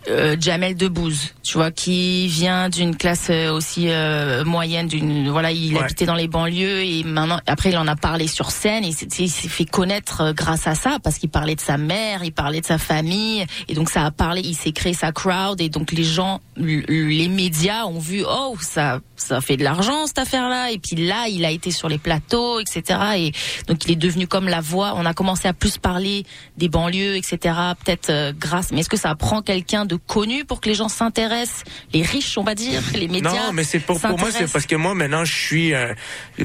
euh, 0.07 0.35
Jamel 0.39 0.75
Debbouze, 0.75 1.33
tu 1.43 1.57
vois, 1.57 1.71
qui 1.71 2.27
vient 2.27 2.69
d'une 2.69 2.95
classe 2.95 3.27
euh, 3.29 3.51
aussi 3.51 3.85
euh, 3.89 4.43
moyenne, 4.43 4.87
d'une 4.87 5.29
voilà, 5.29 5.51
il 5.51 5.75
Ouais. 5.75 5.83
habitait 5.83 6.05
dans 6.05 6.15
les 6.15 6.27
banlieues 6.27 6.83
et 6.83 7.03
maintenant, 7.03 7.39
après, 7.45 7.69
il 7.69 7.77
en 7.77 7.87
a 7.87 7.95
parlé 7.95 8.27
sur 8.27 8.51
scène 8.51 8.83
et 8.83 8.89
il 9.19 9.29
s'est- 9.29 9.47
fait 9.47 9.65
connaître 9.65 10.21
euh, 10.21 10.33
grâce 10.33 10.65
à 10.67 10.75
ça 10.75 10.97
parce 11.03 11.17
qu'il 11.17 11.29
parlait 11.29 11.55
de 11.55 11.61
sa 11.61 11.77
mère, 11.77 12.23
il 12.23 12.31
parlait 12.31 12.61
de 12.61 12.65
sa 12.65 12.77
famille 12.77 13.45
et 13.67 13.73
donc 13.73 13.89
ça 13.89 14.05
a 14.05 14.11
parlé, 14.11 14.41
il 14.43 14.55
s'est 14.55 14.71
créé 14.71 14.93
sa 14.93 15.11
crowd 15.11 15.61
et 15.61 15.69
donc 15.69 15.91
les 15.91 16.03
gens, 16.03 16.41
les 16.57 17.27
médias 17.29 17.85
ont 17.85 17.99
vu, 17.99 18.23
oh, 18.27 18.55
ça, 18.59 18.99
ça 19.15 19.39
fait 19.41 19.57
de 19.57 19.63
l'argent 19.63 20.07
cette 20.07 20.19
affaire-là 20.19 20.71
et 20.71 20.79
puis 20.79 20.95
là, 20.95 21.27
il 21.29 21.45
a 21.45 21.51
été 21.51 21.71
sur 21.71 21.89
les 21.89 21.97
plateaux, 21.97 22.59
etc. 22.59 22.99
Et 23.17 23.31
donc 23.67 23.85
il 23.85 23.91
est 23.91 23.95
devenu 23.95 24.27
comme 24.27 24.47
la 24.47 24.61
voix. 24.61 24.93
On 24.95 25.05
a 25.05 25.13
commencé 25.13 25.47
à 25.47 25.53
plus 25.53 25.77
parler 25.77 26.25
des 26.57 26.69
banlieues, 26.69 27.15
etc. 27.17 27.37
Peut-être 27.83 28.09
euh, 28.09 28.33
grâce. 28.37 28.71
Mais 28.71 28.79
est-ce 28.81 28.89
que 28.89 28.97
ça 28.97 29.13
prend 29.15 29.41
quelqu'un 29.41 29.85
de 29.91 29.97
connu 29.97 30.45
pour 30.45 30.61
que 30.61 30.69
les 30.69 30.75
gens 30.75 30.87
s'intéressent 30.89 31.63
Les 31.93 32.01
riches, 32.03 32.37
on 32.37 32.43
va 32.43 32.55
dire, 32.55 32.81
les 32.93 33.07
médias. 33.07 33.29
Non, 33.47 33.53
mais 33.53 33.63
c'est 33.63 33.79
pour, 33.79 33.99
pour 33.99 34.17
moi, 34.17 34.29
c'est 34.31 34.51
parce 34.51 34.65
que 34.65 34.75
moi, 34.75 34.93
maintenant, 34.95 35.25
je 35.25 35.33
suis 35.35 35.73
euh, 35.73 35.93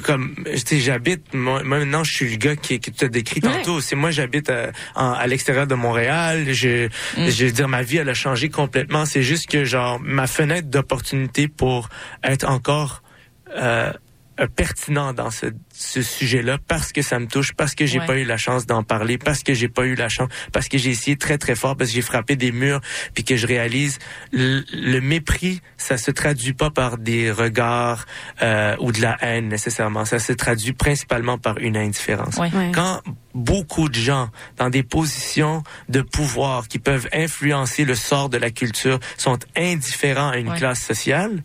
comme, 0.03 0.34
tu 0.44 0.59
sais, 0.66 0.80
j'habite, 0.80 1.32
moi, 1.32 1.62
maintenant, 1.62 2.03
je 2.05 2.12
suis 2.12 2.30
le 2.30 2.36
gars 2.36 2.57
qui, 2.57 2.80
qui 2.80 2.90
t'a 2.92 3.09
décrit 3.09 3.40
tantôt. 3.40 3.80
C'est 3.80 3.94
moi, 3.97 4.11
j'habite 4.11 4.51
euh, 4.51 4.70
en- 4.97 5.12
à 5.12 5.26
l'extérieur 5.26 5.66
de 5.66 5.74
Montréal. 5.74 6.53
Je, 6.53 6.86
Mm. 7.16 7.28
je 7.28 7.44
veux 7.47 7.53
dire, 7.53 7.68
ma 7.68 7.82
vie, 7.82 7.99
elle 7.99 8.09
a 8.09 8.14
changé 8.14 8.49
complètement. 8.49 9.07
C'est 9.07 9.22
juste 9.22 9.47
que, 9.49 9.64
genre, 9.64 10.01
ma 10.01 10.26
fenêtre 10.26 10.68
d'opportunité 10.68 11.47
pour 11.49 11.88
être 12.24 12.49
encore, 12.49 13.03
euh, 13.57 13.92
euh, 14.40 14.47
pertinent 14.55 15.12
dans 15.14 15.30
ce, 15.30 15.47
ce 15.78 16.00
sujet-là 16.02 16.58
parce 16.66 16.92
que 16.92 17.02
ça 17.02 17.18
me 17.18 17.26
touche, 17.26 17.52
parce 17.52 17.74
que 17.74 17.84
j'ai 17.86 17.98
Ouais. 18.00 18.06
pas 18.06 18.16
eu 18.16 18.24
la 18.24 18.36
chance 18.36 18.66
d'en 18.66 18.82
parler, 18.82 19.18
parce 19.18 19.42
que 19.42 19.52
j'ai 19.54 19.68
pas 19.68 19.84
eu 19.84 19.94
la 19.94 20.08
chance, 20.08 20.28
parce 20.52 20.68
que 20.68 20.78
j'ai 20.78 20.90
essayé 20.90 21.16
très 21.16 21.36
très 21.38 21.54
fort, 21.54 21.76
parce 21.76 21.90
que 21.90 21.94
j'ai 21.96 22.02
frappé 22.02 22.36
des 22.36 22.52
murs, 22.52 22.80
puis 23.14 23.24
que 23.24 23.36
je 23.36 23.46
réalise 23.46 23.98
le, 24.32 24.64
le 24.72 25.00
mépris, 25.00 25.60
ça 25.76 25.98
se 25.98 26.10
traduit 26.10 26.52
pas 26.54 26.70
par 26.70 26.96
des 26.98 27.30
regards 27.30 28.06
euh, 28.42 28.74
ou 28.80 28.92
de 28.92 29.00
la 29.02 29.16
haine 29.20 29.48
nécessairement, 29.48 30.04
ça 30.04 30.18
se 30.18 30.32
traduit 30.32 30.72
principalement 30.72 31.36
par 31.38 31.58
une 31.58 31.76
indifférence. 31.76 32.36
Ouais. 32.36 32.50
Ouais. 32.54 32.72
Quand 32.74 33.02
beaucoup 33.34 33.88
de 33.90 33.94
gens 33.94 34.30
dans 34.56 34.70
des 34.70 34.82
positions 34.82 35.62
de 35.90 36.00
pouvoir 36.00 36.68
qui 36.68 36.78
peuvent 36.78 37.08
influencer 37.12 37.84
le 37.84 37.94
sort 37.94 38.30
de 38.30 38.38
la 38.38 38.50
culture 38.50 38.98
sont 39.18 39.38
indifférents 39.56 40.30
à 40.30 40.38
une 40.38 40.54
classe 40.54 40.80
sociale, 40.82 41.42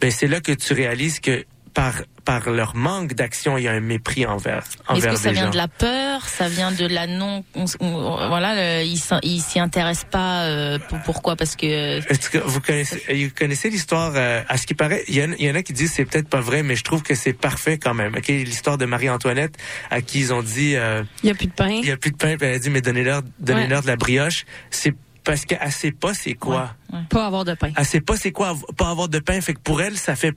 ben 0.00 0.10
c'est 0.10 0.26
là 0.26 0.40
que 0.40 0.52
tu 0.52 0.72
réalises 0.72 1.20
que 1.20 1.44
par 1.74 1.94
par 2.24 2.48
leur 2.48 2.74
manque 2.74 3.12
d'action, 3.12 3.58
il 3.58 3.64
y 3.64 3.68
a 3.68 3.72
un 3.72 3.80
mépris 3.80 4.24
envers 4.24 4.58
Est-ce 4.60 4.92
envers 4.92 5.12
que 5.12 5.18
ça 5.18 5.32
vient 5.32 5.44
gens. 5.44 5.50
de 5.50 5.56
la 5.58 5.68
peur? 5.68 6.26
Ça 6.26 6.48
vient 6.48 6.72
de 6.72 6.86
la 6.86 7.06
non. 7.06 7.44
on- 7.54 7.66
on- 7.80 8.28
voilà, 8.28 8.54
le- 8.80 8.86
il 8.86 8.96
s'in- 8.96 9.20
il 9.22 9.42
s'y 9.42 9.60
intéresse 9.60 10.04
pas. 10.10 10.44
euh, 10.46 10.78
pour- 10.78 11.00
pourquoi? 11.02 11.36
Parce 11.36 11.54
que. 11.54 11.66
Est-ce 12.10 12.30
que 12.30 12.38
vous 12.38 12.60
connaissez, 12.62 13.02
vous 13.26 13.30
connaissez 13.36 13.68
l'histoire, 13.68 14.12
euh, 14.14 14.42
à 14.48 14.56
ce 14.56 14.66
qui 14.66 14.72
paraît, 14.74 15.04
il 15.08 15.16
y, 15.16 15.22
en, 15.22 15.32
il 15.38 15.44
y 15.46 15.50
en 15.50 15.54
a 15.54 15.62
qui 15.62 15.74
disent 15.74 15.92
c'est 15.92 16.06
peut-être 16.06 16.28
pas 16.28 16.40
vrai, 16.40 16.62
mais 16.62 16.76
je 16.76 16.84
trouve 16.84 17.02
que 17.02 17.14
c'est 17.14 17.34
parfait 17.34 17.76
quand 17.76 17.92
même. 17.94 18.14
Ok, 18.14 18.28
L'histoire 18.28 18.78
de 18.78 18.86
Marie-Antoinette, 18.86 19.56
à 19.90 20.00
qui 20.00 20.20
ils 20.20 20.32
ont 20.32 20.42
dit, 20.42 20.76
euh, 20.76 21.02
Il 21.22 21.28
y 21.28 21.32
a 21.32 21.34
plus 21.34 21.46
de 21.48 21.52
pain. 21.52 21.68
il 21.68 21.86
y 21.86 21.90
a 21.90 21.96
plus 21.98 22.10
de 22.12 22.16
pain, 22.16 22.36
puis 22.38 22.46
elle 22.48 22.54
a 22.54 22.58
dit, 22.58 22.70
mais 22.70 22.80
donnez-leur, 22.80 23.20
donnez-leur 23.40 23.80
Ouais. 23.80 23.82
de 23.82 23.88
la 23.88 23.96
brioche. 23.96 24.46
C'est 24.70 24.94
parce 25.24 25.44
qu'elle 25.44 25.72
sait 25.72 25.92
pas 25.92 26.14
c'est 26.14 26.34
quoi. 26.34 26.74
Pas 27.10 27.26
avoir 27.26 27.44
de 27.44 27.52
pain. 27.54 27.70
Elle 27.76 27.84
sait 27.84 28.00
pas 28.00 28.16
c'est 28.16 28.32
quoi 28.32 28.56
pas 28.78 28.88
avoir 28.90 29.08
de 29.08 29.18
pain. 29.18 29.38
Fait 29.42 29.52
que 29.54 29.60
pour 29.60 29.82
elle, 29.82 29.98
ça 29.98 30.16
fait 30.16 30.32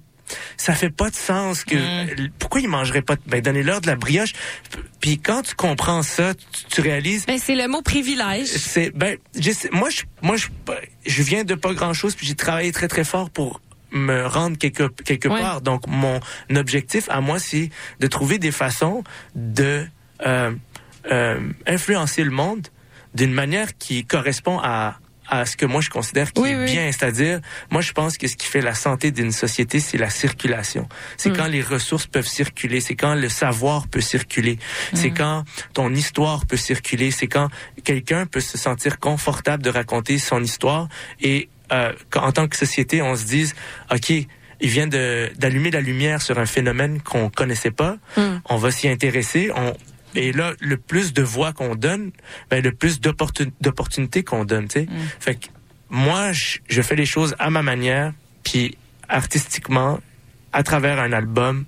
ça 0.57 0.73
fait 0.73 0.89
pas 0.89 1.09
de 1.09 1.15
sens 1.15 1.63
que 1.63 1.75
Mm. 1.75 2.30
pourquoi 2.39 2.61
ils 2.61 2.67
mangeraient 2.67 3.01
pas 3.01 3.15
de 3.15 3.21
ben 3.28 3.41
donnez-leur 3.41 3.82
de 3.82 3.88
la 3.88 3.95
brioche. 3.95 4.34
Puis 4.99 5.19
quand 5.19 5.41
tu 5.43 5.55
comprends 5.55 6.01
ça, 6.03 6.34
tu, 6.34 6.65
tu 6.69 6.82
réalises 6.82 7.25
Ben, 7.25 7.39
c'est 7.39 7.55
le 7.55 7.67
mot 7.67 7.82
privilège. 7.82 8.47
c'est 8.47 8.91
ben 8.91 9.17
je 9.39 9.51
moi 9.71 9.89
je 9.89 10.03
moi 10.21 10.36
je 10.38 10.47
je 11.05 11.23
viens 11.23 11.43
de 11.43 11.55
pas 11.55 11.73
grand-chose 11.73 12.15
puis 12.15 12.25
j'ai 12.28 12.36
travaillé 12.36 12.71
très 12.71 12.88
très 12.88 13.03
fort 13.03 13.30
pour 13.30 13.61
me 13.91 14.25
rendre 14.25 14.57
quelque 14.57 14.88
quelque 15.03 15.30
Ouais. 15.30 15.39
part. 15.39 15.61
Donc 15.61 15.88
mon 15.88 16.19
objectif 16.55 17.05
à 17.09 17.21
moi 17.21 17.39
c'est 17.39 17.69
de 17.99 18.07
trouver 18.07 18.38
des 18.39 18.51
façons 18.51 19.03
de 19.36 19.86
euh, 20.25 20.51
euh, 21.11 21.39
influencer 21.65 22.23
le 22.23 22.32
monde 22.32 22.67
d'une 23.13 23.32
manière 23.34 23.78
qui 23.78 24.03
correspond 24.05 24.59
à 24.61 24.99
à 25.30 25.45
ce 25.45 25.57
que 25.57 25.65
moi 25.65 25.82
je 25.82 25.89
considère 25.89 26.32
qui 26.34 26.41
Oui, 26.41 26.49
est 26.51 26.55
oui. 26.55 26.65
bien, 26.65 26.91
c'est-à-dire 26.91 27.39
moi 27.69 27.82
je 27.82 27.91
pense 27.91 28.17
que 28.17 28.28
ce 28.28 28.36
qui 28.36 28.47
fait 28.47 28.61
la 28.61 28.73
santé 28.73 29.11
d'une 29.11 29.32
société 29.32 29.80
c'est 29.80 29.97
la 29.97 30.09
circulation. 30.09 30.88
C'est 31.17 31.30
Mm. 31.32 31.38
quand 31.38 31.47
les 31.47 31.61
ressources 31.61 32.07
peuvent 32.07 32.28
circuler, 32.28 32.80
c'est 32.82 32.95
quand 32.95 33.15
le 33.15 33.30
savoir 33.30 33.88
peut 33.88 34.01
circuler, 34.01 34.57
c'est 34.93 35.11
quand 35.11 35.43
ton 35.73 35.93
histoire 35.93 36.45
peut 36.45 36.57
circuler, 36.57 37.11
c'est 37.11 37.28
quand 37.28 37.49
quelqu'un 37.84 38.25
peut 38.25 38.39
se 38.41 38.57
sentir 38.57 38.99
confortable 38.99 39.63
de 39.63 39.69
raconter 39.69 40.17
son 40.19 40.43
histoire 40.43 40.88
et 41.21 41.49
euh, 41.73 41.91
en 42.15 42.32
tant 42.32 42.47
que 42.47 42.55
société 42.55 43.01
on 43.01 43.15
se 43.15 43.25
dise 43.25 43.53
ok 43.93 44.09
il 44.59 44.69
vient 44.69 44.88
d'allumer 44.88 45.69
la 45.69 45.82
lumière 45.82 46.19
sur 46.21 46.39
un 46.39 46.47
phénomène 46.47 46.99
qu'on 47.01 47.30
connaissait 47.30 47.69
pas, 47.69 47.97
Mm. 48.17 48.21
on 48.45 48.57
va 48.57 48.71
s'y 48.71 48.88
intéresser, 48.89 49.51
on 49.55 49.75
et 50.16 50.32
là, 50.32 50.53
le 50.60 50.78
plus 50.78 51.14
de 51.14 51.22
voix 51.22 51.53
qu'on 51.53 51.76
donne, 51.76 52.12
ben, 52.49 52.64
le 52.64 52.72
plus 52.72 52.99
d'opportun- 53.01 53.51
d'opportunités 53.62 54.24
qu'on 54.24 54.45
donne, 54.45 54.68
tu 54.68 54.82
sais. 54.82 54.88
Fait 55.20 55.36
que 55.36 55.47
moi, 55.89 56.32
je, 56.32 56.58
je 56.68 56.82
fais 56.82 56.95
les 56.95 57.05
choses 57.05 57.36
à 57.39 57.49
ma 57.49 57.62
manière, 57.62 58.14
puis 58.43 58.78
artistiquement, 59.10 59.99
à 60.53 60.64
travers 60.64 60.99
un 60.99 61.12
album, 61.12 61.66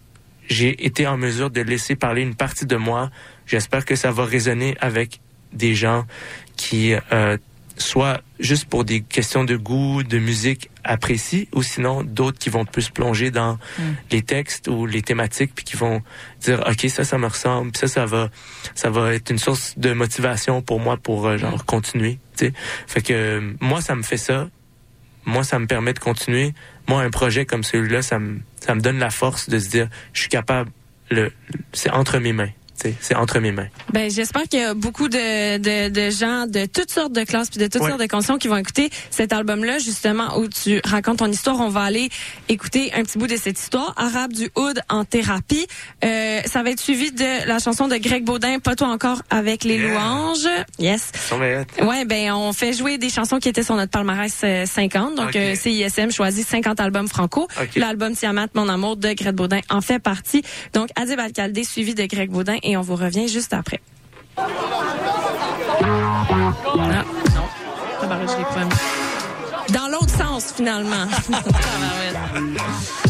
j'ai 0.50 0.86
été 0.86 1.06
en 1.08 1.18
mesure 1.18 1.50
de 1.52 1.62
laisser 1.62 1.96
parler 1.96 2.22
une 2.22 2.36
partie 2.36 2.66
de 2.66 2.76
moi. 2.76 3.12
J'espère 3.46 3.86
que 3.86 3.96
ça 3.96 4.12
va 4.12 4.26
résonner 4.26 4.76
avec 4.80 5.20
des 5.54 5.76
gens 5.76 6.06
qui, 6.56 6.94
euh, 7.12 7.38
soit 7.82 8.22
juste 8.40 8.66
pour 8.66 8.84
des 8.84 9.02
questions 9.02 9.44
de 9.44 9.56
goût, 9.56 10.04
de 10.04 10.18
musique 10.20 10.70
apprécient, 10.84 11.46
ou 11.54 11.64
sinon 11.64 12.04
d'autres 12.04 12.38
qui 12.38 12.50
vont 12.50 12.66
plus 12.66 12.90
plonger 12.90 13.32
dans 13.32 13.58
les 14.12 14.22
textes 14.22 14.68
ou 14.68 14.86
les 14.86 15.02
thématiques, 15.02 15.54
puis 15.56 15.66
qui 15.66 15.76
vont 15.76 16.02
dire 16.42 16.64
ok 16.68 16.90
ça 16.90 17.04
ça 17.04 17.18
me 17.18 17.28
ressemble, 17.28 17.72
puis 17.72 17.80
ça 17.80 17.88
ça 17.88 18.06
va 18.06 18.30
ça 18.76 18.90
va 18.90 19.14
être 19.14 19.30
une 19.30 19.40
source 19.40 19.78
de 19.78 19.94
motivation 19.94 20.62
pour 20.62 20.80
moi 20.80 20.98
pour 20.98 21.28
euh, 21.28 21.38
genre 21.38 21.66
continuer. 21.66 22.20
Tu 22.38 22.48
sais, 22.48 22.54
fait 22.88 23.02
que 23.02 23.14
euh, 23.14 23.54
moi 23.60 23.82
ça 23.82 23.96
me 23.96 24.04
fait 24.04 24.18
ça, 24.18 24.50
moi 25.26 25.44
ça 25.44 25.60
me 25.60 25.68
permet 25.68 25.94
de 25.94 26.00
continuer. 26.00 26.54
Moi 26.88 27.02
un 27.02 27.10
projet 27.10 27.46
comme 27.46 27.64
celui-là 27.64 28.02
ça 28.02 28.20
me 28.20 28.40
ça 28.60 28.76
me 28.76 28.82
donne 28.82 29.00
la 29.00 29.10
force 29.10 29.50
de 29.50 29.60
se 29.60 29.70
dire 29.70 29.90
je 30.14 30.22
suis 30.22 30.30
capable 30.30 30.72
le 31.10 31.32
c'est 31.74 31.90
entre 31.92 32.20
mes 32.20 32.34
mains. 32.34 32.52
C'est 33.02 33.16
entre 33.16 33.40
mes 33.40 33.52
mains. 33.52 33.68
Ben, 33.94 34.10
j'espère 34.10 34.44
qu'il 34.44 34.60
y 34.60 34.64
a 34.64 34.74
beaucoup 34.74 35.10
de, 35.10 35.58
de, 35.58 35.90
de 35.90 36.10
gens 36.10 36.46
de 36.48 36.66
toutes 36.66 36.92
sortes 36.92 37.14
de 37.14 37.24
classes 37.24 37.50
puis 37.50 37.60
de 37.60 37.68
toutes 37.68 37.82
Ouais. 37.82 37.90
sortes 37.90 38.02
de 38.02 38.08
conditions 38.08 38.38
qui 38.38 38.48
vont 38.48 38.58
écouter 38.58 38.90
cet 39.10 39.34
album-là, 39.34 39.80
justement, 39.80 40.38
où 40.40 40.48
tu 40.48 40.82
racontes 40.86 41.18
ton 41.20 41.32
histoire. 41.32 41.60
On 41.60 41.70
va 41.70 41.82
aller 41.82 42.10
écouter 42.48 42.92
un 42.94 43.04
petit 43.04 43.18
bout 43.18 43.28
de 43.28 43.38
cette 43.38 43.60
histoire. 43.60 43.94
Arabe 43.98 44.34
du 44.34 44.50
Hood 44.56 44.80
en 44.90 45.06
thérapie. 45.06 45.68
Euh, 46.04 46.42
ça 46.46 46.64
va 46.64 46.70
être 46.72 46.80
suivi 46.80 47.12
de 47.12 47.48
la 47.48 47.60
chanson 47.60 47.88
de 47.88 47.96
Greg 47.98 48.24
Baudin, 48.24 48.60
Pas 48.60 48.76
toi 48.76 48.88
encore 48.90 49.22
avec 49.30 49.64
les 49.64 49.78
Yeah. 49.78 49.94
louanges. 49.94 50.48
Yes. 50.80 51.12
Ouais, 51.82 52.06
ben 52.06 52.32
on 52.34 52.54
fait 52.54 52.74
jouer 52.74 52.98
des 52.98 53.10
chansons 53.10 53.40
qui 53.40 53.50
étaient 53.50 53.64
sur 53.64 53.76
notre 53.76 53.92
palmarès 53.92 54.34
euh, 54.44 54.66
50. 54.66 55.16
Donc 55.16 55.30
Ok. 55.30 55.36
euh, 55.36 55.56
CISM 55.56 56.12
choisit 56.12 56.48
50 56.48 56.80
albums 56.80 57.08
franco. 57.08 57.48
L'album 57.76 58.14
Tiamat, 58.16 58.48
Mon 58.54 58.68
amour 58.70 58.98
de 58.98 59.14
Greg 59.14 59.36
Baudin 59.36 59.60
en 59.70 59.82
fait 59.82 60.00
partie. 60.00 60.42
Donc 60.74 60.90
Adib 60.96 61.20
Alcaldé 61.20 61.64
suivi 61.64 61.94
de 61.96 62.06
Greg 62.06 62.30
Baudin 62.30 62.58
et 62.64 62.69
on 62.78 62.82
vous 62.82 62.96
revient 62.96 63.28
juste 63.28 63.54
après. 63.54 63.80
Ah, 64.38 64.48
non. 67.36 67.46
Dans 69.74 69.88
l'autre 69.88 70.10
sens 70.10 70.54
finalement. 70.54 71.06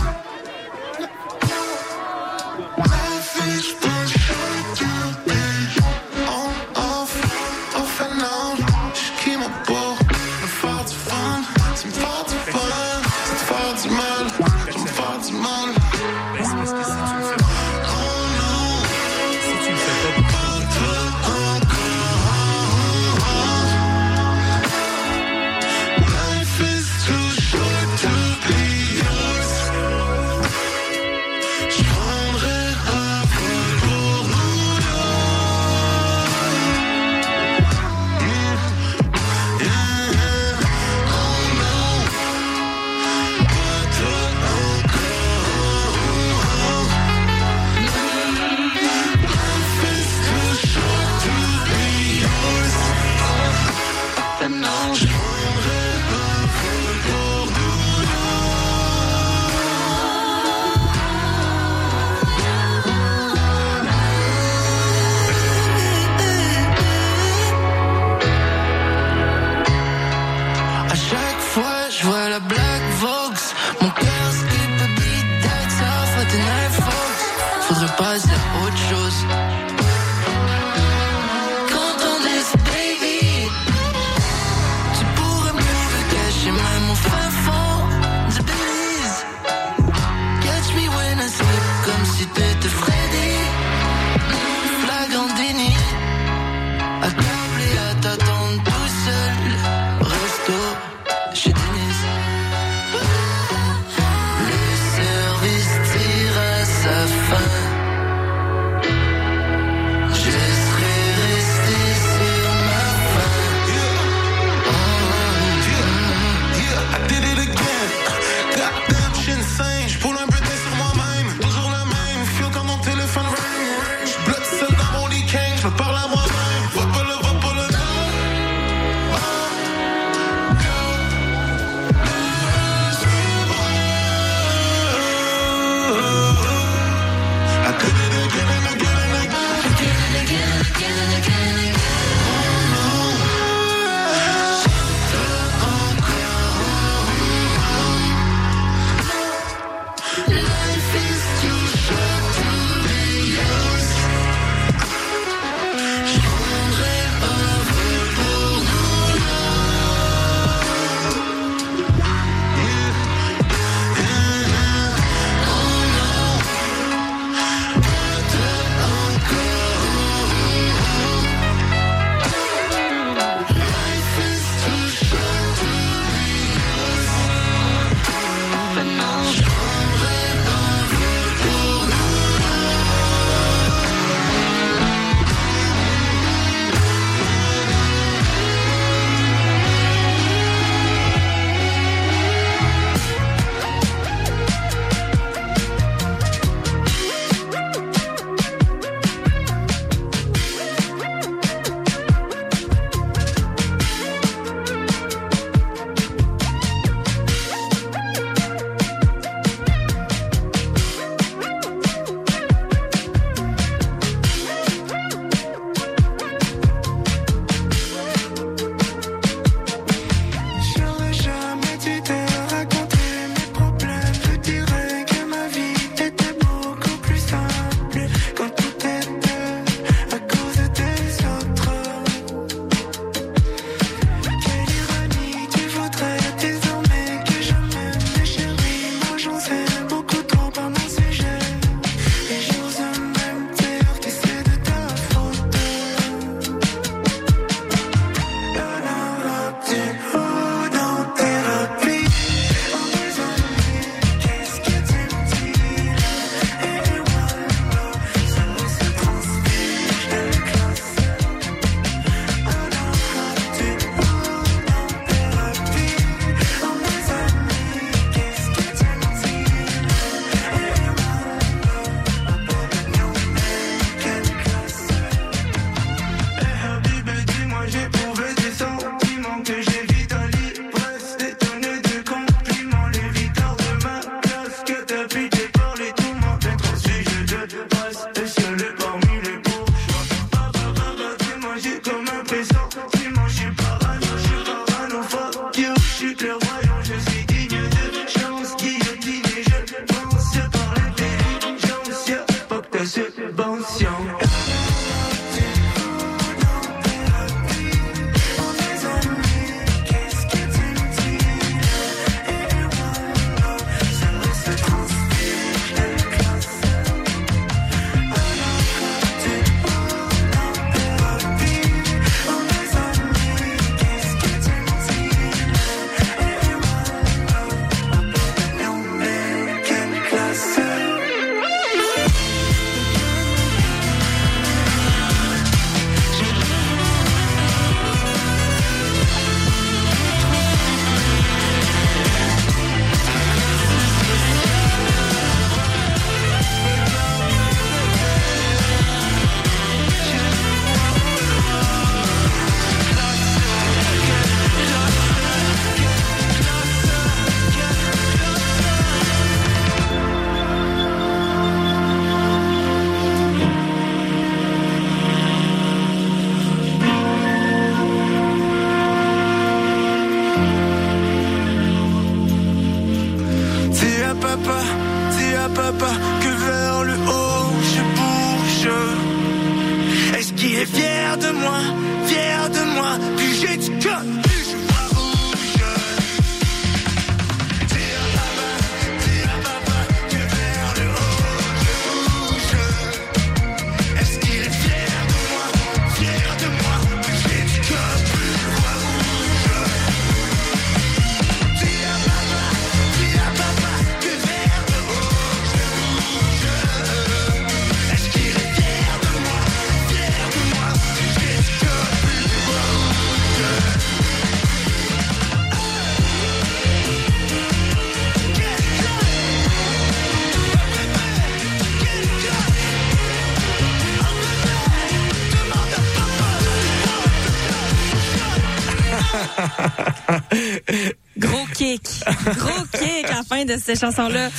de 433.56 433.62
cette 433.64 433.80
chanson-là. 433.80 434.30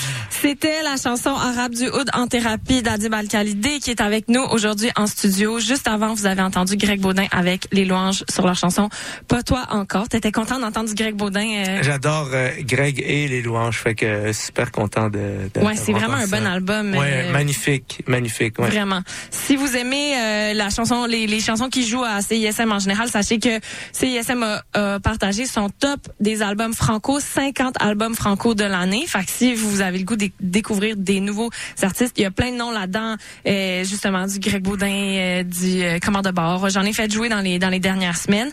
C'était 0.42 0.82
la 0.82 0.96
chanson 0.96 1.30
arabe 1.30 1.74
du 1.74 1.86
Oud 1.88 2.08
en 2.14 2.26
thérapie 2.26 2.80
d'Adib 2.82 3.12
Al-Khalidé 3.12 3.78
qui 3.78 3.90
est 3.90 4.00
avec 4.00 4.28
nous 4.28 4.40
aujourd'hui 4.40 4.90
en 4.96 5.06
studio. 5.06 5.58
Juste 5.60 5.86
avant, 5.86 6.14
vous 6.14 6.24
avez 6.24 6.40
entendu 6.40 6.76
Greg 6.76 6.98
Baudin 6.98 7.26
avec 7.30 7.66
les 7.72 7.84
louanges 7.84 8.24
sur 8.30 8.46
leur 8.46 8.54
chanson 8.54 8.88
Pas 9.28 9.42
toi 9.42 9.66
encore. 9.70 10.08
T'étais 10.08 10.32
content 10.32 10.58
d'entendre 10.58 10.88
Greg 10.94 11.14
Baudin? 11.14 11.46
euh? 11.66 11.82
J'adore 11.82 12.30
euh, 12.32 12.48
Greg 12.62 13.02
et 13.06 13.28
les 13.28 13.42
louanges, 13.42 13.76
fait 13.80 13.94
que 13.94 14.06
euh, 14.06 14.32
super 14.32 14.72
content 14.72 15.10
de. 15.10 15.50
de 15.52 15.60
Ouais, 15.60 15.76
c'est 15.76 15.92
vraiment 15.92 16.14
un 16.14 16.26
bon 16.26 16.46
album. 16.46 16.94
Ouais, 16.94 17.24
euh, 17.26 17.32
magnifique, 17.32 18.02
magnifique. 18.06 18.58
Ouais. 18.58 18.68
Vraiment. 18.68 19.02
Si 19.30 19.56
vous 19.56 19.76
aimez 19.76 20.54
la 20.54 20.70
chanson, 20.70 21.04
les, 21.04 21.26
les 21.26 21.40
chansons 21.40 21.68
qui 21.68 21.86
jouent 21.86 22.04
à 22.04 22.22
CISM 22.22 22.72
en 22.72 22.78
général, 22.78 23.10
sachez 23.10 23.38
que 23.38 23.60
CISM 23.92 24.42
a, 24.42 24.62
a 24.94 25.00
partagé 25.00 25.44
son 25.44 25.68
top 25.68 26.00
des 26.18 26.40
albums 26.40 26.72
franco, 26.72 27.20
50 27.20 27.74
albums 27.82 28.14
franco 28.14 28.54
de 28.54 28.64
l'année. 28.64 29.04
Fait 29.06 29.24
que 29.24 29.30
si 29.30 29.54
vous 29.54 29.82
avez 29.82 29.98
le 29.98 30.04
goût 30.04 30.16
de 30.40 30.50
découvrir 30.50 30.96
des 30.96 31.20
nouveaux 31.20 31.50
artistes, 31.82 32.14
il 32.16 32.22
y 32.22 32.26
a 32.26 32.30
plein 32.30 32.52
de 32.52 32.56
noms 32.56 32.70
là-dedans, 32.70 33.16
euh, 33.46 33.84
justement 33.84 34.26
du 34.26 34.38
Greg 34.38 34.62
Baudin, 34.62 34.86
euh, 34.90 35.42
du 35.42 35.82
euh, 35.82 35.98
Commande 35.98 36.24
de 36.26 36.30
bord. 36.30 36.68
J'en 36.70 36.82
ai 36.84 36.92
fait 36.92 37.10
jouer 37.12 37.28
dans 37.28 37.40
les 37.40 37.58
dans 37.58 37.68
les 37.68 37.80
dernières 37.80 38.16
semaines. 38.16 38.50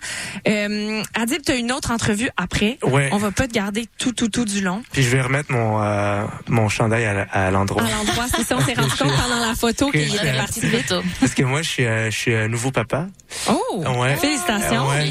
Euh, 0.48 1.02
Adib, 1.14 1.42
tu 1.46 1.52
as 1.52 1.56
une 1.56 1.72
autre 1.72 1.92
entrevue 1.92 2.30
après. 2.38 2.78
Ouais. 2.84 3.10
On 3.12 3.18
va 3.18 3.32
pas 3.32 3.48
te 3.48 3.54
garder 3.54 3.86
tout 3.98 4.12
tout 4.12 4.30
tout 4.30 4.46
du 4.46 4.62
long. 4.62 4.82
Puis 4.92 5.04
je 5.04 5.10
vais 5.10 5.22
remettre 5.22 5.52
mon 5.52 5.82
euh, 5.82 6.24
mon 6.48 6.70
chandail 6.70 7.06
à, 7.06 7.52
l'endroit. 7.52 7.84
À 7.84 7.90
l'endroit, 7.90 8.26
c'est 8.36 8.44
ça, 8.44 8.56
on 8.58 8.66
s'est 8.66 8.74
rendu 8.78 8.90
compte 8.92 9.12
pendant 9.16 9.40
la 9.48 9.56
photo 9.56 9.92
qu'il 9.92 10.14
était 10.16 10.34
parti 10.34 10.62
vite. 10.62 10.94
Parce 11.20 11.34
que 11.34 11.44
moi, 11.44 11.62
je 11.62 11.70
suis, 11.70 11.86
euh, 11.86 12.10
je 12.12 12.18
suis 12.18 12.34
un 12.36 12.48
nouveau 12.48 12.72
papa. 12.72 13.08
Oh, 13.50 13.84
Ouais. 14.00 14.16
félicitations. 14.16 14.88
Ouais, 14.88 15.10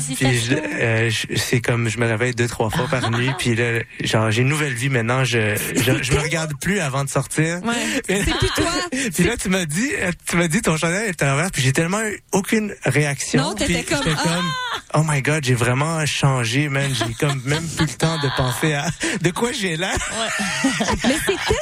euh, 0.81 1.11
je- 1.11 1.37
c'est 1.37 1.61
comme 1.61 1.89
je 1.89 1.99
me 1.99 2.07
réveille 2.07 2.35
deux 2.35 2.49
trois 2.49 2.71
fois 2.71 2.87
par 2.91 3.11
nuit, 3.11 3.31
puis 3.39 3.55
là, 3.55 3.81
genre 4.03 4.31
j'ai 4.31 4.43
une 4.43 4.49
nouvelle 4.49 4.73
vie 4.75 4.89
maintenant. 4.89 5.25
Je 5.25 5.55
je, 5.75 6.03
je 6.03 6.13
me 6.13 6.21
regarde 6.21 6.53
plus 6.57 6.81
avant 6.81 7.05
de 7.05 7.09
sortir. 7.09 7.61
Ouais. 7.65 7.75
C'est 8.09 8.25
plus 8.39 8.49
toi. 8.57 8.71
Puis 9.15 9.25
là, 9.25 9.37
tu 9.37 9.49
m'as 9.49 9.65
dit, 9.65 9.91
tu 10.29 10.37
m'as 10.37 10.49
dit 10.49 10.63
ton 10.63 10.77
chandail 10.77 11.09
est 11.09 11.23
à 11.23 11.27
l'envers, 11.29 11.51
puis 11.51 11.63
j'ai 11.63 11.73
tellement 11.73 12.03
eu 12.03 12.21
aucune 12.33 12.75
réaction. 12.85 13.43
Non, 13.43 13.55
t'étais 13.55 13.83
comme, 13.85 14.03
ah! 14.17 14.23
comme, 14.23 14.53
oh 14.95 15.03
my 15.07 15.23
god, 15.23 15.45
j'ai 15.45 15.55
vraiment 15.55 16.05
changé, 16.07 16.69
man. 16.69 16.91
J'ai 16.95 17.15
comme 17.15 17.41
même 17.45 17.67
plus 17.77 17.87
le 17.87 17.93
temps 17.95 18.19
de 18.19 18.29
penser 18.37 18.73
à 18.75 18.87
de 19.21 19.31
quoi 19.31 19.53
j'ai 19.53 19.77
l'air. 19.77 19.97
Mais 21.05 21.17
c'était. 21.27 21.61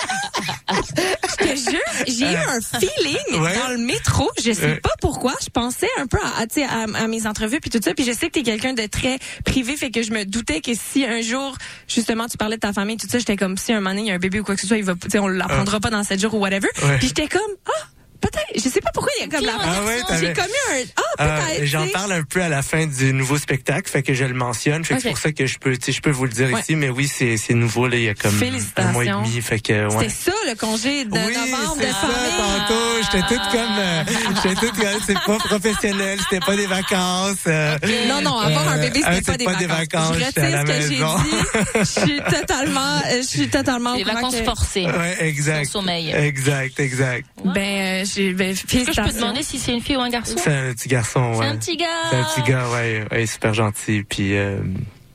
Je 0.70 1.36
te 1.36 1.70
jure, 1.70 1.80
j'ai 2.06 2.32
eu 2.32 2.36
un 2.36 2.60
feeling 2.60 3.40
Ouais. 3.42 3.54
dans 3.58 3.68
le 3.68 3.78
métro. 3.78 4.30
Je 4.42 4.52
sais 4.52 4.64
Ouais. 4.64 4.76
pas 4.80 4.94
pourquoi. 5.00 5.34
Je 5.42 5.50
pensais 5.50 5.88
un 5.98 6.06
peu 6.06 6.18
à, 6.22 6.40
à, 6.40 6.46
tu 6.46 6.60
sais, 6.60 6.64
à, 6.64 6.82
à 7.02 7.06
mes 7.06 7.26
entrevues 7.26 7.60
puis 7.60 7.70
tout 7.70 7.80
ça. 7.82 7.92
Puis 7.94 8.04
je 8.04 8.12
sais 8.12 8.26
que 8.28 8.32
t'es 8.32 8.42
quelqu'un 8.42 8.72
de 8.72 8.86
très 8.86 9.18
privé, 9.44 9.76
fait 9.76 9.90
que 9.90 10.02
je 10.02 10.10
me 10.12 10.24
doutais 10.24 10.60
que 10.60 10.72
si 10.74 11.04
un 11.04 11.20
jour, 11.20 11.56
justement, 11.88 12.26
tu 12.28 12.36
parlais 12.36 12.56
de 12.56 12.60
ta 12.60 12.72
famille, 12.72 12.96
tout 12.96 13.08
ça, 13.08 13.18
j'étais 13.18 13.36
comme 13.36 13.56
si 13.56 13.72
un 13.72 13.76
moment 13.76 13.90
donné, 13.90 14.02
il 14.02 14.06
y 14.08 14.10
a 14.10 14.14
un 14.14 14.18
bébé 14.18 14.40
ou 14.40 14.44
quoi 14.44 14.54
que 14.54 14.60
ce 14.60 14.66
soit, 14.66 14.76
il 14.84 15.10
va, 15.10 15.22
on 15.22 15.28
l'apprendra 15.28 15.80
pas 15.80 15.90
dans 15.90 16.04
sept 16.04 16.20
jours 16.20 16.34
ou 16.34 16.38
whatever. 16.38 16.68
Ouais. 16.82 16.98
Puis 16.98 17.08
j'étais 17.08 17.28
comme, 17.28 17.40
ah, 17.66 17.86
peut-être. 18.30 18.62
Je 18.64 18.68
sais 18.68 18.80
pas 18.80 18.90
pourquoi 18.92 19.12
il 19.18 19.22
y 19.22 19.24
a 19.24 19.28
comme 19.36 19.46
la. 19.46 19.52
Ah 19.60 19.84
ouais, 19.84 19.98
j'ai 20.20 20.32
comme 20.32 20.44
eu 20.46 20.72
un, 20.74 20.84
ah, 20.96 21.02
Euh, 21.24 21.38
peut-être. 21.46 21.64
J'en 21.66 21.80
tu 21.82 21.86
sais. 21.86 21.92
parle 21.92 22.12
un 22.12 22.22
peu 22.22 22.42
à 22.42 22.48
la 22.48 22.62
fin 22.62 22.86
du 22.86 23.12
nouveau 23.12 23.38
spectacle, 23.38 23.88
fait 23.90 24.02
que 24.02 24.14
je 24.14 24.24
le 24.24 24.34
mentionne. 24.34 24.84
Fait 24.84 24.96
que 24.96 25.02
c'est 25.02 25.08
pour 25.10 25.18
ça 25.18 25.32
que 25.32 25.46
je 25.46 25.58
peux, 25.58 25.74
je 25.86 26.00
peux 26.00 26.10
vous 26.10 26.24
le 26.24 26.30
dire 26.32 26.50
Ouais. 26.52 26.60
ici, 26.60 26.76
mais 26.76 26.88
oui, 26.88 27.08
c'est 27.08 27.36
c'est 27.36 27.54
nouveau 27.54 27.86
là, 27.86 27.96
il 27.96 28.02
y 28.04 28.08
a 28.08 28.14
comme 28.14 28.34
un 28.76 28.92
mois 28.92 29.04
et 29.04 29.08
demi, 29.08 29.40
fait 29.40 29.60
que 29.60 29.86
ouais. 29.94 30.08
C'était 30.08 30.30
ça 30.30 30.32
le 30.48 30.54
congé 30.56 31.04
de 31.04 31.10
Oui, 31.12 31.34
novembre 31.34 31.76
c'est 31.80 31.90
ça, 31.90 32.08
tantôt. 32.36 32.74
J'étais 33.12 33.26
toute 33.26 33.52
comme, 33.52 33.78
euh, 33.78 34.02
j'étais 34.42 34.54
toute 34.66 34.78
comme, 34.78 35.00
c'est 35.06 35.14
pas 35.14 35.38
professionnel, 35.38 36.18
c'était 36.30 36.44
pas 36.44 36.56
des 36.56 36.66
vacances. 36.66 37.36
euh, 37.46 37.76
Non, 38.08 38.20
non, 38.22 38.38
avoir 38.38 38.68
un 38.68 38.78
Euh, 38.78 38.80
bébé, 38.82 39.00
ah, 39.04 39.14
c'était 39.14 39.32
c'est 39.38 39.44
pas, 39.44 39.54
des 39.54 39.66
vacances. 39.66 40.14
Je 40.18 40.24
j'étais 40.24 40.40
à 40.40 40.44
retire 40.44 40.56
la 40.56 40.60
ce 40.60 40.66
que 40.66 40.82
j'ai 40.88 40.88
maison. 41.00 41.16
dit. 41.18 41.78
Je 41.78 41.84
suis 41.84 42.20
totalement, 42.40 43.00
je 43.10 43.22
suis 43.22 43.48
totalement 43.48 43.94
courant 43.96 44.14
vacances 44.14 44.36
que- 44.36 44.44
forcées. 44.44 44.86
Ouais, 44.86 45.16
exact. 45.20 45.66
Sans 45.66 45.80
sommeil. 45.80 46.10
Exact, 46.12 46.78
exact. 46.80 47.26
Ben, 47.44 48.04
ben, 48.16 48.50
Est-ce 48.50 48.64
que 48.64 48.92
je 48.92 49.00
peux 49.02 49.08
te 49.10 49.14
demander 49.14 49.42
si 49.42 49.58
c'est 49.58 49.72
une 49.72 49.80
fille 49.80 49.96
ou 49.96 50.00
un 50.00 50.10
garçon? 50.10 50.34
C'est 50.38 50.52
un 50.52 50.72
petit 50.72 50.88
garçon, 50.88 51.32
C'est 51.34 51.40
ouais. 51.40 51.46
un 51.46 51.56
petit 51.56 51.76
gars. 51.76 51.86
C'est 52.10 52.16
un 52.16 52.24
petit 52.24 52.50
gars, 52.50 52.68
ouais, 52.70 53.04
ouais, 53.10 53.26
super 53.26 53.54
gentil. 53.54 54.02
Puis, 54.08 54.36
euh, 54.36 54.58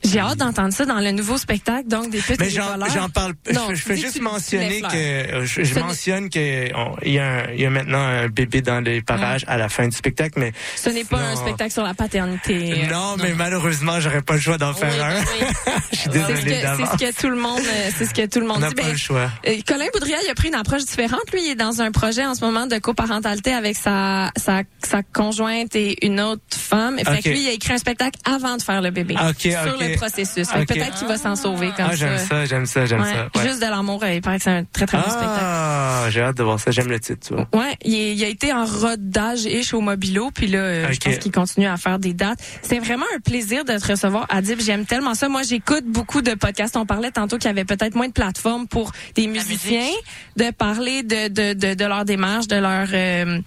J'ai 0.02 0.18
hâte 0.18 0.38
d'entendre 0.38 0.72
ça 0.72 0.84
dans 0.86 0.98
le 1.00 1.10
nouveau 1.10 1.36
spectacle, 1.36 1.86
donc 1.88 2.10
des 2.10 2.18
petits 2.20 2.36
mais 2.40 2.48
j'en, 2.50 3.08
parle. 3.10 3.34
Non, 3.52 3.66
je, 3.70 3.74
je 3.74 3.82
fais 3.82 3.96
juste 3.96 4.20
mentionner 4.20 4.80
que 4.80 4.86
euh, 4.96 5.44
je, 5.44 5.62
je 5.62 5.78
mentionne 5.78 6.30
que 6.30 6.74
on- 6.74 6.96
il 7.02 7.12
y 7.12 7.18
a, 7.18 7.26
un- 7.26 7.50
il 7.52 7.60
y 7.60 7.66
a 7.66 7.70
maintenant 7.70 7.98
un 8.00 8.28
bébé 8.28 8.62
dans 8.62 8.80
les 8.80 9.02
parages 9.02 9.44
à 9.46 9.56
la 9.58 9.68
fin 9.68 9.86
du 9.88 9.96
spectacle, 9.96 10.38
mais 10.38 10.52
Ce 10.76 10.88
n'est 10.90 11.04
pas 11.04 11.18
un 11.18 11.36
spectacle 11.36 11.72
sur 11.72 11.82
la 11.82 11.94
paternité. 11.94 12.72
euh, 12.84 12.86
non, 12.90 13.16
mais 13.18 13.34
malheureusement, 13.34 14.00
j'aurais 14.00 14.22
pas 14.22 14.34
le 14.34 14.40
choix 14.40 14.58
d'en 14.58 14.72
faire 14.74 14.92
Oui, 14.92 15.00
un. 15.00 15.20
oui. 15.20 15.72
je 15.92 15.96
suis 15.96 16.10
C'est 16.10 16.18
ce, 16.20 16.26
désolé 16.26 16.42
que, 16.42 16.50
c'est 16.56 16.62
d'avance. 16.62 16.88
ce 16.92 17.04
que 17.04 17.20
tout 17.20 17.28
le 17.30 17.36
monde, 17.36 17.60
euh, 17.60 17.90
c'est 17.96 18.06
ce 18.06 18.14
que 18.14 18.26
tout 18.26 18.40
le 18.40 18.46
On 18.46 18.48
monde 18.54 18.60
n'a 18.60 18.68
dit. 18.70 18.74
pas 18.76 18.82
Ben, 18.84 18.92
le 18.92 18.96
choix. 18.98 19.30
euh, 19.46 19.54
Colin 19.66 19.86
Boudria, 19.92 20.16
il 20.24 20.30
a 20.30 20.34
pris 20.34 20.48
une 20.48 20.54
approche 20.54 20.84
différente. 20.86 21.20
Lui, 21.32 21.42
il 21.44 21.50
est 21.50 21.54
dans 21.56 21.82
un 21.82 21.90
projet 21.92 22.24
en 22.24 22.34
ce 22.34 22.40
moment 22.44 22.66
de 22.66 22.78
coparentalité 22.78 23.52
avec 23.52 23.76
sa, 23.76 24.30
sa, 24.36 24.62
sa 24.82 25.02
conjointe 25.02 25.76
et 25.76 26.04
une 26.06 26.20
autre 26.20 26.42
femme. 26.56 26.98
Fait 26.98 27.10
Ok. 27.10 27.22
que 27.22 27.28
lui, 27.30 27.42
il 27.42 27.48
a 27.48 27.52
écrit 27.52 27.74
un 27.74 27.78
spectacle 27.78 28.18
avant 28.24 28.56
de 28.56 28.62
faire 28.62 28.80
le 28.80 28.90
bébé. 28.90 29.14
Ok, 29.28 29.40
sur 29.42 29.74
ok. 29.74 29.80
le 29.80 29.89
processus. 29.96 30.48
Que 30.48 30.58
Ok. 30.60 30.66
Peut-être 30.68 30.94
qu'il 30.98 31.08
va 31.08 31.16
s'en 31.18 31.36
sauver 31.36 31.68
comme 31.76 31.86
Ah, 31.90 31.94
j'aime 31.96 32.18
ça. 32.18 32.44
j'aime 32.44 32.66
ça, 32.66 32.86
j'aime 32.86 33.00
Ouais. 33.00 33.12
ça. 33.12 33.28
Ouais. 33.40 33.48
Juste 33.48 33.60
de 33.62 33.66
l'amour, 33.66 34.04
il 34.06 34.20
paraît 34.20 34.38
que 34.38 34.44
c'est 34.44 34.50
un 34.50 34.64
très 34.64 34.86
très 34.86 34.98
bon 34.98 35.04
spectacle. 35.04 35.40
Ah, 35.40 36.04
j'ai 36.10 36.20
hâte 36.22 36.36
de 36.36 36.42
voir 36.42 36.58
ça. 36.60 36.70
J'aime 36.70 36.88
le 36.88 37.00
titre, 37.00 37.26
tu 37.28 37.34
vois. 37.34 37.48
Ouais, 37.54 37.76
il, 37.84 37.94
est- 37.94 38.14
il 38.14 38.24
a 38.24 38.28
été 38.28 38.52
en 38.52 38.64
rodage-ish 38.64 39.74
au 39.74 39.80
Mobilo, 39.80 40.30
puis 40.30 40.46
là, 40.46 40.58
euh, 40.58 40.86
je 40.92 40.98
pense 40.98 41.18
qu'il 41.18 41.32
continue 41.32 41.66
à 41.66 41.76
faire 41.76 41.98
des 41.98 42.12
dates. 42.14 42.38
C'est 42.62 42.78
vraiment 42.78 43.06
un 43.16 43.20
plaisir 43.20 43.64
de 43.64 43.76
te 43.78 43.86
recevoir, 43.92 44.26
Adib. 44.30 44.60
J'aime 44.60 44.84
tellement 44.86 45.14
ça. 45.14 45.28
Moi, 45.28 45.42
j'écoute 45.42 45.84
beaucoup 45.86 46.22
de 46.22 46.34
podcasts. 46.34 46.76
On 46.76 46.86
parlait 46.86 47.10
tantôt 47.10 47.36
qu'il 47.38 47.46
y 47.46 47.50
avait 47.50 47.64
peut-être 47.64 47.94
moins 47.94 48.08
de 48.08 48.12
plateformes 48.12 48.66
pour 48.68 48.92
des 49.14 49.26
musiciens 49.26 49.88
de 50.36 50.50
parler 50.50 51.02
de, 51.02 51.28
de, 51.28 51.52
de, 51.54 51.74
de 51.74 51.84
leur 51.84 52.04
démarche, 52.04 52.46
de 52.48 52.56
leur 52.56 52.86
euh, 52.92 53.40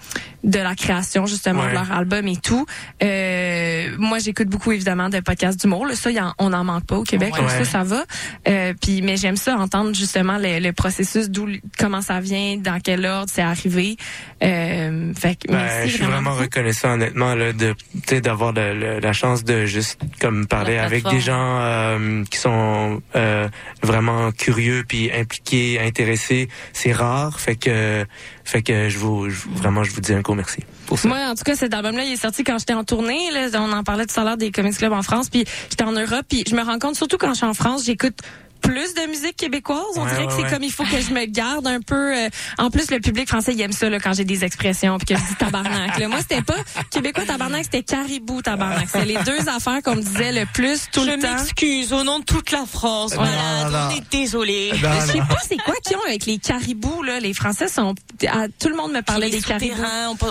de 0.43 0.59
la 0.59 0.75
création 0.75 1.25
justement 1.25 1.61
Ouais. 1.63 1.69
de 1.69 1.73
leur 1.73 1.91
album 1.91 2.27
et 2.27 2.35
tout. 2.37 2.65
Euh, 3.01 3.87
moi, 3.97 4.19
j'écoute 4.19 4.47
beaucoup 4.47 4.71
évidemment 4.71 5.09
de 5.09 5.19
podcasts 5.19 5.59
d'humour. 5.59 5.87
Ça, 5.93 6.09
il 6.11 6.17
y 6.17 6.19
en- 6.19 6.32
on 6.39 6.49
n'en 6.49 6.63
manque 6.63 6.85
pas 6.85 6.97
au 6.97 7.03
Québec. 7.03 7.33
Ouais. 7.33 7.41
donc 7.41 7.49
Ça, 7.49 7.65
ça 7.65 7.83
va. 7.83 8.03
Euh, 8.47 8.73
puis, 8.81 9.01
mais 9.01 9.17
j'aime 9.17 9.35
ça 9.37 9.55
entendre 9.57 9.93
justement 9.95 10.37
le, 10.37 10.59
le 10.59 10.73
processus, 10.73 11.29
d'où, 11.29 11.47
comment 11.77 12.01
ça 12.01 12.19
vient, 12.19 12.57
dans 12.57 12.79
quel 12.79 13.05
ordre 13.05 13.29
c'est 13.33 13.41
arrivé. 13.41 13.97
Euh, 14.43 15.13
fait 15.13 15.35
que 15.35 15.47
Ben, 15.47 15.57
merci 15.57 15.89
je 15.89 15.95
suis 15.95 16.03
vraiment 16.05 16.33
reconnaissant 16.35 16.93
honnêtement 16.93 17.35
là, 17.35 17.53
de 17.53 17.75
d'avoir 18.19 18.53
la 18.53 19.13
chance 19.13 19.43
de 19.43 19.65
juste 19.65 19.99
comme 20.19 20.45
parler 20.47 20.77
avec 20.77 21.03
des 21.09 21.19
gens 21.19 21.59
euh, 21.61 22.23
qui 22.29 22.37
sont 22.37 23.01
euh, 23.15 23.47
vraiment 23.81 24.31
curieux 24.31 24.83
puis 24.87 25.11
impliqués, 25.11 25.79
intéressés. 25.79 26.49
C'est 26.73 26.91
rare, 26.91 27.39
fait 27.39 27.55
que 27.55 28.05
fait 28.43 28.61
que 28.61 28.89
je 28.89 28.97
vous 28.97 29.29
je- 29.29 29.47
vraiment 29.49 29.83
je 29.83 29.91
vous 29.91 30.01
dis 30.01 30.13
un 30.13 30.21
gros 30.21 30.35
merci 30.35 30.59
pour 30.85 30.99
ça. 30.99 31.07
Moi, 31.07 31.17
en 31.17 31.35
tout 31.35 31.43
cas, 31.43 31.55
cet 31.55 31.73
album-là, 31.73 32.03
il 32.03 32.13
est 32.13 32.21
sorti 32.21 32.43
quand 32.43 32.57
j'étais 32.59 32.73
en 32.73 32.83
tournée. 32.83 33.31
Là, 33.31 33.47
on 33.61 33.71
en 33.71 33.83
parlait 33.83 34.05
tout 34.05 34.19
à 34.19 34.23
l'heure 34.23 34.37
des 34.37 34.51
comics 34.51 34.77
clubs 34.77 34.93
en 34.93 35.03
France. 35.03 35.29
Puis 35.29 35.45
j'étais 35.69 35.83
en 35.83 35.91
Europe. 35.91 36.25
Puis 36.29 36.43
je 36.47 36.55
me 36.55 36.61
rends 36.61 36.79
compte, 36.79 36.95
surtout 36.95 37.17
quand 37.17 37.29
je 37.29 37.37
suis 37.37 37.45
en 37.45 37.53
France, 37.53 37.85
j'écoute 37.85 38.17
plus 38.63 38.93
de 38.95 39.07
musique 39.09 39.35
québécoise. 39.37 39.79
On 39.95 40.03
Ouais, 40.03 40.09
dirait 40.09 40.25
que 40.27 40.31
c'est 40.33 40.41
ouais. 40.43 40.49
comme 40.49 40.63
il 40.63 40.71
faut 40.71 40.83
que 40.85 40.99
je 40.99 41.13
me 41.13 41.25
garde 41.25 41.67
un 41.67 41.81
peu. 41.81 42.15
euh, 42.17 42.29
en 42.57 42.69
plus, 42.71 42.89
le 42.89 42.99
public 42.99 43.27
français, 43.27 43.53
il 43.53 43.61
aime 43.61 43.71
ça 43.73 43.89
là, 43.89 43.99
quand 43.99 44.13
j'ai 44.13 44.25
des 44.25 44.43
expressions 44.43 44.97
puis 44.97 45.13
que 45.13 45.15
je 45.21 45.27
dis 45.27 45.35
tabarnak. 45.35 45.99
Là. 45.99 46.07
Moi, 46.07 46.19
c'était 46.21 46.41
pas 46.41 46.55
québécois 46.89 47.25
tabarnak, 47.25 47.63
c'était 47.65 47.83
caribou 47.83 48.41
tabarnak. 48.41 48.87
C'est 48.91 49.05
les 49.05 49.17
deux 49.25 49.47
affaires 49.49 49.81
qu'on 49.83 49.95
me 49.95 50.01
disait 50.01 50.31
le 50.31 50.45
plus 50.53 50.87
tout 50.91 51.03
le 51.03 51.19
temps. 51.19 51.35
m'excuse 51.35 51.93
au 51.93 52.03
nom 52.03 52.19
de 52.19 52.25
toute 52.25 52.51
la 52.51 52.65
France. 52.65 53.13
non. 53.15 53.21
on 53.23 53.89
est 53.97 54.03
désolé. 54.11 54.71
Je 54.73 55.11
sais 55.11 55.17
pas 55.19 55.37
c'est 55.47 55.57
quoi 55.57 55.75
qu'ils 55.85 55.97
ont 55.97 56.03
avec 56.07 56.25
les 56.25 56.37
caribous 56.39 57.03
là. 57.03 57.19
Les 57.19 57.33
Français 57.33 57.67
sont. 57.67 57.93
ah, 58.27 58.45
tout 58.59 58.69
le 58.69 58.75
monde 58.75 58.91
me 58.93 59.01
parlait 59.01 59.29
des 59.29 59.41
caribous. 59.41 59.75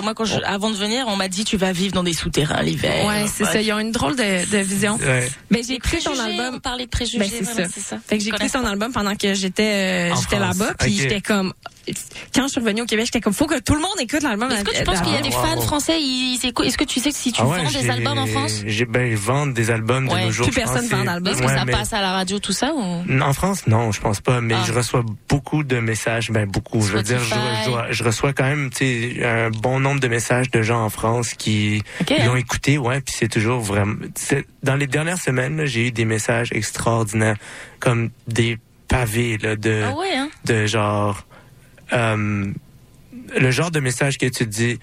Moi, 0.03 0.14
quand 0.14 0.24
je- 0.24 0.41
avant 0.45 0.70
de 0.70 0.76
venir, 0.76 1.05
on 1.09 1.16
m'a 1.16 1.28
dit 1.28 1.45
tu 1.45 1.57
vas 1.57 1.72
vivre 1.72 1.93
dans 1.93 2.03
des 2.03 2.12
souterrains 2.14 2.62
l'hiver. 2.62 3.07
Ouais, 3.07 3.26
c'est 3.33 3.45
ça. 3.45 3.61
Ils 3.61 3.72
ont 3.72 3.78
une 3.78 3.93
drôle 3.93 4.16
de, 4.16 4.51
de 4.51 4.59
vision. 4.59 4.97
Ouais. 4.97 5.30
Ben, 5.51 5.62
j'ai 5.66 5.74
écouté 5.74 5.99
ton 5.99 6.18
album. 6.18 6.55
On 6.57 6.61
parlait 6.61 6.85
de 6.87 6.91
préjugés. 6.91 7.18
Ben, 7.18 7.28
c'est 7.30 7.45
voilà, 7.45 7.64
ça. 7.68 7.72
c'est 7.74 7.80
ça. 7.80 7.97
Fait 8.25 8.31
que 8.31 8.37
j'ai 8.39 8.45
écouté 8.45 8.53
Connais 8.53 8.64
son 8.66 8.70
album 8.70 8.93
pendant 8.93 9.16
que 9.16 9.35
j'étais 9.35 10.12
euh, 10.12 10.14
j'étais 10.16 10.39
là-bas, 10.39 10.75
puis 10.79 10.97
j'étais 10.97 11.20
comme 11.20 11.53
quand 12.35 12.43
je 12.45 12.49
suis 12.49 12.61
revenue 12.61 12.83
au 12.83 12.87
Québec, 12.87 13.07
j'étais 13.07 13.20
comme 13.20 13.33
faut 13.33 13.47
que 13.47 13.59
tout 13.61 13.74
le 13.74 13.80
monde 13.80 13.91
écoute 14.01 14.22
l'album. 14.22 14.51
Est-ce 14.51 14.64
que 14.64 14.76
tu 14.76 14.85
penses 14.85 15.01
qu'il 15.01 15.12
y 15.12 15.16
a 15.16 15.20
des 15.22 15.28
wow. 15.35 15.43
fans 15.45 15.61
français 15.62 16.01
ils 16.01 16.39
écoutent 16.45 16.66
Est-ce 16.66 16.78
que 16.78 16.85
tu 16.85 17.01
sais 17.01 17.11
que 17.11 17.16
si 17.16 17.33
tu 17.33 17.41
Ah 17.43 17.47
ouais, 17.47 17.62
vends 17.64 17.70
des 17.70 17.91
albums 17.91 18.18
en 18.18 18.26
France? 18.26 18.62
J'ai 18.66 18.85
ben 18.85 19.07
ils 19.11 19.16
vendent 19.16 19.55
des 19.55 19.70
albums 19.70 20.07
de 20.09 20.14
nos 20.14 20.30
jours. 20.30 20.47
Plus 20.47 20.55
personne 20.55 20.87
vend 20.87 21.05
d'albums. 21.05 21.33
Est-ce 21.33 21.43
que 21.43 21.47
Ouais, 21.47 21.57
ça 21.57 21.64
mais- 21.64 21.72
passe 21.72 21.93
à 21.93 22.01
la 22.01 22.12
radio 22.12 22.39
tout 22.39 22.53
ça 22.53 22.72
ou? 22.74 23.03
En 23.22 23.33
France, 23.33 23.66
non, 23.66 23.93
je 23.93 24.01
pense 24.01 24.20
pas, 24.20 24.41
mais 24.41 24.55
Ah. 24.55 24.64
je 24.66 24.72
reçois 24.72 25.05
beaucoup 25.28 25.62
de 25.64 25.78
messages, 25.78 26.30
ben 26.30 26.47
beaucoup, 26.49 26.80
je 26.83 26.93
veux 26.93 27.03
dire, 27.03 27.20
je, 27.91 28.05
reçois 28.05 28.33
quand 28.33 28.45
même, 28.45 28.70
tu 28.70 29.14
sais, 29.16 29.24
un 29.24 29.51
bon 29.51 29.80
nombre 29.80 30.01
de 30.01 30.09
messages 30.09 30.51
de 30.51 30.62
gens 30.62 30.85
en 30.85 30.91
France 30.91 31.35
qui 31.35 31.83
Ok, 32.01 32.12
l'ont 32.26 32.37
écouté, 32.37 32.78
ouais, 32.78 33.01
puis 33.01 33.14
c'est 33.16 33.28
toujours 33.28 33.61
vraiment, 33.61 33.95
dans 34.62 34.76
les 34.76 34.87
dernières 34.87 35.18
semaines, 35.20 35.64
j'ai 35.66 35.89
eu 35.89 35.93
des 35.93 36.05
messages 36.05 36.49
extraordinaires, 36.53 37.37
comme 37.80 38.11
des 38.28 38.59
pavés, 38.89 39.39
là, 39.39 39.57
de, 39.57 39.83
Ah 39.87 39.97
ouais 39.97 40.14
hein? 40.16 40.28
de 40.45 40.66
genre, 40.66 41.24
euh, 41.93 42.47
le 43.38 43.51
genre 43.51 43.70
de 43.70 43.80
message 43.80 44.18
que 44.18 44.26
tu 44.26 44.45
te 44.45 44.45
dis, 44.45 44.78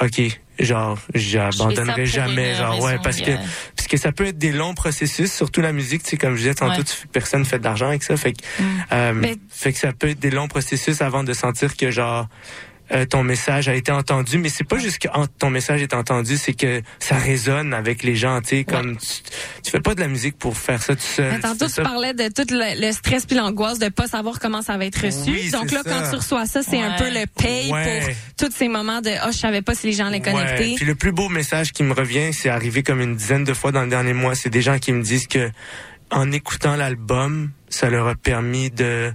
ok, 0.00 0.20
genre, 0.58 0.98
j'abandonnerai 1.14 2.06
jamais, 2.06 2.54
genre, 2.54 2.80
ouais, 2.82 2.98
parce 3.02 3.20
que 3.20 3.32
parce 3.76 3.88
que 3.88 3.96
ça 3.96 4.12
peut 4.12 4.26
être 4.26 4.38
des 4.38 4.52
longs 4.52 4.74
processus, 4.74 5.32
surtout 5.32 5.60
la 5.60 5.72
musique, 5.72 6.02
tu 6.04 6.10
sais, 6.10 6.16
comme 6.16 6.32
je 6.34 6.38
disais 6.38 6.54
tantôt, 6.54 6.80
Ouais. 6.80 7.08
personne 7.12 7.44
fait 7.44 7.58
de 7.58 7.64
l'argent 7.64 7.88
avec 7.88 8.02
ça, 8.02 8.16
fait 8.16 8.32
que, 8.32 8.42
euh, 8.92 9.12
Mais- 9.12 9.36
fait 9.50 9.72
que 9.72 9.78
ça 9.78 9.92
peut 9.92 10.08
être 10.10 10.18
des 10.20 10.30
longs 10.30 10.48
processus 10.48 11.02
avant 11.02 11.22
de 11.24 11.32
sentir 11.32 11.76
que 11.76 11.90
genre 11.90 12.28
euh, 12.92 13.06
ton 13.06 13.22
message 13.22 13.68
a 13.68 13.74
été 13.74 13.90
entendu, 13.92 14.36
mais 14.38 14.48
c'est 14.50 14.64
pas 14.64 14.76
juste 14.78 14.98
que 14.98 15.08
en- 15.08 15.26
ton 15.26 15.48
message 15.50 15.80
est 15.82 15.94
entendu, 15.94 16.36
c'est 16.36 16.52
que 16.52 16.82
ça 16.98 17.16
résonne 17.16 17.72
avec 17.72 18.02
les 18.02 18.14
gens, 18.14 18.40
tu 18.42 18.48
sais, 18.48 18.64
comme 18.64 18.96
tu, 18.98 19.06
tu 19.62 19.70
fais 19.70 19.80
pas 19.80 19.94
de 19.94 20.00
la 20.00 20.08
musique 20.08 20.36
pour 20.38 20.56
faire 20.56 20.82
ça 20.82 20.94
tout 20.94 21.00
seul. 21.02 21.32
Mais 21.32 21.40
tantôt, 21.40 21.66
tu 21.66 21.72
ça- 21.72 21.82
parlais 21.82 22.12
de 22.12 22.28
tout 22.28 22.44
le, 22.52 22.80
le 22.86 22.92
stress 22.92 23.24
puis 23.24 23.36
l'angoisse 23.36 23.78
de 23.78 23.88
pas 23.88 24.06
savoir 24.06 24.38
comment 24.38 24.60
ça 24.62 24.76
va 24.76 24.84
être 24.84 25.00
reçu. 25.04 25.30
Oui, 25.30 25.50
Donc 25.50 25.70
là, 25.72 25.80
ça. 25.84 25.90
quand 25.90 26.10
tu 26.10 26.16
reçois 26.16 26.46
ça, 26.46 26.62
c'est 26.62 26.80
un 26.82 26.92
peu 26.96 27.08
le 27.08 27.26
paye 27.26 27.72
Ouais. 27.72 28.00
pour 28.36 28.48
tous 28.48 28.54
ces 28.54 28.68
moments 28.68 29.00
de 29.00 29.10
oh, 29.26 29.30
je 29.32 29.38
savais 29.38 29.62
pas 29.62 29.74
si 29.74 29.86
les 29.86 29.92
gens 29.94 30.06
allaient 30.06 30.20
connecter. 30.20 30.70
Ouais. 30.70 30.74
Puis 30.76 30.84
le 30.84 30.94
plus 30.94 31.12
beau 31.12 31.28
message 31.30 31.72
qui 31.72 31.82
me 31.84 31.94
revient, 31.94 32.32
c'est 32.34 32.50
arrivé 32.50 32.82
comme 32.82 33.00
une 33.00 33.16
dizaine 33.16 33.44
de 33.44 33.54
fois 33.54 33.72
dans 33.72 33.82
le 33.82 33.88
dernier 33.88 34.12
mois. 34.12 34.34
C'est 34.34 34.50
des 34.50 34.62
gens 34.62 34.78
qui 34.78 34.92
me 34.92 35.02
disent 35.02 35.26
que 35.26 35.50
en 36.10 36.30
écoutant 36.32 36.76
l'album, 36.76 37.50
ça 37.70 37.88
leur 37.88 38.06
a 38.08 38.14
permis 38.14 38.70
de 38.70 39.12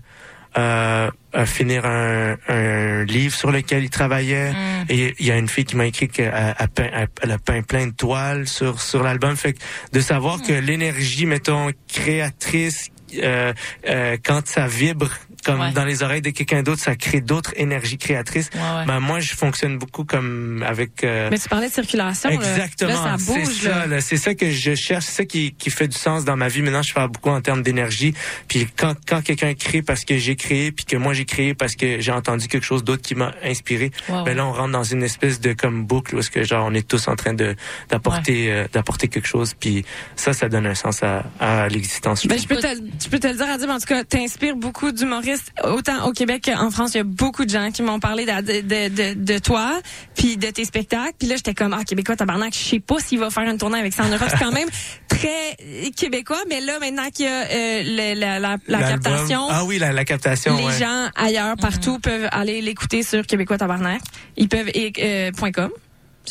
euh, 0.58 1.10
à 1.34 1.46
finir 1.46 1.86
un, 1.86 2.36
un 2.48 3.04
livre 3.04 3.36
sur 3.36 3.52
lequel 3.52 3.84
ils 3.84 3.90
travaillaient. 3.90 4.52
Mm. 4.52 4.86
Et 4.90 5.16
il 5.20 5.26
y 5.26 5.32
a 5.32 5.38
une 5.38 5.48
fille 5.48 5.66
qui 5.66 5.76
m'a 5.76 5.86
écrit 5.86 6.08
qu'elle 6.08 6.34
a, 6.34 6.68
peint, 6.68 6.90
elle 7.22 7.32
a 7.32 7.38
peint 7.38 7.62
plein 7.62 7.88
de 7.88 7.94
toiles 7.94 8.48
sur 8.48 8.82
sur 8.82 9.04
l'album. 9.04 9.36
Fait 9.36 9.54
que 9.54 9.60
de 9.94 10.00
savoir 10.00 10.42
que 10.42 10.54
l'énergie, 10.54 11.26
mettons, 11.26 11.72
créatrice, 11.88 12.90
euh, 13.18 13.54
euh, 13.88 14.18
quand 14.24 14.48
ça 14.48 14.68
vibre 14.68 15.10
comme 15.44 15.60
Ouais. 15.60 15.72
dans 15.72 15.86
les 15.86 16.04
oreilles 16.04 16.22
de 16.22 16.30
quelqu'un 16.30 16.64
d'autre, 16.64 16.82
ça 16.82 16.96
crée 16.96 17.22
d'autres 17.22 17.54
énergies 17.58 17.98
créatrices. 17.98 18.50
Ouais, 18.54 18.60
ouais. 18.60 18.86
Ben, 18.86 19.00
moi, 19.00 19.20
je 19.20 19.34
fonctionne 19.34 19.78
beaucoup 19.78 20.04
comme 20.06 20.64
avec. 20.68 21.04
euh, 21.04 21.30
Mais 21.32 21.38
tu 21.40 21.50
parlais 21.50 21.68
de 21.70 21.74
circulation. 21.74 22.30
Exactement. 22.30 23.18
C'est 23.18 23.46
ça. 23.46 23.86
C'est 24.02 24.18
ça 24.18 24.34
que 24.36 24.50
je 24.52 24.76
cherche. 24.76 25.06
C'est 25.06 25.12
ça 25.24 25.26
qui, 25.26 25.54
qui 25.54 25.70
fait 25.70 25.88
du 25.88 25.98
sens 25.98 26.26
dans 26.26 26.36
ma 26.38 26.48
vie. 26.48 26.62
Maintenant, 26.62 26.82
je 26.82 26.94
parle 26.94 27.10
beaucoup 27.10 27.30
en 27.30 27.42
termes 27.42 27.62
d'énergie. 27.62 28.14
Puis 28.48 28.68
quand, 28.78 28.96
quand 29.08 29.22
quelqu'un 29.22 29.54
crée 29.54 29.82
parce 29.82 30.06
que 30.06 30.18
j'ai 30.18 30.36
créé, 30.36 30.72
puis 30.72 30.86
que 30.86 30.96
moi 30.98 31.14
j'ai 31.14 31.26
créé 31.26 31.54
parce 31.54 31.76
que 31.76 32.00
j'ai 32.00 32.12
entendu 32.12 32.48
quelque 32.48 32.66
chose 32.66 32.84
d'autre 32.84 33.02
qui 33.02 33.16
m'a 33.16 33.34
inspiré, 33.44 33.92
Wow. 34.08 34.24
ben 34.24 34.36
là, 34.38 34.46
on 34.46 34.52
rentre 34.54 34.72
dans 34.72 34.84
une 34.84 35.04
espèce 35.04 35.40
de 35.40 35.54
comme 35.54 35.86
boucle 35.86 36.16
où 36.16 36.20
est-ce 36.20 36.30
que 36.32 36.44
genre 36.44 36.66
on 36.70 36.74
est 36.74 36.88
tous 36.88 37.08
en 37.08 37.16
train 37.16 37.34
de 37.34 37.56
d'apporter 37.90 38.52
euh, 38.52 38.66
d'apporter 38.72 39.08
quelque 39.08 39.28
chose. 39.28 39.54
Puis 39.60 39.86
ça, 40.16 40.34
ça 40.34 40.50
donne 40.50 40.66
un 40.66 40.76
sens 40.76 41.04
à, 41.04 41.26
à 41.40 41.68
l'existence. 41.68 42.26
Ben, 42.28 42.40
je 42.40 42.48
peux 42.48 42.56
te, 42.58 42.68
je 43.04 43.10
peux 43.10 43.20
te 43.20 43.28
le 43.28 43.34
dire, 43.36 43.48
Adib, 43.50 43.70
en 43.70 43.78
tout 43.80 43.86
cas, 43.86 44.04
t'inspires 44.04 44.56
beaucoup 44.56 44.92
d'humoristes, 44.92 45.29
autant 45.64 46.06
au 46.08 46.12
Québec 46.12 46.46
qu'en 46.46 46.72
France. 46.72 46.94
Il 46.94 46.98
y 46.98 47.02
a 47.02 47.04
beaucoup 47.04 47.46
de 47.46 47.50
gens 47.50 47.72
qui 47.72 47.82
m'ont 47.82 48.00
parlé 48.00 48.26
de, 48.26 48.62
de, 48.62 48.90
de, 48.90 49.14
de 49.24 49.38
toi, 49.40 49.80
puis 50.16 50.38
de 50.38 50.48
tes 50.50 50.66
spectacles. 50.66 51.14
Puis 51.20 51.28
là, 51.28 51.36
j'étais 51.36 51.54
comme, 51.54 51.74
ah, 51.74 51.84
Québécois, 51.84 52.16
tabarnak, 52.16 52.54
je 52.54 52.60
sais 52.60 52.80
pas 52.80 53.00
s'il 53.00 53.20
va 53.20 53.30
faire 53.30 53.44
une 53.50 53.58
tournée 53.58 53.80
avec 53.80 53.94
ça 53.94 54.04
en 54.04 54.10
Europe. 54.10 54.28
C'est 54.30 54.40
quand 54.40 54.52
même 54.52 54.70
très 55.08 55.58
québécois, 55.96 56.42
mais 56.50 56.62
là, 56.62 56.80
maintenant 56.80 57.10
qu'il 57.14 57.26
y 57.26 57.30
a 57.30 57.42
euh, 57.44 57.84
le- 57.86 58.20
la, 58.20 58.40
la, 58.40 58.58
la 58.68 58.80
captation, 58.84 59.48
Ah 59.50 59.64
oui, 59.66 59.78
la, 59.80 59.92
la 59.92 60.06
captation. 60.06 60.56
les 60.58 60.66
ouais. 60.66 60.80
gens 60.80 61.08
ailleurs, 61.16 61.56
partout, 61.58 62.00
peuvent 62.00 62.28
aller 62.32 62.62
l'écouter 62.62 63.04
sur 63.04 63.26
Québécois 63.26 63.58
Tabarnak. 63.58 64.02
Ils 64.38 64.48
peuvent, 64.50 64.70
et, 64.74 64.94
euh, 65.00 65.32
point 65.32 65.52
.com. 65.52 65.70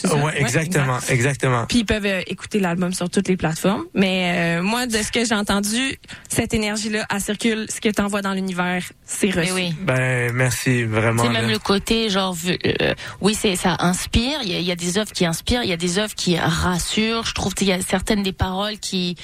C'est 0.00 0.08
ça? 0.08 0.16
Ouais, 0.16 0.40
exactement, 0.40 0.98
exactement. 1.08 1.66
Puis 1.66 1.78
ils 1.80 1.84
peuvent 1.86 2.06
euh, 2.06 2.20
écouter 2.26 2.60
l'album 2.60 2.92
sur 2.92 3.08
toutes 3.10 3.28
les 3.28 3.36
plateformes. 3.36 3.84
Mais 3.94 4.58
euh, 4.58 4.62
moi, 4.62 4.86
de 4.86 4.96
ce 4.98 5.10
que 5.12 5.24
j'ai 5.24 5.34
entendu, 5.34 5.98
cette 6.28 6.54
énergie-là, 6.54 7.06
elle 7.10 7.20
circule. 7.20 7.66
Ce 7.68 7.80
que 7.80 7.88
t'envoies 7.88 8.22
dans 8.22 8.32
l'univers, 8.32 8.82
c'est 9.04 9.30
reçu. 9.30 9.52
Oui. 9.52 9.74
Ben 9.82 10.32
merci 10.32 10.84
vraiment. 10.84 11.22
C'est 11.22 11.28
même 11.30 11.50
le 11.50 11.58
côté 11.58 12.08
genre 12.10 12.32
vu- 12.32 12.58
euh, 12.80 12.94
oui 13.20 13.34
c'est 13.34 13.56
ça 13.56 13.76
inspire 13.80 14.38
il 14.42 14.50
y, 14.52 14.54
a, 14.56 14.58
il 14.58 14.64
y 14.64 14.70
a 14.72 14.76
des 14.76 14.98
œuvres 14.98 15.12
qui 15.12 15.24
inspirent 15.26 15.62
il 15.62 15.68
y 15.70 15.72
a 15.72 15.76
des 15.76 15.98
œuvres 15.98 16.14
qui 16.14 16.38
rassurent 16.38 17.24
je 17.24 17.34
trouve 17.34 17.54
qu'il 17.54 17.66
y 17.68 17.72
a 17.72 17.80
certaines 17.80 18.22
des 18.22 18.32
paroles 18.32 18.78
qui 18.78 19.16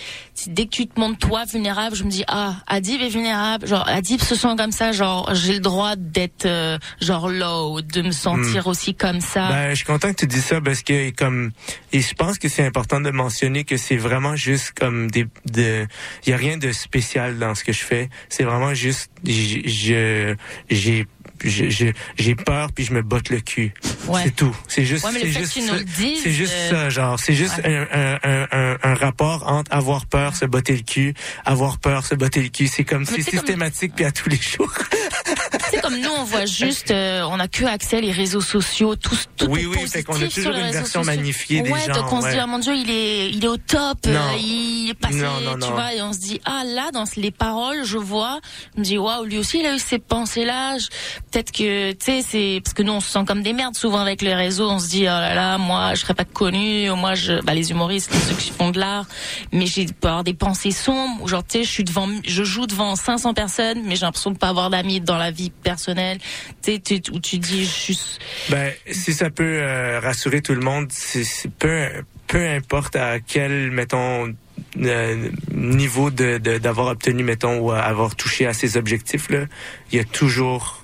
dès 0.47 0.65
que 0.67 0.71
tu 0.71 0.87
te 0.87 0.99
montres 0.99 1.19
toi 1.19 1.45
vulnérable 1.45 1.95
je 1.97 2.05
me 2.05 2.11
dis 2.11 2.25
ah 2.29 2.55
Adib 2.67 3.01
est 3.01 3.09
vulnérable 3.09 3.67
genre 3.67 3.87
Adib 3.89 4.21
se 4.21 4.35
sent 4.35 4.55
comme 4.57 4.73
ça 4.73 4.93
genre 4.93 5.31
j'ai 5.35 5.55
le 5.55 5.61
droit 5.61 5.95
d'être 5.97 6.47
euh, 6.47 6.79
genre 7.01 7.29
low 7.29 7.81
de 7.81 8.03
me 8.03 8.11
sentir 8.11 8.67
aussi 8.67 8.95
comme 8.95 9.21
ça 9.21 9.49
Ben, 9.49 9.71
je 9.71 9.77
suis 9.77 9.85
content 9.85 10.11
que 10.13 10.19
tu 10.21 10.27
dis 10.27 10.41
ça 10.41 10.61
parce 10.65 10.83
que 10.83 11.11
comme 11.11 11.51
et 11.93 12.01
je 12.01 12.15
pense 12.15 12.39
que 12.39 12.49
c'est 12.49 12.65
important 12.65 13.01
de 13.01 13.11
mentionner 13.11 13.65
que 13.65 13.77
c'est 13.77 13.97
vraiment 13.97 14.35
juste 14.37 14.73
comme 14.73 15.11
des 15.11 15.27
de 15.53 15.87
il 16.27 16.31
y 16.31 16.33
a 16.33 16.37
rien 16.37 16.57
de 16.57 16.73
spécial 16.73 17.39
dans 17.39 17.55
ce 17.55 17.63
que 17.65 17.73
je 17.73 17.85
fais, 17.85 18.09
c'est 18.29 18.45
vraiment 18.45 18.75
juste 18.75 19.11
je 19.25 20.35
j'ai 21.45 21.95
j'ai 22.17 22.35
peur 22.35 22.71
puis 22.73 22.85
je 22.85 22.93
me 22.93 23.03
botte 23.03 23.29
le 23.31 23.41
cul. 23.41 23.73
Ouais. 24.09 24.23
C'est 24.25 24.37
tout. 24.37 24.55
C'est 24.69 24.85
juste 24.85 25.05
Ouais, 25.05 25.11
c'est 25.21 25.31
juste 25.31 25.53
c'est 25.53 26.31
euh, 26.33 26.71
ça 26.71 26.91
genre, 26.91 27.19
c'est 27.19 27.35
juste 27.35 27.61
un, 27.65 27.87
un, 27.93 28.19
un, 28.23 28.47
un, 28.53 28.77
un 28.83 28.95
rapport 28.95 29.47
entre 29.47 29.73
avoir 29.73 30.07
peur, 30.07 30.37
se 30.37 30.45
botter 30.47 30.77
le 30.77 30.83
cul, 30.83 31.15
avoir 31.45 31.79
peur, 31.79 32.05
se 32.07 32.15
botter 32.15 32.43
le 32.43 32.49
cul, 32.49 32.69
c'est 32.69 32.85
comme 32.85 33.05
c'est 33.05 33.17
comme- 33.17 33.25
systématique 33.41 33.93
puis 33.95 34.05
à 34.05 34.13
tous 34.13 34.29
les 34.29 34.37
jours. 34.41 34.73
sais, 35.75 35.81
comme 35.81 35.99
nous, 35.99 36.11
on 36.19 36.25
voit 36.25 36.47
juste, 36.47 36.91
euh, 36.91 37.23
on 37.31 37.39
a 37.41 37.49
que 37.49 37.65
accès 37.65 38.01
les 38.01 38.13
réseaux 38.13 38.41
sociaux, 38.41 38.97
tout, 38.97 39.17
tout 39.37 39.47
Oui, 39.47 39.67
oui, 39.67 39.87
fait 39.89 40.03
qu'on 40.03 40.15
a 40.21 40.29
toujours 40.29 40.53
une 40.53 40.71
version 40.71 41.03
sociaux. 41.03 41.05
magnifiée 41.05 41.63
des 41.63 41.71
ouais, 41.71 41.81
gens, 41.87 41.95
donc 41.95 42.13
on 42.13 42.21
se 42.21 42.29
dit, 42.29 42.35
ouais. 42.35 42.41
ah 42.43 42.47
mon 42.47 42.59
Dieu, 42.59 42.75
il 42.75 42.91
est, 42.91 43.31
il 43.31 43.45
est 43.45 43.49
au 43.49 43.57
top, 43.57 44.07
Non. 44.07 44.13
euh, 44.13 44.37
il 44.39 44.91
est 44.91 44.95
passé, 44.95 45.17
Non, 45.17 45.41
non, 45.41 45.55
tu 45.55 45.59
non. 45.61 45.71
vois, 45.73 45.95
et 45.95 46.03
on 46.03 46.13
se 46.13 46.19
dit, 46.19 46.41
ah 46.45 46.63
là, 46.65 46.91
dans 46.93 47.05
les 47.17 47.31
paroles, 47.31 47.85
je 47.85 47.99
vois, 47.99 48.41
je 48.75 48.81
me 48.81 48.85
dis, 48.85 48.99
waouh, 48.99 49.25
lui 49.25 49.39
aussi, 49.39 49.61
il 49.61 49.67
a 49.67 49.75
eu 49.75 49.79
ces 49.79 49.99
pensées-là. 49.99 50.77
Peut-être 51.31 51.53
que, 51.53 51.93
tu 51.93 51.97
sais, 52.01 52.23
c'est 52.27 52.61
parce 52.65 52.75
que 52.75 52.83
nous, 52.83 52.93
on 52.93 53.01
se 53.01 53.11
sent 53.11 53.25
comme 53.27 53.43
des 53.43 53.53
merdes 53.53 53.77
souvent 53.77 53.99
avec 54.01 54.23
les 54.23 54.35
réseaux. 54.35 54.69
On 54.71 54.79
se 54.79 54.89
dit, 54.89 55.03
oh 55.03 55.07
là 55.07 55.35
là, 55.35 55.59
moi, 55.59 55.95
je 55.95 56.01
serais 56.01 56.15
pas 56.15 56.25
connu, 56.25 56.91
moi, 56.91 57.15
je, 57.15 57.41
bah, 57.43 57.55
les 57.55 57.71
humoristes, 57.71 58.13
ceux 58.29 58.35
qui 58.35 58.51
font 58.51 58.71
de 58.71 58.79
l'art, 58.81 59.07
mais 59.53 59.67
j'ai 59.67 59.87
avoir 60.03 60.25
des 60.25 60.35
pensées 60.35 60.71
sombres. 60.71 61.23
Ou 61.23 61.29
genre, 61.29 61.43
tu 61.47 61.59
sais, 61.59 61.65
je 61.65 61.71
suis 61.71 61.85
devant, 61.85 62.09
je 62.27 62.45
joue 62.45 62.67
devant 62.67 62.95
500 62.97 63.35
personnes, 63.35 63.83
mais 63.85 63.97
j'ai 63.97 64.03
l'impression 64.07 64.31
de 64.31 64.39
pas 64.39 64.49
avoir 64.49 64.71
d'amis 64.71 65.01
dans 65.01 65.17
la 65.17 65.31
vie 65.31 65.51
personnelle. 65.65 66.19
Tu 66.63 66.81
sais, 66.85 67.03
où 67.11 67.19
tu 67.19 67.39
dis, 67.39 67.67
suis, 67.67 67.99
Ben, 68.51 68.73
si 68.91 69.13
ça 69.13 69.31
peut 69.31 69.59
euh, 69.61 69.99
rassurer 69.99 70.43
tout 70.43 70.55
le 70.55 70.61
monde, 70.61 70.87
c'est 70.91 71.25
peu, 71.59 71.89
peu 72.29 72.47
importe 72.47 72.95
à 72.95 73.19
quel, 73.19 73.73
mettons, 73.73 74.33
euh, 74.77 75.31
niveau 75.53 76.11
de 76.11 76.39
d'avoir 76.39 76.89
obtenu, 76.89 77.25
mettons, 77.25 77.59
ou 77.59 77.73
avoir 77.73 78.15
touché 78.15 78.47
à 78.47 78.53
ses 78.53 78.77
objectifs, 78.77 79.29
là, 79.31 79.47
il 79.91 79.99
y 79.99 80.01
a 80.01 80.05
toujours 80.05 80.83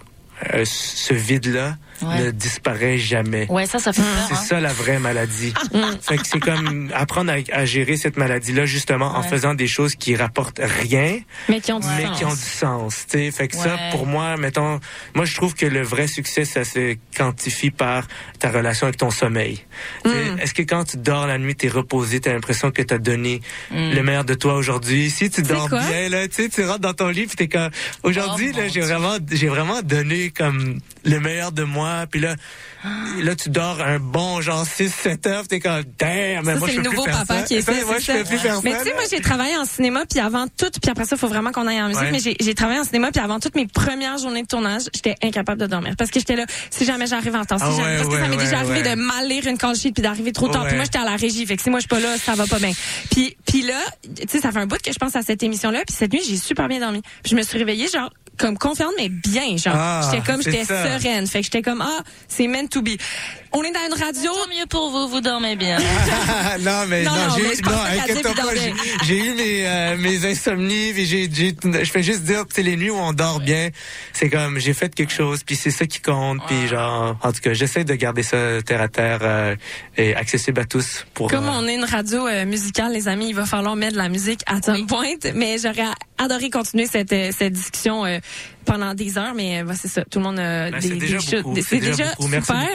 euh, 0.55 0.64
ce 0.64 1.14
vide-là 1.14 1.76
Ouais. 2.03 2.24
ne 2.24 2.30
disparaît 2.30 2.98
jamais. 2.98 3.46
ouais, 3.51 3.66
ça, 3.66 3.78
ça 3.78 3.92
fait. 3.92 4.03
C'est 4.28 4.34
hein. 4.34 4.36
ça 4.36 4.61
la 4.61 4.72
vraie 4.72 4.98
maladie. 4.98 5.53
fait 6.03 6.16
que 6.16 6.26
c'est 6.26 6.40
comme 6.40 6.90
apprendre 6.94 7.32
à, 7.32 7.36
à 7.57 7.64
gérer 7.64 7.96
cette 7.96 8.16
maladie-là 8.16 8.64
justement 8.66 9.16
en 9.16 9.22
faisant 9.22 9.55
des 9.55 9.66
choses 9.66 9.94
qui 9.94 10.16
rapportent 10.16 10.61
rien, 10.62 11.18
Mais 11.48 11.61
qui 11.61 11.72
ont 11.72 11.80
du 11.80 11.86
mais 11.96 12.07
sens. 12.07 12.18
qui 12.18 12.24
ont 12.24 12.34
du 12.34 12.36
sens. 12.36 13.07
tu 13.11 13.18
sais. 13.18 13.30
Fait 13.30 13.48
que 13.48 13.57
ça, 13.57 13.76
pour 13.90 14.07
moi, 14.07 14.36
mettons, 14.36 14.80
moi 15.14 15.24
je 15.24 15.34
trouve 15.34 15.55
que 15.55 15.66
le 15.66 15.82
vrai 15.82 16.07
succès, 16.07 16.44
ça 16.44 16.64
se 16.64 16.96
quantifie 17.16 17.70
par 17.70 18.07
ta 18.38 18.51
relation 18.51 18.86
avec 18.86 18.96
ton 18.98 19.11
sommeil. 19.11 19.61
Mm. 20.05 20.38
Est-ce 20.40 20.55
que 20.55 20.62
quand 20.62 20.84
tu 20.84 20.96
dors 20.96 21.26
la 21.26 21.38
nuit, 21.38 21.55
t'es 21.55 21.68
reposé, 21.68 22.20
t'as 22.20 22.32
l'impression 22.32 22.70
que 22.70 22.82
t'as 22.82 22.98
donné 22.98 23.40
Mm. 23.70 23.92
le 23.94 24.03
meilleur 24.03 24.24
de 24.24 24.34
toi 24.34 24.55
aujourd'hui? 24.55 25.11
Si 25.11 25.30
tu 25.30 25.42
dors 25.42 25.68
bien, 25.68 26.09
là, 26.09 26.26
tu 26.28 26.34
sais, 26.42 26.48
tu 26.48 26.64
rentres 26.64 26.80
dans 26.80 26.94
ton 26.94 27.09
lit, 27.09 27.26
puis 27.26 27.36
t'es 27.36 27.48
comme, 27.48 27.70
aujourd'hui, 28.03 28.51
Oh, 28.53 28.57
là, 28.57 28.62
mon 28.64 28.68
j'ai 28.72 28.80
vraiment, 28.80 29.16
j'ai 29.30 29.48
vraiment 29.48 29.82
donné 29.82 30.30
comme 30.30 30.78
le 31.05 31.18
meilleur 31.20 31.53
de 31.53 31.62
moi, 31.64 32.07
puis 32.11 32.20
là. 32.20 32.34
Là, 33.22 33.36
tu 33.36 33.51
dors 33.51 33.78
un 33.82 33.98
bon 33.98 34.40
genre 34.40 34.64
6-7 34.64 35.28
heures, 35.28 35.46
t'es 35.46 35.61
comme, 35.61 35.82
damn, 35.98 36.44
mais 36.46 36.55
Ça, 36.55 36.59
moi, 36.59 36.68
c'est 36.68 36.74
je 36.74 36.76
le 36.78 36.82
peux 36.84 36.90
nouveau 36.90 37.03
plus 37.05 37.12
faire 37.12 37.20
papa 37.26 37.40
ça. 37.40 37.42
qui 37.44 37.55
est 37.57 37.61
Ça, 37.62 37.72
Moi, 37.72 37.98
je 37.98 38.05
ça. 38.07 38.12
peux 38.14 38.24
plus 38.24 38.38
faire 38.38 38.61
Mais 38.64 38.70
ça. 38.72 38.78
tu 38.78 38.84
sais, 38.84 38.94
moi, 38.94 39.03
j'ai 39.11 39.20
travaillé 39.20 39.57
en 39.59 39.66
cinéma, 39.66 40.05
puis 40.09 40.18
avant 40.18 40.46
tout, 40.48 40.70
puis 40.80 40.90
après 40.90 41.05
ça, 41.05 41.16
il 41.16 41.18
faut 41.18 41.28
vraiment 41.28 41.53
qu'on 41.53 41.66
aille 41.66 41.82
en 41.82 41.88
musique, 41.88 42.01
Ouais. 42.03 42.11
mais 42.11 42.18
j'ai- 42.40 42.55
travaillé 42.55 42.80
en 42.80 42.84
cinéma, 42.84 43.11
puis 43.12 43.20
avant 43.22 43.38
toutes 43.38 43.55
mes 43.55 43.66
premières 43.66 44.16
journées 44.16 44.42
de 44.42 44.46
tournage, 44.46 44.82
j'étais 44.94 45.14
incapable 45.22 45.61
de 45.61 45.66
dormir. 45.66 45.94
Parce 45.98 46.11
que 46.11 46.20
j'étais 46.20 46.36
là, 46.36 46.46
si 46.70 46.84
jamais 46.86 47.07
j'arrive 47.07 47.34
en 47.36 47.44
temps, 47.44 47.59
si 47.59 47.64
Ah 47.66 47.70
jamais, 47.70 47.82
ouais, 47.82 47.96
parce 47.96 48.09
que 48.09 48.14
ça 48.14 48.22
ouais, 48.22 48.28
m'est 48.28 48.36
déjà 48.38 48.59
arrivé 48.61 48.82
de 48.82 48.94
mal 48.94 49.28
lire 49.28 49.46
une 49.46 49.59
call 49.59 49.76
sheet, 49.76 49.92
puis 49.92 50.03
d'arriver 50.03 50.32
trop 50.32 50.48
tard. 50.48 50.66
Puis 50.66 50.74
moi, 50.76 50.84
j'étais 50.84 50.98
à 50.98 51.05
la 51.05 51.16
régie, 51.16 51.44
fait 51.46 51.57
que 51.57 51.62
si 51.62 51.68
moi, 51.70 51.80
je 51.80 51.82
suis 51.82 51.88
pas 51.88 52.01
là, 52.01 52.16
ça 52.18 52.34
va 52.34 52.46
pas 52.46 52.59
bien. 52.59 52.72
Puis, 53.11 53.36
puis 53.46 53.62
là, 53.62 53.78
tu 54.16 54.22
sais, 54.28 54.40
ça 54.40 54.53
fait 54.53 54.59
un 54.61 54.66
bout 54.66 54.80
que 54.80 54.90
je 54.92 54.98
pense 54.98 55.14
à 55.16 55.22
cette 55.22 55.42
émission-là, 55.42 55.82
puis 55.86 55.94
cette 55.98 56.12
nuit, 56.14 56.22
j'ai 56.26 56.36
super 56.38 56.66
bien 56.68 56.80
dormi. 56.80 57.03
Puis 57.22 57.30
je 57.32 57.36
me 57.36 57.42
suis 57.42 57.59
réveillée, 57.59 57.88
genre, 57.88 58.11
comme 58.41 58.59
confiante, 58.59 58.93
mais 58.97 59.09
bien, 59.09 59.57
genre. 59.57 59.74
Ah, 59.76 60.01
j'étais 60.11 60.24
comme, 60.24 60.43
j'étais 60.43 60.64
sereine. 60.64 61.26
Fait 61.26 61.41
que 61.41 61.45
j'étais 61.45 61.62
comme, 61.62 61.82
ah, 61.82 62.03
c'est 62.26 62.49
meant 62.49 62.66
to 62.66 62.82
be. 62.82 62.91
On 63.53 63.62
est 63.64 63.72
dans 63.72 63.80
une 63.86 64.03
radio, 64.03 64.30
Tant 64.32 64.48
mieux 64.48 64.66
pour 64.66 64.90
vous, 64.90 65.09
vous 65.09 65.20
dormez 65.20 65.57
bien. 65.57 65.78
non, 66.61 66.86
mais 66.88 67.03
Non, 67.03 67.11
non, 67.11 67.28
non, 67.28 67.36
j'ai 67.36 67.42
mais 67.42 69.18
eu, 69.18 69.34
mes, 69.34 69.66
euh, 69.66 69.96
mes 69.96 70.24
insomnies, 70.24 70.92
puis 70.92 71.05
j'ai, 71.07 71.28
j'ai, 71.32 71.55
je 71.64 71.90
fais 71.90 72.03
juste 72.03 72.22
dire, 72.22 72.44
c'est 72.55 72.62
les 72.62 72.76
nuits 72.76 72.90
où 72.90 72.96
on 72.96 73.12
dort 73.12 73.40
bien, 73.40 73.70
c'est 74.12 74.30
comme, 74.30 74.59
j'ai 74.59 74.72
fait 74.72 74.94
quelque 74.94 75.12
chose, 75.12 75.42
puis 75.42 75.57
c'est 75.57 75.70
ça 75.72 75.86
qui 75.86 76.01
compte, 76.01 76.38
puis 76.46 76.68
genre, 76.68 77.16
en 77.22 77.32
tout 77.32 77.40
cas, 77.40 77.53
j'essaie 77.53 77.84
de 77.84 77.94
garder 77.94 78.22
ça 78.22 78.62
terre 78.62 78.80
à 78.82 78.88
terre 78.88 79.18
euh, 79.22 79.57
et 79.96 80.14
accessible 80.14 80.61
à 80.61 80.64
tous 80.64 81.05
pour. 81.14 81.28
Comme 81.28 81.48
euh, 81.48 81.53
on 81.53 81.66
est 81.66 81.74
une 81.74 81.84
radio 81.84 82.26
euh, 82.26 82.44
musicale, 82.46 82.92
les 82.92 83.09
amis, 83.09 83.30
il 83.30 83.34
va 83.34 83.46
falloir 83.46 83.74
mettre 83.74 83.94
de 83.94 83.98
la 83.98 84.09
musique 84.09 84.42
à 84.46 84.62
some 84.62 84.86
point. 84.86 85.16
Mais 85.34 85.57
j'aurais 85.59 85.90
adoré 86.20 86.51
continuer 86.51 86.86
cette, 86.86 87.12
euh, 87.12 87.30
cette 87.36 87.55
discussion 87.55 88.05
euh, 88.05 88.18
pendant 88.64 88.94
des 88.94 89.18
heures, 89.18 89.34
mais 89.34 89.62
bah, 89.64 89.74
c'est 89.74 89.88
ça. 89.88 90.04
Tout 90.04 90.18
le 90.18 90.24
monde 90.24 90.38
a 90.38 90.70
Ben, 90.70 90.80
des, 90.80 90.90
déjà 90.96 91.18
des- 91.18 91.62
c'est 91.62 91.78
déjà 91.78 92.04
super. 92.20 92.68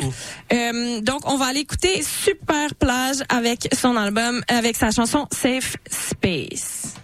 Euh, 0.54 1.02
donc, 1.02 1.22
on 1.30 1.38
va 1.38 1.46
aller 1.46 1.60
écouter 1.62 2.02
Super 2.02 2.74
Plage 2.76 3.18
avec 3.30 3.68
son 3.74 3.96
album, 3.96 4.42
avec 4.48 4.76
sa 4.76 4.92
chanson 4.92 5.28
Safe 5.32 5.76
Space. 5.90 6.96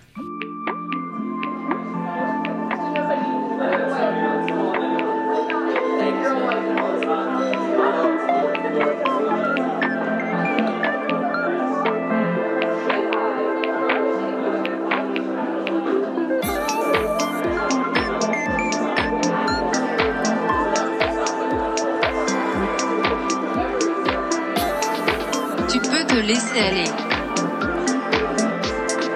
Laisser 26.31 26.61
aller. 26.61 26.89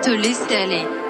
Te 0.03 0.11
laisser 0.17 0.57
aller. 0.63 1.04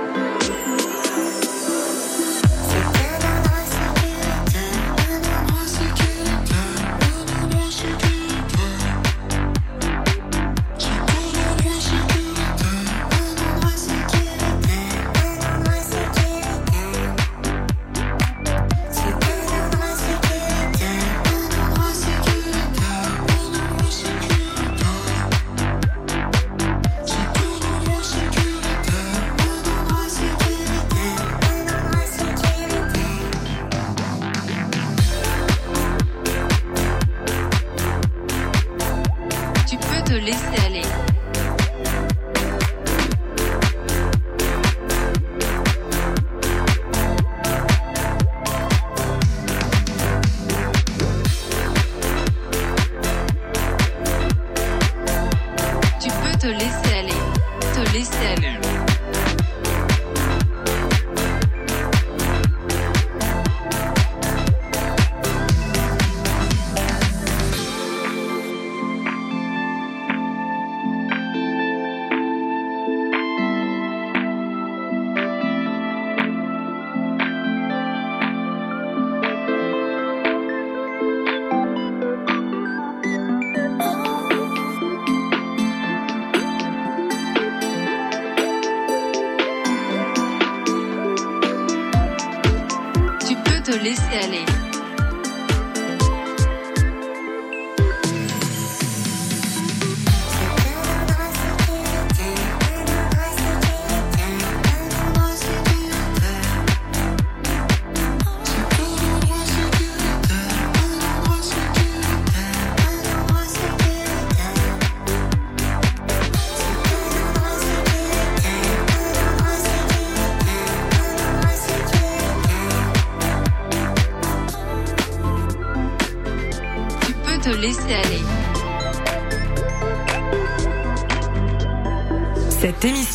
Te 94.21 94.54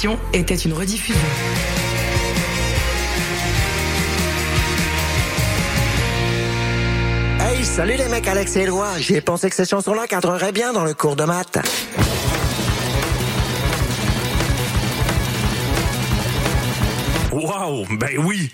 émission 0.02 0.18
était 0.32 0.54
une 0.54 0.72
rediffusion. 0.72 1.20
Hey, 7.40 7.64
salut 7.64 7.96
les 7.98 8.08
mecs, 8.08 8.26
Alex 8.26 8.56
et 8.56 8.60
Éloi. 8.60 8.98
J'ai 8.98 9.20
pensé 9.20 9.50
que 9.50 9.56
ces 9.56 9.66
chansons-là 9.66 10.06
cadreraient 10.06 10.52
bien 10.52 10.72
dans 10.72 10.84
le 10.84 10.94
cours 10.94 11.16
de 11.16 11.24
maths. 11.24 11.58
Wow, 17.32 17.84
ben 17.98 18.16
oui. 18.24 18.50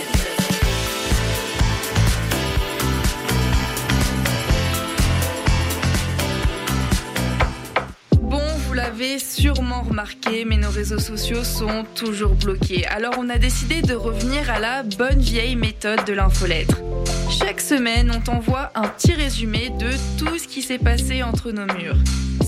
Bon, 8.21 8.39
vous 8.67 8.73
l'avez 8.73 9.19
sûrement 9.19 9.83
remarqué, 9.83 10.45
mais 10.45 10.57
nos 10.57 10.69
réseaux 10.69 10.99
sociaux 10.99 11.43
sont 11.43 11.85
toujours 11.95 12.35
bloqués. 12.35 12.85
Alors 12.87 13.13
on 13.17 13.29
a 13.29 13.37
décidé 13.37 13.81
de 13.81 13.93
revenir 13.93 14.49
à 14.49 14.59
la 14.59 14.83
bonne 14.83 15.19
vieille 15.19 15.55
méthode 15.55 16.05
de 16.05 16.13
l'infolettre. 16.13 16.81
Chaque 17.29 17.61
semaine, 17.61 18.11
on 18.15 18.19
t'envoie 18.21 18.71
un 18.75 18.87
petit 18.87 19.13
résumé 19.13 19.69
de 19.79 19.89
tout 20.17 20.37
ce 20.37 20.47
qui 20.47 20.61
s'est 20.61 20.79
passé 20.79 21.23
entre 21.23 21.51
nos 21.51 21.65
murs. 21.65 21.97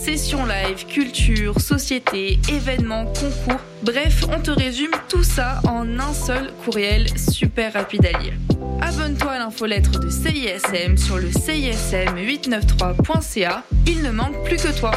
Sessions 0.08 0.45
live, 0.45 0.86
culture, 0.88 1.60
société, 1.60 2.39
événements, 2.49 3.08
concours, 3.08 3.60
bref, 3.84 4.24
on 4.32 4.39
te 4.39 4.51
résume 4.51 4.93
tout 5.10 5.26
ça 5.26 5.60
en 5.68 5.99
un 5.99 6.14
seul 6.14 6.53
courriel 6.64 7.08
super 7.18 7.74
rapide 7.74 8.05
à 8.05 8.18
lire. 8.18 8.32
Abonne-toi 8.80 9.32
à 9.32 9.39
l'infolettre 9.39 9.99
de 9.99 10.10
CISM 10.10 10.95
sur 10.95 11.18
le 11.18 11.28
CISM893.ca, 11.28 13.64
il 13.86 14.01
ne 14.01 14.12
manque 14.12 14.41
plus 14.45 14.55
que 14.55 14.80
toi. 14.80 14.91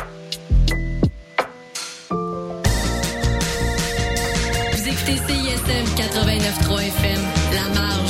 Vous 4.72 4.86
écoutez 4.86 5.16
CISM 5.16 5.86
89.3 5.96 6.86
FM, 6.86 7.20
La 7.52 7.68
Marge. 7.74 8.09